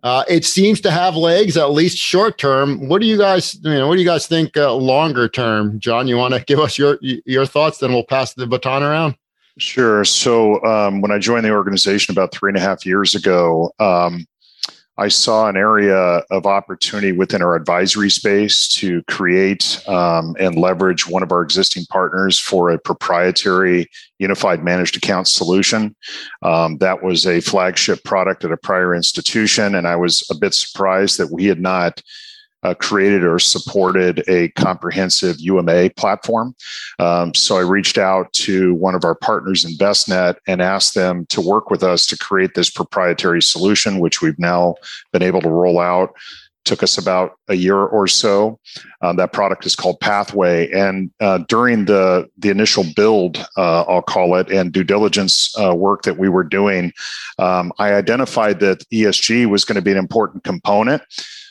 uh, 0.03 0.23
it 0.27 0.43
seems 0.43 0.81
to 0.81 0.91
have 0.91 1.15
legs 1.15 1.55
at 1.55 1.71
least 1.71 1.97
short 1.97 2.37
term. 2.37 2.89
What 2.89 3.01
do 3.01 3.07
you 3.07 3.17
guys 3.17 3.55
you 3.63 3.71
know 3.71 3.87
what 3.87 3.95
do 3.95 4.01
you 4.01 4.07
guys 4.07 4.27
think 4.27 4.55
uh, 4.55 4.73
longer 4.73 5.27
term? 5.27 5.79
John 5.79 6.07
you 6.07 6.17
want 6.17 6.33
to 6.35 6.43
give 6.45 6.59
us 6.59 6.77
your 6.77 6.99
your 7.01 7.45
thoughts? 7.45 7.79
Then 7.79 7.91
we'll 7.91 8.03
pass 8.03 8.33
the 8.33 8.45
baton 8.45 8.83
around 8.83 9.15
Sure. 9.59 10.03
So 10.03 10.63
um, 10.63 11.01
when 11.01 11.11
I 11.11 11.19
joined 11.19 11.45
the 11.45 11.51
organization 11.51 12.11
about 12.11 12.33
three 12.33 12.49
and 12.49 12.57
a 12.57 12.61
half 12.61 12.85
years 12.85 13.13
ago, 13.13 13.71
um, 13.79 14.25
I 14.97 15.07
saw 15.07 15.49
an 15.49 15.57
area 15.57 15.97
of 16.29 16.45
opportunity 16.45 17.11
within 17.11 17.41
our 17.41 17.55
advisory 17.55 18.11
space 18.11 18.67
to 18.79 19.01
create 19.03 19.81
um, 19.87 20.35
and 20.39 20.55
leverage 20.55 21.07
one 21.07 21.23
of 21.23 21.31
our 21.31 21.41
existing 21.41 21.85
partners 21.89 22.37
for 22.37 22.69
a 22.69 22.77
proprietary 22.77 23.89
unified 24.19 24.63
managed 24.63 24.95
account 24.95 25.27
solution. 25.27 25.95
Um, 26.43 26.77
that 26.77 27.01
was 27.01 27.25
a 27.25 27.41
flagship 27.41 28.03
product 28.03 28.45
at 28.45 28.51
a 28.51 28.57
prior 28.57 28.93
institution, 28.93 29.73
and 29.73 29.87
I 29.87 29.95
was 29.95 30.23
a 30.29 30.35
bit 30.35 30.53
surprised 30.53 31.17
that 31.17 31.31
we 31.31 31.45
had 31.45 31.59
not 31.59 32.03
uh, 32.63 32.73
created 32.73 33.23
or 33.23 33.39
supported 33.39 34.23
a 34.27 34.49
comprehensive 34.49 35.39
UMA 35.39 35.89
platform. 35.91 36.55
Um, 36.99 37.33
so 37.33 37.57
I 37.57 37.61
reached 37.61 37.97
out 37.97 38.31
to 38.33 38.73
one 38.75 38.95
of 38.95 39.03
our 39.03 39.15
partners, 39.15 39.65
Envestnet, 39.65 40.35
and 40.47 40.61
asked 40.61 40.95
them 40.95 41.25
to 41.27 41.41
work 41.41 41.69
with 41.69 41.83
us 41.83 42.05
to 42.07 42.17
create 42.17 42.53
this 42.55 42.69
proprietary 42.69 43.41
solution, 43.41 43.99
which 43.99 44.21
we've 44.21 44.39
now 44.39 44.75
been 45.11 45.23
able 45.23 45.41
to 45.41 45.49
roll 45.49 45.79
out. 45.79 46.13
Took 46.65 46.81
us 46.81 46.97
about 46.97 47.33
a 47.49 47.55
year 47.55 47.75
or 47.77 48.07
so. 48.07 48.57
Um, 49.01 49.17
that 49.17 49.33
product 49.33 49.65
is 49.65 49.75
called 49.75 49.99
Pathway, 49.99 50.71
and 50.71 51.11
uh, 51.19 51.39
during 51.49 51.83
the 51.83 52.29
the 52.37 52.49
initial 52.49 52.85
build, 52.95 53.45
uh, 53.57 53.81
I'll 53.81 54.01
call 54.01 54.35
it, 54.35 54.49
and 54.49 54.71
due 54.71 54.85
diligence 54.85 55.53
uh, 55.59 55.75
work 55.75 56.03
that 56.03 56.17
we 56.17 56.29
were 56.29 56.45
doing, 56.45 56.93
um, 57.37 57.73
I 57.79 57.93
identified 57.93 58.61
that 58.61 58.87
ESG 58.93 59.47
was 59.47 59.65
going 59.65 59.75
to 59.75 59.81
be 59.81 59.91
an 59.91 59.97
important 59.97 60.45
component. 60.45 61.01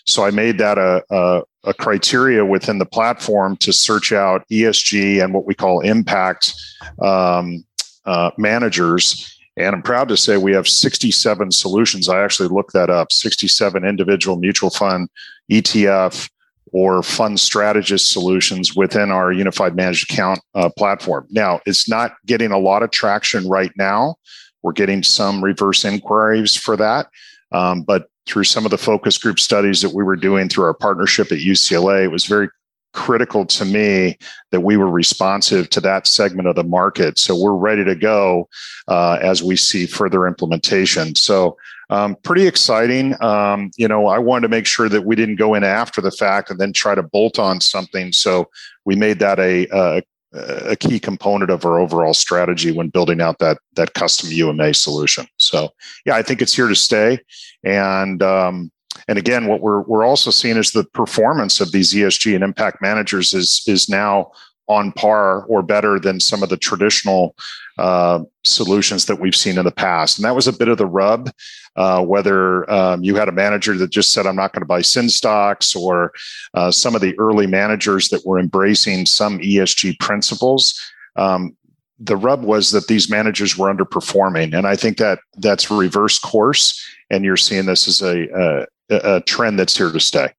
So 0.04 0.24
I 0.24 0.30
made 0.30 0.58
that 0.58 0.78
a, 0.78 1.04
a, 1.10 1.42
a, 1.64 1.74
criteria 1.74 2.44
within 2.44 2.78
the 2.78 2.86
platform 2.86 3.56
to 3.58 3.72
search 3.72 4.12
out 4.12 4.44
ESG 4.50 5.22
and 5.22 5.32
what 5.32 5.46
we 5.46 5.54
call 5.54 5.80
impact 5.80 6.52
um, 7.00 7.64
uh, 8.04 8.30
managers. 8.36 9.38
And 9.56 9.76
I'm 9.76 9.82
proud 9.82 10.08
to 10.08 10.16
say 10.16 10.36
we 10.38 10.52
have 10.52 10.66
67 10.66 11.52
solutions. 11.52 12.08
I 12.08 12.22
actually 12.22 12.48
looked 12.48 12.72
that 12.72 12.90
up 12.90 13.12
67 13.12 13.84
individual 13.84 14.36
mutual 14.36 14.70
fund, 14.70 15.08
ETF, 15.50 16.28
or 16.72 17.02
fund 17.02 17.38
strategist 17.38 18.12
solutions 18.12 18.74
within 18.74 19.10
our 19.10 19.30
unified 19.30 19.76
managed 19.76 20.10
account 20.10 20.40
uh, 20.54 20.70
platform. 20.76 21.26
Now, 21.30 21.60
it's 21.66 21.88
not 21.88 22.14
getting 22.26 22.50
a 22.50 22.58
lot 22.58 22.82
of 22.82 22.90
traction 22.90 23.46
right 23.46 23.72
now. 23.76 24.16
We're 24.62 24.72
getting 24.72 25.02
some 25.02 25.44
reverse 25.44 25.84
inquiries 25.84 26.56
for 26.56 26.76
that. 26.76 27.08
Um, 27.52 27.82
but 27.82 28.08
through 28.26 28.44
some 28.44 28.64
of 28.64 28.70
the 28.70 28.78
focus 28.78 29.18
group 29.18 29.40
studies 29.40 29.82
that 29.82 29.94
we 29.94 30.04
were 30.04 30.16
doing 30.16 30.48
through 30.48 30.64
our 30.64 30.74
partnership 30.74 31.32
at 31.32 31.38
UCLA, 31.38 32.04
it 32.04 32.08
was 32.08 32.24
very 32.24 32.48
critical 32.92 33.46
to 33.46 33.64
me 33.64 34.18
that 34.50 34.60
we 34.60 34.76
were 34.76 34.90
responsive 34.90 35.70
to 35.70 35.80
that 35.80 36.06
segment 36.06 36.48
of 36.48 36.54
the 36.54 36.64
market. 36.64 37.18
So 37.18 37.38
we're 37.38 37.56
ready 37.56 37.84
to 37.84 37.94
go 37.94 38.48
uh, 38.88 39.18
as 39.22 39.42
we 39.42 39.56
see 39.56 39.86
further 39.86 40.26
implementation. 40.26 41.14
So 41.14 41.56
um, 41.90 42.16
pretty 42.22 42.46
exciting. 42.46 43.20
Um, 43.22 43.70
you 43.76 43.88
know, 43.88 44.06
I 44.06 44.18
wanted 44.18 44.42
to 44.42 44.48
make 44.48 44.66
sure 44.66 44.88
that 44.88 45.04
we 45.04 45.16
didn't 45.16 45.36
go 45.36 45.54
in 45.54 45.64
after 45.64 46.00
the 46.00 46.10
fact 46.10 46.50
and 46.50 46.58
then 46.58 46.72
try 46.72 46.94
to 46.94 47.02
bolt 47.02 47.38
on 47.38 47.60
something. 47.60 48.12
So 48.12 48.50
we 48.84 48.94
made 48.96 49.18
that 49.18 49.38
a, 49.38 49.66
a 49.72 50.02
a 50.34 50.76
key 50.76 50.98
component 50.98 51.50
of 51.50 51.64
our 51.64 51.78
overall 51.78 52.14
strategy 52.14 52.72
when 52.72 52.88
building 52.88 53.20
out 53.20 53.38
that 53.38 53.58
that 53.74 53.94
custom 53.94 54.30
UMA 54.30 54.74
solution. 54.74 55.26
So 55.36 55.70
yeah, 56.06 56.16
I 56.16 56.22
think 56.22 56.40
it's 56.40 56.54
here 56.54 56.68
to 56.68 56.74
stay. 56.74 57.20
And 57.64 58.22
um, 58.22 58.70
and 59.08 59.18
again, 59.18 59.46
what 59.46 59.60
we're 59.60 59.82
we're 59.82 60.04
also 60.04 60.30
seeing 60.30 60.56
is 60.56 60.70
the 60.70 60.84
performance 60.84 61.60
of 61.60 61.72
these 61.72 61.92
ESG 61.92 62.34
and 62.34 62.44
impact 62.44 62.80
managers 62.80 63.34
is 63.34 63.62
is 63.66 63.88
now 63.88 64.30
on 64.68 64.92
par 64.92 65.44
or 65.46 65.62
better 65.62 65.98
than 65.98 66.20
some 66.20 66.42
of 66.42 66.48
the 66.48 66.56
traditional 66.56 67.34
uh, 67.78 68.20
solutions 68.44 69.06
that 69.06 69.20
we've 69.20 69.34
seen 69.34 69.58
in 69.58 69.64
the 69.64 69.72
past. 69.72 70.18
And 70.18 70.24
that 70.24 70.36
was 70.36 70.46
a 70.46 70.52
bit 70.52 70.68
of 70.68 70.78
the 70.78 70.86
rub, 70.86 71.30
uh, 71.76 72.04
whether 72.04 72.70
um, 72.70 73.02
you 73.02 73.16
had 73.16 73.28
a 73.28 73.32
manager 73.32 73.76
that 73.76 73.90
just 73.90 74.12
said, 74.12 74.26
I'm 74.26 74.36
not 74.36 74.52
going 74.52 74.60
to 74.62 74.66
buy 74.66 74.82
sin 74.82 75.08
stocks, 75.08 75.74
or 75.74 76.12
uh, 76.54 76.70
some 76.70 76.94
of 76.94 77.00
the 77.00 77.18
early 77.18 77.46
managers 77.46 78.08
that 78.08 78.24
were 78.26 78.38
embracing 78.38 79.06
some 79.06 79.38
ESG 79.38 79.98
principles. 79.98 80.78
Um, 81.16 81.56
the 81.98 82.16
rub 82.16 82.42
was 82.42 82.72
that 82.72 82.88
these 82.88 83.08
managers 83.08 83.56
were 83.56 83.72
underperforming. 83.72 84.56
And 84.56 84.66
I 84.66 84.76
think 84.76 84.98
that 84.98 85.20
that's 85.38 85.70
reverse 85.70 86.18
course. 86.18 86.84
And 87.10 87.24
you're 87.24 87.36
seeing 87.36 87.66
this 87.66 87.86
as 87.86 88.02
a, 88.02 88.66
a, 88.90 89.16
a 89.16 89.20
trend 89.22 89.58
that's 89.58 89.76
here 89.76 89.92
to 89.92 90.00
stay. 90.00 90.32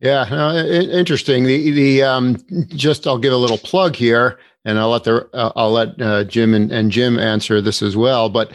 Yeah, 0.00 0.22
uh, 0.22 0.64
interesting. 0.64 1.44
The 1.44 1.70
the 1.70 2.02
um, 2.02 2.36
just 2.70 3.06
I'll 3.06 3.18
give 3.18 3.32
a 3.32 3.36
little 3.36 3.56
plug 3.56 3.94
here, 3.94 4.40
and 4.64 4.76
I'll 4.76 4.90
let 4.90 5.04
the 5.04 5.28
uh, 5.32 5.52
I'll 5.54 5.70
let 5.70 6.02
uh, 6.02 6.24
Jim 6.24 6.54
and, 6.54 6.72
and 6.72 6.90
Jim 6.90 7.20
answer 7.20 7.60
this 7.60 7.82
as 7.82 7.96
well. 7.96 8.28
But 8.28 8.50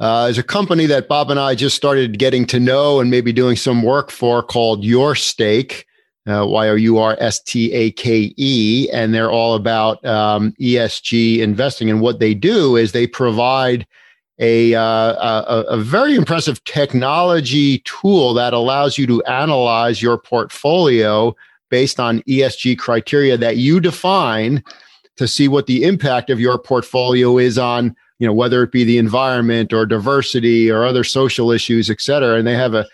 uh, 0.00 0.24
there's 0.24 0.38
a 0.38 0.42
company 0.42 0.86
that 0.86 1.08
Bob 1.08 1.30
and 1.30 1.38
I 1.38 1.54
just 1.54 1.76
started 1.76 2.18
getting 2.18 2.46
to 2.46 2.58
know 2.58 3.00
and 3.00 3.10
maybe 3.10 3.32
doing 3.32 3.56
some 3.56 3.82
work 3.82 4.10
for 4.10 4.42
called 4.42 4.84
Your 4.84 5.14
Stake, 5.14 5.86
uh, 6.28 6.44
Y 6.46 6.68
O 6.68 6.74
U 6.74 6.98
R 6.98 7.16
S 7.20 7.40
T 7.42 7.72
A 7.72 7.90
K 7.92 8.34
E, 8.36 8.88
and 8.92 9.14
they're 9.14 9.30
all 9.30 9.54
about 9.54 10.04
um, 10.04 10.52
ESG 10.60 11.38
investing. 11.38 11.90
And 11.90 12.00
what 12.00 12.18
they 12.18 12.34
do 12.34 12.76
is 12.76 12.92
they 12.92 13.06
provide 13.06 13.86
a, 14.40 14.74
uh, 14.74 14.82
a, 14.82 15.64
a 15.68 15.76
very 15.76 16.16
impressive 16.16 16.62
technology 16.64 17.78
tool 17.80 18.34
that 18.34 18.52
allows 18.52 18.98
you 18.98 19.06
to 19.06 19.22
analyze 19.24 20.02
your 20.02 20.18
portfolio 20.18 21.36
based 21.70 22.00
on 22.00 22.20
ESG 22.22 22.78
criteria 22.78 23.36
that 23.36 23.58
you 23.58 23.78
define 23.78 24.62
to 25.16 25.28
see 25.28 25.46
what 25.46 25.66
the 25.66 25.84
impact 25.84 26.30
of 26.30 26.40
your 26.40 26.58
portfolio 26.58 27.38
is 27.38 27.58
on 27.58 27.94
you 28.18 28.26
know 28.26 28.32
whether 28.32 28.62
it 28.62 28.72
be 28.72 28.84
the 28.84 28.98
environment 28.98 29.72
or 29.72 29.86
diversity 29.86 30.70
or 30.70 30.84
other 30.84 31.04
social 31.04 31.50
issues 31.50 31.90
et 31.90 32.00
cetera. 32.00 32.36
And 32.36 32.46
they 32.46 32.56
have 32.56 32.74
a 32.74 32.86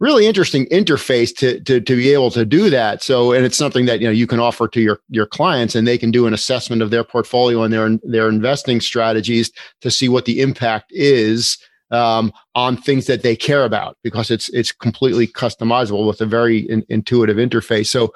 really 0.00 0.26
interesting 0.26 0.66
interface 0.66 1.34
to, 1.36 1.60
to 1.60 1.80
to 1.80 1.96
be 1.96 2.12
able 2.12 2.30
to 2.32 2.44
do 2.44 2.70
that. 2.70 3.02
So 3.02 3.32
and 3.32 3.44
it's 3.44 3.56
something 3.56 3.86
that 3.86 4.00
you 4.00 4.06
know 4.06 4.12
you 4.12 4.26
can 4.26 4.40
offer 4.40 4.68
to 4.68 4.80
your 4.80 5.00
your 5.08 5.26
clients 5.26 5.74
and 5.74 5.86
they 5.86 5.98
can 5.98 6.10
do 6.10 6.26
an 6.26 6.34
assessment 6.34 6.82
of 6.82 6.90
their 6.90 7.04
portfolio 7.04 7.62
and 7.62 7.72
their 7.72 7.98
their 8.02 8.28
investing 8.28 8.80
strategies 8.80 9.52
to 9.80 9.90
see 9.90 10.08
what 10.08 10.24
the 10.24 10.40
impact 10.40 10.86
is 10.90 11.58
um, 11.90 12.32
on 12.54 12.76
things 12.76 13.06
that 13.06 13.22
they 13.22 13.36
care 13.36 13.64
about 13.64 13.96
because 14.02 14.30
it's 14.30 14.48
it's 14.50 14.72
completely 14.72 15.26
customizable 15.26 16.06
with 16.06 16.20
a 16.20 16.26
very 16.26 16.58
in, 16.58 16.84
intuitive 16.88 17.36
interface. 17.36 17.86
So, 17.86 18.12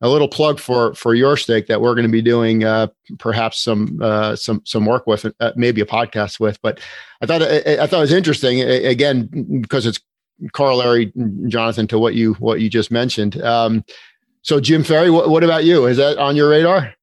a 0.00 0.08
little 0.08 0.28
plug 0.28 0.60
for 0.60 0.94
for 0.94 1.14
YourStake 1.14 1.66
that 1.66 1.80
we're 1.80 1.94
going 1.94 2.06
to 2.06 2.12
be 2.12 2.22
doing 2.22 2.64
uh, 2.64 2.88
perhaps 3.18 3.60
some 3.60 3.98
uh, 4.02 4.36
some 4.36 4.62
some 4.64 4.86
work 4.86 5.06
with, 5.06 5.26
uh, 5.40 5.52
maybe 5.56 5.80
a 5.80 5.86
podcast 5.86 6.38
with. 6.40 6.60
But 6.62 6.80
I 7.20 7.26
thought 7.26 7.42
I, 7.42 7.82
I 7.82 7.86
thought 7.86 7.98
it 7.98 8.00
was 8.00 8.12
interesting 8.12 8.60
again 8.62 9.60
because 9.60 9.86
it's 9.86 10.00
corollary, 10.52 11.12
Jonathan, 11.48 11.86
to 11.88 11.98
what 11.98 12.14
you 12.14 12.34
what 12.34 12.60
you 12.60 12.68
just 12.68 12.90
mentioned. 12.90 13.40
Um, 13.42 13.84
so, 14.42 14.60
Jim 14.60 14.84
Ferry, 14.84 15.10
what, 15.10 15.28
what 15.28 15.42
about 15.42 15.64
you? 15.64 15.86
Is 15.86 15.96
that 15.96 16.18
on 16.18 16.36
your 16.36 16.50
radar? 16.50 16.94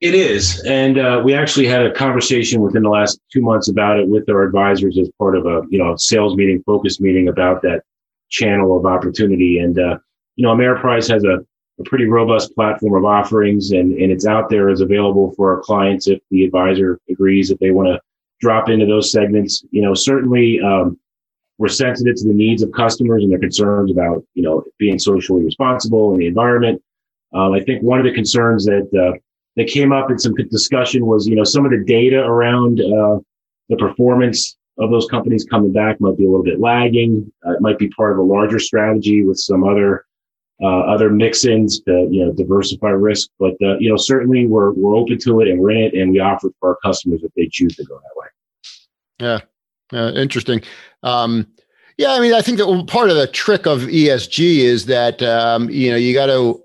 It 0.00 0.14
is, 0.14 0.62
and 0.64 0.98
uh, 0.98 1.20
we 1.22 1.34
actually 1.34 1.66
had 1.66 1.84
a 1.84 1.92
conversation 1.92 2.62
within 2.62 2.82
the 2.82 2.88
last 2.88 3.20
two 3.30 3.42
months 3.42 3.68
about 3.68 3.98
it 3.98 4.08
with 4.08 4.30
our 4.30 4.42
advisors 4.42 4.98
as 4.98 5.10
part 5.18 5.36
of 5.36 5.44
a 5.44 5.62
you 5.68 5.78
know 5.78 5.94
sales 5.96 6.36
meeting, 6.36 6.62
focus 6.64 7.00
meeting 7.00 7.28
about 7.28 7.60
that 7.62 7.82
channel 8.30 8.78
of 8.78 8.86
opportunity. 8.86 9.58
And 9.58 9.78
uh, 9.78 9.98
you 10.36 10.46
know, 10.46 10.54
Ameriprise 10.54 11.10
has 11.12 11.22
a, 11.24 11.44
a 11.78 11.84
pretty 11.84 12.06
robust 12.06 12.54
platform 12.54 12.94
of 12.94 13.04
offerings, 13.04 13.72
and 13.72 13.92
and 13.92 14.10
it's 14.10 14.26
out 14.26 14.48
there 14.48 14.70
as 14.70 14.80
available 14.80 15.32
for 15.32 15.54
our 15.54 15.60
clients 15.60 16.08
if 16.08 16.20
the 16.30 16.46
advisor 16.46 16.98
agrees 17.10 17.50
that 17.50 17.60
they 17.60 17.70
want 17.70 17.88
to 17.88 18.00
drop 18.40 18.70
into 18.70 18.86
those 18.86 19.12
segments. 19.12 19.62
You 19.70 19.82
know, 19.82 19.92
certainly 19.92 20.60
um, 20.60 20.98
we're 21.58 21.68
sensitive 21.68 22.16
to 22.16 22.26
the 22.26 22.32
needs 22.32 22.62
of 22.62 22.72
customers 22.72 23.22
and 23.22 23.30
their 23.30 23.38
concerns 23.38 23.90
about 23.90 24.24
you 24.32 24.42
know 24.42 24.64
being 24.78 24.98
socially 24.98 25.44
responsible 25.44 26.14
in 26.14 26.20
the 26.20 26.26
environment. 26.26 26.82
Um, 27.34 27.52
I 27.52 27.60
think 27.60 27.82
one 27.82 27.98
of 27.98 28.06
the 28.06 28.14
concerns 28.14 28.64
that 28.64 28.88
uh, 28.98 29.18
that 29.56 29.68
came 29.68 29.92
up 29.92 30.10
in 30.10 30.18
some 30.18 30.34
discussion 30.34 31.06
was, 31.06 31.26
you 31.26 31.34
know, 31.34 31.44
some 31.44 31.64
of 31.64 31.70
the 31.70 31.84
data 31.84 32.20
around 32.20 32.80
uh, 32.80 33.18
the 33.68 33.76
performance 33.76 34.56
of 34.78 34.90
those 34.90 35.06
companies 35.06 35.44
coming 35.44 35.72
back 35.72 36.00
might 36.00 36.16
be 36.16 36.24
a 36.24 36.28
little 36.28 36.44
bit 36.44 36.60
lagging. 36.60 37.30
Uh, 37.46 37.52
it 37.52 37.60
might 37.60 37.78
be 37.78 37.88
part 37.90 38.12
of 38.12 38.18
a 38.18 38.22
larger 38.22 38.58
strategy 38.58 39.22
with 39.22 39.38
some 39.38 39.64
other 39.64 40.04
uh, 40.62 40.80
other 40.80 41.08
mix-ins 41.08 41.80
to 41.80 42.06
you 42.10 42.24
know 42.24 42.32
diversify 42.32 42.90
risk. 42.90 43.30
But 43.38 43.54
uh, 43.62 43.78
you 43.78 43.88
know, 43.88 43.96
certainly 43.96 44.46
we're 44.46 44.72
we're 44.72 44.96
open 44.96 45.18
to 45.18 45.40
it 45.40 45.48
and 45.48 45.58
we're 45.58 45.70
in 45.72 45.78
it, 45.78 45.94
and 45.94 46.10
we 46.12 46.20
offer 46.20 46.48
it 46.48 46.54
for 46.60 46.70
our 46.70 46.78
customers 46.84 47.22
if 47.22 47.32
they 47.34 47.48
choose 47.50 47.76
to 47.76 47.84
go 47.84 47.98
that 47.98 48.16
way. 48.16 49.40
Yeah, 49.92 49.98
uh, 49.98 50.12
interesting. 50.14 50.62
Um, 51.02 51.46
yeah, 51.96 52.12
I 52.12 52.20
mean, 52.20 52.32
I 52.32 52.40
think 52.40 52.58
that 52.58 52.84
part 52.88 53.10
of 53.10 53.16
the 53.16 53.26
trick 53.26 53.66
of 53.66 53.80
ESG 53.80 54.58
is 54.58 54.86
that 54.86 55.22
um, 55.22 55.68
you 55.70 55.90
know 55.90 55.96
you 55.96 56.14
got 56.14 56.26
to 56.26 56.62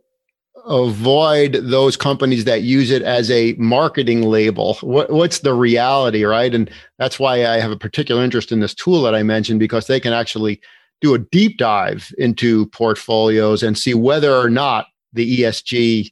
avoid 0.66 1.54
those 1.54 1.96
companies 1.96 2.46
that 2.46 2.64
use 2.64 2.92
it 2.92 3.02
as 3.02 3.30
a 3.30 3.54
marketing 3.54 4.24
label. 4.24 4.76
What, 4.82 5.12
what's 5.12 5.40
the 5.40 5.54
reality, 5.54 6.24
right? 6.24 6.54
And 6.54 6.70
that's 6.98 7.20
why 7.20 7.46
I 7.46 7.60
have 7.60 7.72
a 7.72 7.78
particular 7.78 8.24
interest 8.24 8.52
in 8.52 8.60
this 8.60 8.74
tool 8.74 9.02
that 9.04 9.16
I 9.16 9.24
mentioned 9.24 9.60
because 9.60 9.88
they 9.88 10.00
can 10.00 10.14
actually 10.14 10.62
do 11.02 11.14
a 11.14 11.20
deep 11.20 11.58
dive 11.58 12.14
into 12.18 12.66
portfolios 12.68 13.64
and 13.64 13.78
see 13.78 13.94
whether 13.94 14.36
or 14.36 14.50
not 14.50 14.88
the 15.14 15.42
ESG 15.42 16.12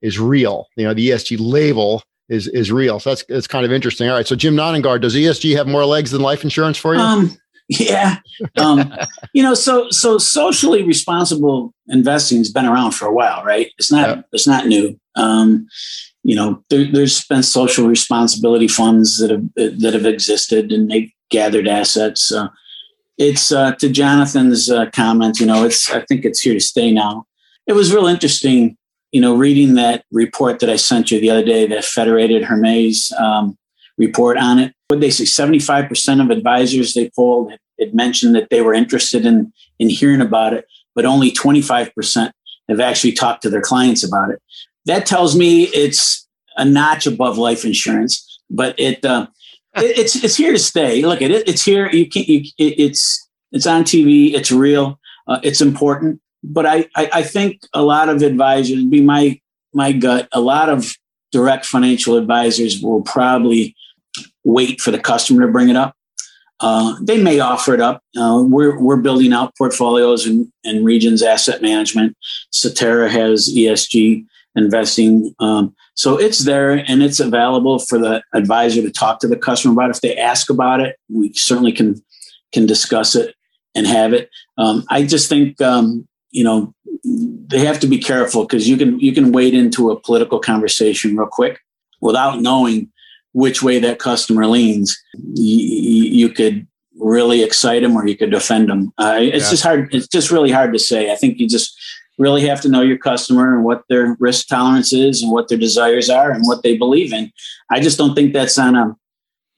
is 0.00 0.18
real. 0.18 0.68
You 0.76 0.84
know, 0.84 0.94
the 0.94 1.10
ESG 1.10 1.36
label 1.40 2.02
is 2.28 2.48
is 2.48 2.72
real. 2.72 2.98
So 2.98 3.10
that's 3.10 3.24
that's 3.24 3.46
kind 3.46 3.64
of 3.64 3.72
interesting. 3.72 4.08
All 4.08 4.16
right. 4.16 4.26
So 4.26 4.36
Jim 4.36 4.54
Nonengard, 4.54 5.02
does 5.02 5.14
ESG 5.14 5.56
have 5.56 5.66
more 5.66 5.84
legs 5.84 6.10
than 6.10 6.22
life 6.22 6.44
insurance 6.44 6.78
for 6.78 6.94
you? 6.94 7.00
Um, 7.00 7.36
yeah. 7.80 8.16
Um, 8.56 8.92
you 9.32 9.42
know, 9.42 9.54
so 9.54 9.88
so 9.90 10.18
socially 10.18 10.82
responsible 10.82 11.72
investing 11.88 12.38
has 12.38 12.50
been 12.50 12.66
around 12.66 12.92
for 12.92 13.06
a 13.06 13.12
while, 13.12 13.42
right? 13.44 13.70
It's 13.78 13.90
not 13.90 14.08
yeah. 14.08 14.22
it's 14.32 14.46
not 14.46 14.66
new. 14.66 14.98
Um, 15.16 15.68
you 16.22 16.36
know, 16.36 16.62
there, 16.70 16.84
has 16.84 17.24
been 17.24 17.42
social 17.42 17.88
responsibility 17.88 18.68
funds 18.68 19.18
that 19.18 19.30
have 19.30 19.80
that 19.80 19.94
have 19.94 20.06
existed, 20.06 20.70
and 20.70 20.90
they've 20.90 21.10
gathered 21.30 21.66
assets. 21.66 22.30
Uh, 22.30 22.48
it's 23.16 23.52
uh, 23.52 23.72
to 23.76 23.88
Jonathan's 23.88 24.70
uh, 24.70 24.90
comment. 24.90 25.40
You 25.40 25.46
know, 25.46 25.64
it's 25.64 25.90
I 25.90 26.00
think 26.02 26.24
it's 26.24 26.40
here 26.40 26.54
to 26.54 26.60
stay 26.60 26.92
now. 26.92 27.26
It 27.66 27.72
was 27.72 27.92
real 27.92 28.06
interesting, 28.06 28.76
you 29.12 29.20
know, 29.20 29.34
reading 29.34 29.74
that 29.74 30.04
report 30.12 30.58
that 30.60 30.70
I 30.70 30.76
sent 30.76 31.10
you 31.10 31.20
the 31.20 31.30
other 31.30 31.44
day, 31.44 31.66
that 31.68 31.84
Federated 31.84 32.44
Hermes 32.44 33.12
um, 33.18 33.56
report 33.96 34.36
on 34.36 34.58
it. 34.58 34.74
What 34.88 35.00
they 35.00 35.10
say, 35.10 35.24
75% 35.24 36.22
of 36.22 36.30
advisors 36.30 36.92
they 36.92 37.10
polled 37.14 37.50
had 37.50 37.60
mentioned 37.94 38.34
that 38.34 38.50
they 38.50 38.62
were 38.62 38.74
interested 38.74 39.26
in, 39.26 39.52
in 39.78 39.88
hearing 39.88 40.20
about 40.20 40.52
it, 40.52 40.66
but 40.94 41.04
only 41.04 41.30
25% 41.30 42.32
have 42.68 42.80
actually 42.80 43.12
talked 43.12 43.42
to 43.42 43.50
their 43.50 43.60
clients 43.60 44.04
about 44.04 44.30
it. 44.30 44.40
That 44.86 45.06
tells 45.06 45.36
me 45.36 45.64
it's 45.64 46.26
a 46.56 46.64
notch 46.64 47.06
above 47.06 47.38
life 47.38 47.64
insurance, 47.64 48.40
but 48.50 48.78
it, 48.78 49.04
uh, 49.04 49.26
it 49.76 49.98
it's 49.98 50.22
it's 50.22 50.36
here 50.36 50.52
to 50.52 50.58
stay. 50.58 51.02
Look 51.02 51.22
it; 51.22 51.30
it's 51.30 51.64
here. 51.64 51.88
You 51.90 52.08
can 52.08 52.24
you, 52.26 52.40
it, 52.58 52.78
it's 52.78 53.28
it's 53.52 53.66
on 53.66 53.84
TV. 53.84 54.34
It's 54.34 54.50
real. 54.50 54.98
Uh, 55.26 55.40
it's 55.42 55.60
important. 55.60 56.20
But 56.42 56.66
I, 56.66 56.88
I 56.96 57.10
I 57.12 57.22
think 57.22 57.60
a 57.72 57.82
lot 57.82 58.08
of 58.08 58.22
advisors, 58.22 58.84
be 58.84 59.00
my 59.00 59.40
my 59.72 59.92
gut, 59.92 60.28
a 60.32 60.40
lot 60.40 60.68
of 60.68 60.96
direct 61.30 61.64
financial 61.64 62.16
advisors 62.16 62.82
will 62.82 63.02
probably 63.02 63.74
wait 64.44 64.80
for 64.80 64.90
the 64.90 64.98
customer 64.98 65.46
to 65.46 65.52
bring 65.52 65.68
it 65.68 65.76
up. 65.76 65.96
Uh, 66.62 66.96
they 67.02 67.20
may 67.20 67.40
offer 67.40 67.74
it 67.74 67.80
up. 67.80 68.02
Uh, 68.16 68.42
we're, 68.46 68.78
we're 68.78 68.96
building 68.96 69.32
out 69.32 69.56
portfolios 69.58 70.26
and, 70.26 70.50
and 70.64 70.84
regions 70.84 71.22
asset 71.22 71.60
management. 71.60 72.16
Cetera 72.52 73.10
has 73.10 73.52
ESG 73.52 74.24
investing. 74.54 75.34
Um, 75.40 75.74
so 75.94 76.18
it's 76.18 76.44
there 76.44 76.70
and 76.70 77.02
it's 77.02 77.20
available 77.20 77.80
for 77.80 77.98
the 77.98 78.22
advisor 78.32 78.80
to 78.80 78.90
talk 78.90 79.18
to 79.20 79.28
the 79.28 79.36
customer 79.36 79.72
about. 79.72 79.90
If 79.90 80.00
they 80.00 80.16
ask 80.16 80.48
about 80.50 80.80
it, 80.80 80.96
we 81.10 81.32
certainly 81.34 81.72
can 81.72 82.02
can 82.52 82.66
discuss 82.66 83.14
it 83.14 83.34
and 83.74 83.86
have 83.86 84.12
it. 84.12 84.30
Um, 84.58 84.84
I 84.88 85.04
just 85.04 85.28
think 85.28 85.60
um, 85.60 86.06
you 86.30 86.44
know 86.44 86.74
they 87.04 87.60
have 87.60 87.80
to 87.80 87.86
be 87.86 87.98
careful 87.98 88.44
because 88.44 88.68
you 88.68 88.76
can 88.76 89.00
you 89.00 89.12
can 89.12 89.32
wade 89.32 89.54
into 89.54 89.90
a 89.90 89.98
political 89.98 90.38
conversation 90.38 91.16
real 91.16 91.26
quick 91.26 91.60
without 92.00 92.40
knowing 92.40 92.91
which 93.32 93.62
way 93.62 93.78
that 93.78 93.98
customer 93.98 94.46
leans, 94.46 95.00
you, 95.34 96.04
you 96.04 96.28
could 96.28 96.66
really 96.98 97.42
excite 97.42 97.82
them 97.82 97.96
or 97.96 98.06
you 98.06 98.16
could 98.16 98.30
defend 98.30 98.68
them. 98.68 98.92
Uh, 98.98 99.18
it's 99.18 99.44
yeah. 99.44 99.50
just 99.50 99.62
hard. 99.62 99.94
It's 99.94 100.06
just 100.06 100.30
really 100.30 100.50
hard 100.50 100.72
to 100.72 100.78
say. 100.78 101.12
I 101.12 101.16
think 101.16 101.38
you 101.38 101.48
just 101.48 101.78
really 102.18 102.46
have 102.46 102.60
to 102.60 102.68
know 102.68 102.82
your 102.82 102.98
customer 102.98 103.54
and 103.54 103.64
what 103.64 103.82
their 103.88 104.16
risk 104.20 104.48
tolerance 104.48 104.92
is 104.92 105.22
and 105.22 105.32
what 105.32 105.48
their 105.48 105.58
desires 105.58 106.10
are 106.10 106.30
and 106.30 106.44
what 106.46 106.62
they 106.62 106.76
believe 106.76 107.12
in. 107.12 107.32
I 107.70 107.80
just 107.80 107.98
don't 107.98 108.14
think 108.14 108.32
that's 108.32 108.58
on 108.58 108.76
a 108.76 108.96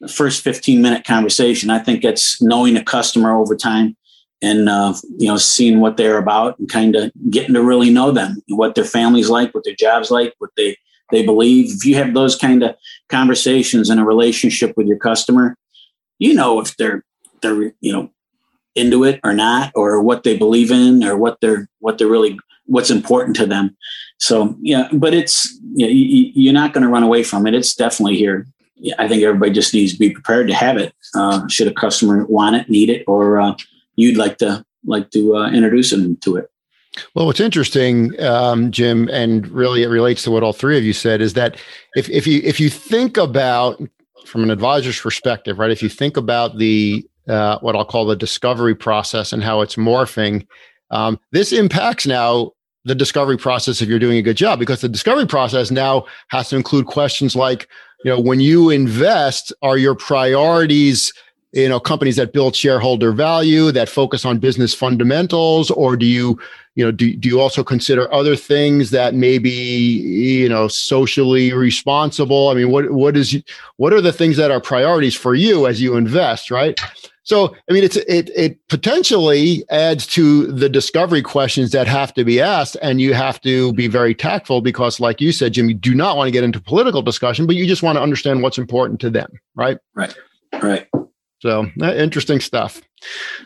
first 0.09 0.43
15 0.43 0.81
minute 0.81 1.05
conversation. 1.05 1.71
I 1.71 1.79
think 1.79 2.05
it's 2.05 2.41
knowing 2.41 2.77
a 2.77 2.85
customer 2.85 3.35
over 3.35 3.57
time 3.57 3.97
and 4.43 4.69
uh, 4.69 4.95
you 5.19 5.29
know 5.29 5.37
seeing 5.37 5.81
what 5.81 5.97
they're 5.97 6.19
about 6.19 6.59
and 6.59 6.69
kind 6.69 6.97
of 6.97 7.11
getting 7.31 7.55
to 7.55 7.63
really 7.63 7.91
know 7.91 8.11
them, 8.11 8.43
what 8.49 8.75
their 8.75 8.85
families 8.85 9.31
like, 9.31 9.55
what 9.55 9.65
their 9.65 9.75
jobs 9.75 10.11
like, 10.11 10.35
what 10.39 10.51
they 10.57 10.77
they 11.15 11.25
believe. 11.25 11.75
If 11.75 11.85
you 11.85 11.95
have 11.97 12.15
those 12.15 12.37
kind 12.37 12.63
of 12.63 12.77
conversations 13.09 13.91
in 13.91 13.99
a 13.99 14.05
relationship 14.05 14.77
with 14.77 14.87
your 14.87 14.99
customer, 14.99 15.57
you 16.19 16.35
know 16.35 16.61
if 16.61 16.77
they're 16.77 17.05
they're 17.43 17.73
you 17.81 17.93
know 17.93 18.11
into 18.75 19.05
it 19.05 19.21
or 19.23 19.33
not, 19.33 19.73
or 19.75 20.03
what 20.03 20.25
they 20.25 20.37
believe 20.37 20.71
in, 20.71 21.05
or 21.05 21.17
what 21.17 21.41
they're 21.41 21.69
what 21.79 21.99
they're 21.99 22.09
really 22.09 22.39
what's 22.67 22.91
important 22.91 23.37
to 23.37 23.47
them. 23.47 23.77
So 24.19 24.57
yeah, 24.61 24.89
but 24.93 25.15
it's 25.15 25.59
you 25.75 25.87
know, 25.87 25.93
you, 25.93 26.51
are 26.51 26.55
not 26.55 26.73
going 26.73 26.83
to 26.83 26.91
run 26.91 27.03
away 27.03 27.23
from 27.23 27.47
it. 27.47 27.55
It's 27.55 27.75
definitely 27.75 28.17
here. 28.17 28.47
I 28.99 29.09
think 29.09 29.23
everybody 29.23 29.53
just 29.53 29.73
needs 29.73 29.93
to 29.93 29.99
be 29.99 30.11
prepared 30.11 30.49
to 30.49 30.55
have 30.55 30.77
it. 30.77 30.95
Uh, 31.15 31.47
should 31.49 31.69
a 31.69 31.75
customer 31.75 32.25
want 32.27 32.57
it, 32.57 32.69
need 32.69 32.91
it, 32.91 33.05
or 33.07 33.41
uh, 33.41 33.55
you'd 33.97 34.17
like 34.17 34.39
to 34.39 34.65
like 34.85 35.11
to 35.13 35.37
uh, 35.37 35.51
introduce 35.51 35.91
them 35.91 36.17
to 36.19 36.37
it. 36.37 36.51
Well, 37.15 37.27
what's 37.27 37.41
interesting, 37.41 38.19
um, 38.21 38.71
Jim, 38.71 39.09
and 39.13 39.49
really 39.49 39.83
it 39.83 39.89
relates 39.89 40.23
to 40.25 40.31
what 40.31 40.43
all 40.43 40.53
three 40.53 40.79
of 40.79 40.85
you 40.85 40.93
said, 40.93 41.21
is 41.21 41.35
that 41.35 41.57
if 41.97 42.09
if 42.09 42.27
you 42.27 42.41
if 42.45 42.61
you 42.61 42.71
think 42.71 43.17
about 43.17 43.81
from 44.27 44.43
an 44.43 44.51
advisor's 44.51 45.01
perspective, 45.01 45.59
right? 45.59 45.71
If 45.71 45.83
you 45.83 45.89
think 45.89 46.17
about 46.17 46.59
the 46.59 47.07
uh, 47.29 47.59
what 47.61 47.75
I'll 47.77 47.85
call 47.85 48.07
the 48.07 48.17
discovery 48.17 48.75
process 48.75 49.33
and 49.33 49.43
how 49.43 49.61
it's 49.61 49.77
morphing, 49.77 50.47
um, 50.91 51.19
this 51.33 51.53
impacts 51.53 52.07
now 52.07 52.53
the 52.85 52.95
discovery 52.95 53.39
process 53.39 53.81
if 53.81 53.89
you're 53.89 53.99
doing 53.99 54.19
a 54.19 54.23
good 54.23 54.37
job 54.37 54.59
because 54.59 54.83
the 54.83 54.89
discovery 54.89 55.27
process 55.27 55.71
now 55.71 56.05
has 56.29 56.51
to 56.51 56.57
include 56.57 56.87
questions 56.87 57.35
like, 57.35 57.67
you 58.05 58.11
know, 58.11 58.21
when 58.21 58.41
you 58.41 58.69
invest, 58.69 59.53
are 59.63 59.79
your 59.79 59.95
priorities 59.95 61.13
you 61.55 61.69
know 61.69 61.81
companies 61.81 62.17
that 62.17 62.33
build 62.33 62.55
shareholder 62.57 63.13
value 63.13 63.71
that 63.71 63.89
focus 63.89 64.25
on 64.25 64.39
business 64.39 64.75
fundamentals 64.75 65.71
or 65.71 65.97
do 65.97 66.05
you 66.05 66.39
you 66.75 66.85
know 66.85 66.91
do, 66.91 67.15
do 67.17 67.29
you 67.29 67.41
also 67.41 67.63
consider 67.63 68.13
other 68.13 68.37
things 68.37 68.91
that 68.91 69.15
may 69.15 69.39
be 69.39 69.51
you 69.51 70.49
know 70.49 70.69
socially 70.69 71.53
responsible? 71.53 72.49
I 72.49 72.55
mean 72.55 72.71
what 72.71 72.91
what 72.91 73.17
is 73.17 73.43
what 73.77 73.93
are 73.93 74.01
the 74.01 74.13
things 74.13 74.37
that 74.37 74.51
are 74.51 74.61
priorities 74.61 75.15
for 75.15 75.35
you 75.35 75.67
as 75.67 75.81
you 75.81 75.97
invest 75.97 76.51
right? 76.51 76.79
So 77.23 77.57
i 77.69 77.73
mean 77.73 77.85
it's 77.85 77.97
it 77.97 78.31
it 78.37 78.59
potentially 78.69 79.65
adds 79.71 80.07
to 80.09 80.47
the 80.47 80.69
discovery 80.69 81.23
questions 81.23 81.71
that 81.73 81.87
have 81.87 82.13
to 82.15 82.25
be 82.25 82.41
asked 82.41 82.77
and 82.83 83.01
you 83.01 83.15
have 83.15 83.41
to 83.43 83.73
be 83.73 83.87
very 83.87 84.15
tactful 84.15 84.61
because 84.61 85.01
like 85.01 85.23
you 85.23 85.33
said 85.33 85.55
jim 85.55 85.69
you 85.69 85.75
do 85.75 85.95
not 85.95 86.19
want 86.19 86.29
to 86.29 86.33
get 86.33 86.45
into 86.45 86.61
political 86.61 87.01
discussion 87.01 87.47
but 87.47 87.57
you 87.57 87.67
just 87.67 87.83
want 87.83 87.97
to 87.97 88.03
understand 88.03 88.43
what's 88.43 88.59
important 88.59 89.01
to 89.01 89.09
them 89.09 89.31
right? 89.55 89.79
Right 89.95 90.15
right 90.63 90.87
so 91.45 91.67
interesting 91.79 92.41
stuff. 92.41 92.81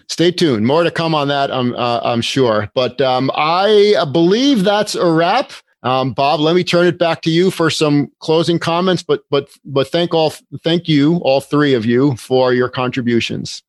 Stay 0.09 0.31
tuned. 0.31 0.65
More 0.65 0.85
to 0.85 0.91
come 0.91 1.17
on 1.17 1.27
that, 1.29 1.51
I'm 1.51 1.75
uh, 1.75 1.99
I'm 2.05 2.21
sure. 2.21 2.71
But 2.75 3.01
um, 3.01 3.29
I 3.35 4.05
believe 4.13 4.63
that's 4.63 4.95
a 4.95 5.11
wrap. 5.11 5.51
Um, 5.83 6.13
Bob, 6.13 6.39
let 6.39 6.55
me 6.55 6.63
turn 6.63 6.87
it 6.87 6.97
back 6.97 7.23
to 7.23 7.31
you 7.31 7.51
for 7.51 7.71
some 7.71 8.13
closing 8.21 8.61
comments. 8.61 9.03
But 9.03 9.23
but 9.31 9.49
but 9.65 9.89
thank 9.89 10.15
all 10.15 10.33
thank 10.63 10.87
you 10.87 11.17
all 11.17 11.41
three 11.41 11.75
of 11.75 11.85
you 11.85 12.15
for 12.15 12.55
your 12.55 12.69
contributions. 12.69 13.65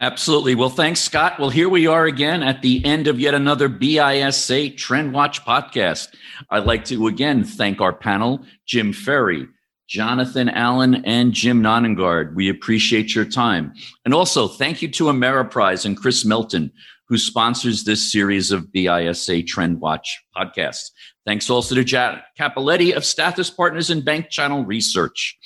Absolutely. 0.00 0.56
Well, 0.56 0.70
thanks, 0.70 1.00
Scott. 1.00 1.38
Well, 1.38 1.50
here 1.50 1.68
we 1.68 1.86
are 1.86 2.06
again 2.06 2.42
at 2.42 2.62
the 2.62 2.84
end 2.84 3.06
of 3.06 3.20
yet 3.20 3.32
another 3.32 3.68
BISA 3.68 4.76
Trend 4.76 5.12
Watch 5.12 5.44
podcast. 5.44 6.08
I'd 6.50 6.64
like 6.64 6.84
to 6.86 7.06
again 7.06 7.44
thank 7.44 7.80
our 7.80 7.92
panel, 7.92 8.44
Jim 8.66 8.92
Ferry, 8.92 9.46
Jonathan 9.88 10.48
Allen 10.48 11.04
and 11.04 11.32
Jim 11.32 11.62
Nonengard. 11.62 12.34
We 12.34 12.48
appreciate 12.48 13.14
your 13.14 13.24
time. 13.24 13.74
And 14.04 14.14
also, 14.14 14.48
thank 14.48 14.82
you 14.82 14.88
to 14.92 15.04
Ameriprise 15.04 15.84
and 15.84 15.96
Chris 15.96 16.24
Melton, 16.24 16.72
who 17.08 17.18
sponsors 17.18 17.84
this 17.84 18.10
series 18.10 18.50
of 18.50 18.72
BISA 18.72 19.46
Trend 19.46 19.80
Watch 19.80 20.22
podcasts. 20.36 20.90
Thanks 21.26 21.50
also 21.50 21.74
to 21.74 21.84
Jack 21.84 22.24
Capoletti 22.38 22.94
of 22.94 23.02
Stathis 23.02 23.54
Partners 23.54 23.90
and 23.90 24.04
Bank 24.04 24.30
Channel 24.30 24.64
Research, 24.64 25.38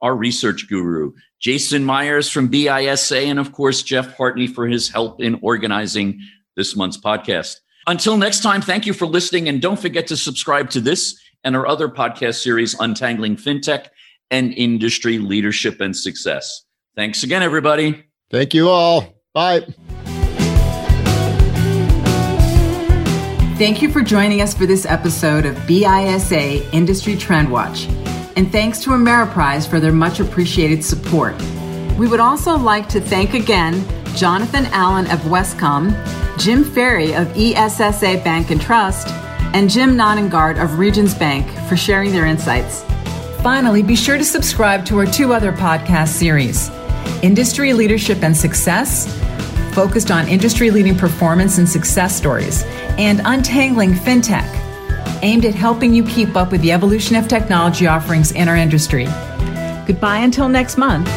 our 0.00 0.14
research 0.14 0.68
guru, 0.68 1.12
Jason 1.40 1.84
Myers 1.84 2.28
from 2.28 2.48
BISA, 2.48 3.26
and 3.26 3.38
of 3.38 3.52
course, 3.52 3.82
Jeff 3.82 4.16
Hartney 4.16 4.46
for 4.46 4.66
his 4.66 4.88
help 4.88 5.20
in 5.20 5.38
organizing 5.42 6.20
this 6.56 6.76
month's 6.76 6.98
podcast. 6.98 7.56
Until 7.86 8.16
next 8.16 8.42
time, 8.42 8.62
thank 8.62 8.86
you 8.86 8.92
for 8.92 9.06
listening, 9.06 9.48
and 9.48 9.60
don't 9.60 9.78
forget 9.78 10.06
to 10.06 10.16
subscribe 10.16 10.70
to 10.70 10.80
this 10.80 11.20
and 11.44 11.54
our 11.54 11.66
other 11.66 11.88
podcast 11.88 12.42
series, 12.42 12.78
Untangling 12.80 13.36
FinTech 13.36 13.88
and 14.30 14.52
Industry 14.54 15.18
Leadership 15.18 15.80
and 15.80 15.96
Success. 15.96 16.64
Thanks 16.96 17.22
again, 17.22 17.42
everybody. 17.42 18.04
Thank 18.30 18.54
you 18.54 18.68
all. 18.68 19.14
Bye. 19.32 19.66
Thank 23.56 23.82
you 23.82 23.90
for 23.90 24.02
joining 24.02 24.40
us 24.40 24.52
for 24.52 24.66
this 24.66 24.84
episode 24.84 25.46
of 25.46 25.54
BISA 25.58 26.72
Industry 26.72 27.16
Trend 27.16 27.50
Watch. 27.52 27.86
And 28.36 28.50
thanks 28.50 28.80
to 28.80 28.90
Ameriprise 28.90 29.68
for 29.68 29.78
their 29.78 29.92
much 29.92 30.18
appreciated 30.18 30.84
support. 30.84 31.40
We 31.96 32.08
would 32.08 32.18
also 32.18 32.56
like 32.58 32.88
to 32.88 33.00
thank 33.00 33.34
again 33.34 33.84
Jonathan 34.16 34.66
Allen 34.72 35.06
of 35.06 35.20
Wescom, 35.20 35.92
Jim 36.38 36.64
Ferry 36.64 37.14
of 37.14 37.30
ESSA 37.36 38.20
Bank 38.24 38.50
and 38.50 38.60
Trust, 38.60 39.08
and 39.54 39.70
Jim 39.70 39.96
Nonengard 39.96 40.62
of 40.62 40.78
Regions 40.78 41.14
Bank 41.14 41.48
for 41.68 41.76
sharing 41.76 42.10
their 42.10 42.26
insights. 42.26 42.82
Finally, 43.40 43.82
be 43.82 43.94
sure 43.94 44.18
to 44.18 44.24
subscribe 44.24 44.84
to 44.86 44.98
our 44.98 45.06
two 45.06 45.32
other 45.32 45.52
podcast 45.52 46.08
series 46.08 46.70
Industry 47.22 47.72
Leadership 47.72 48.22
and 48.22 48.36
Success, 48.36 49.06
focused 49.74 50.10
on 50.10 50.28
industry 50.28 50.70
leading 50.70 50.96
performance 50.96 51.58
and 51.58 51.68
success 51.68 52.16
stories, 52.16 52.64
and 52.98 53.22
Untangling 53.24 53.92
FinTech, 53.92 54.48
aimed 55.22 55.44
at 55.44 55.54
helping 55.54 55.94
you 55.94 56.04
keep 56.04 56.36
up 56.36 56.50
with 56.50 56.60
the 56.60 56.72
evolution 56.72 57.14
of 57.16 57.28
technology 57.28 57.86
offerings 57.86 58.32
in 58.32 58.48
our 58.48 58.56
industry. 58.56 59.06
Goodbye 59.86 60.18
until 60.18 60.48
next 60.48 60.76
month. 60.76 61.08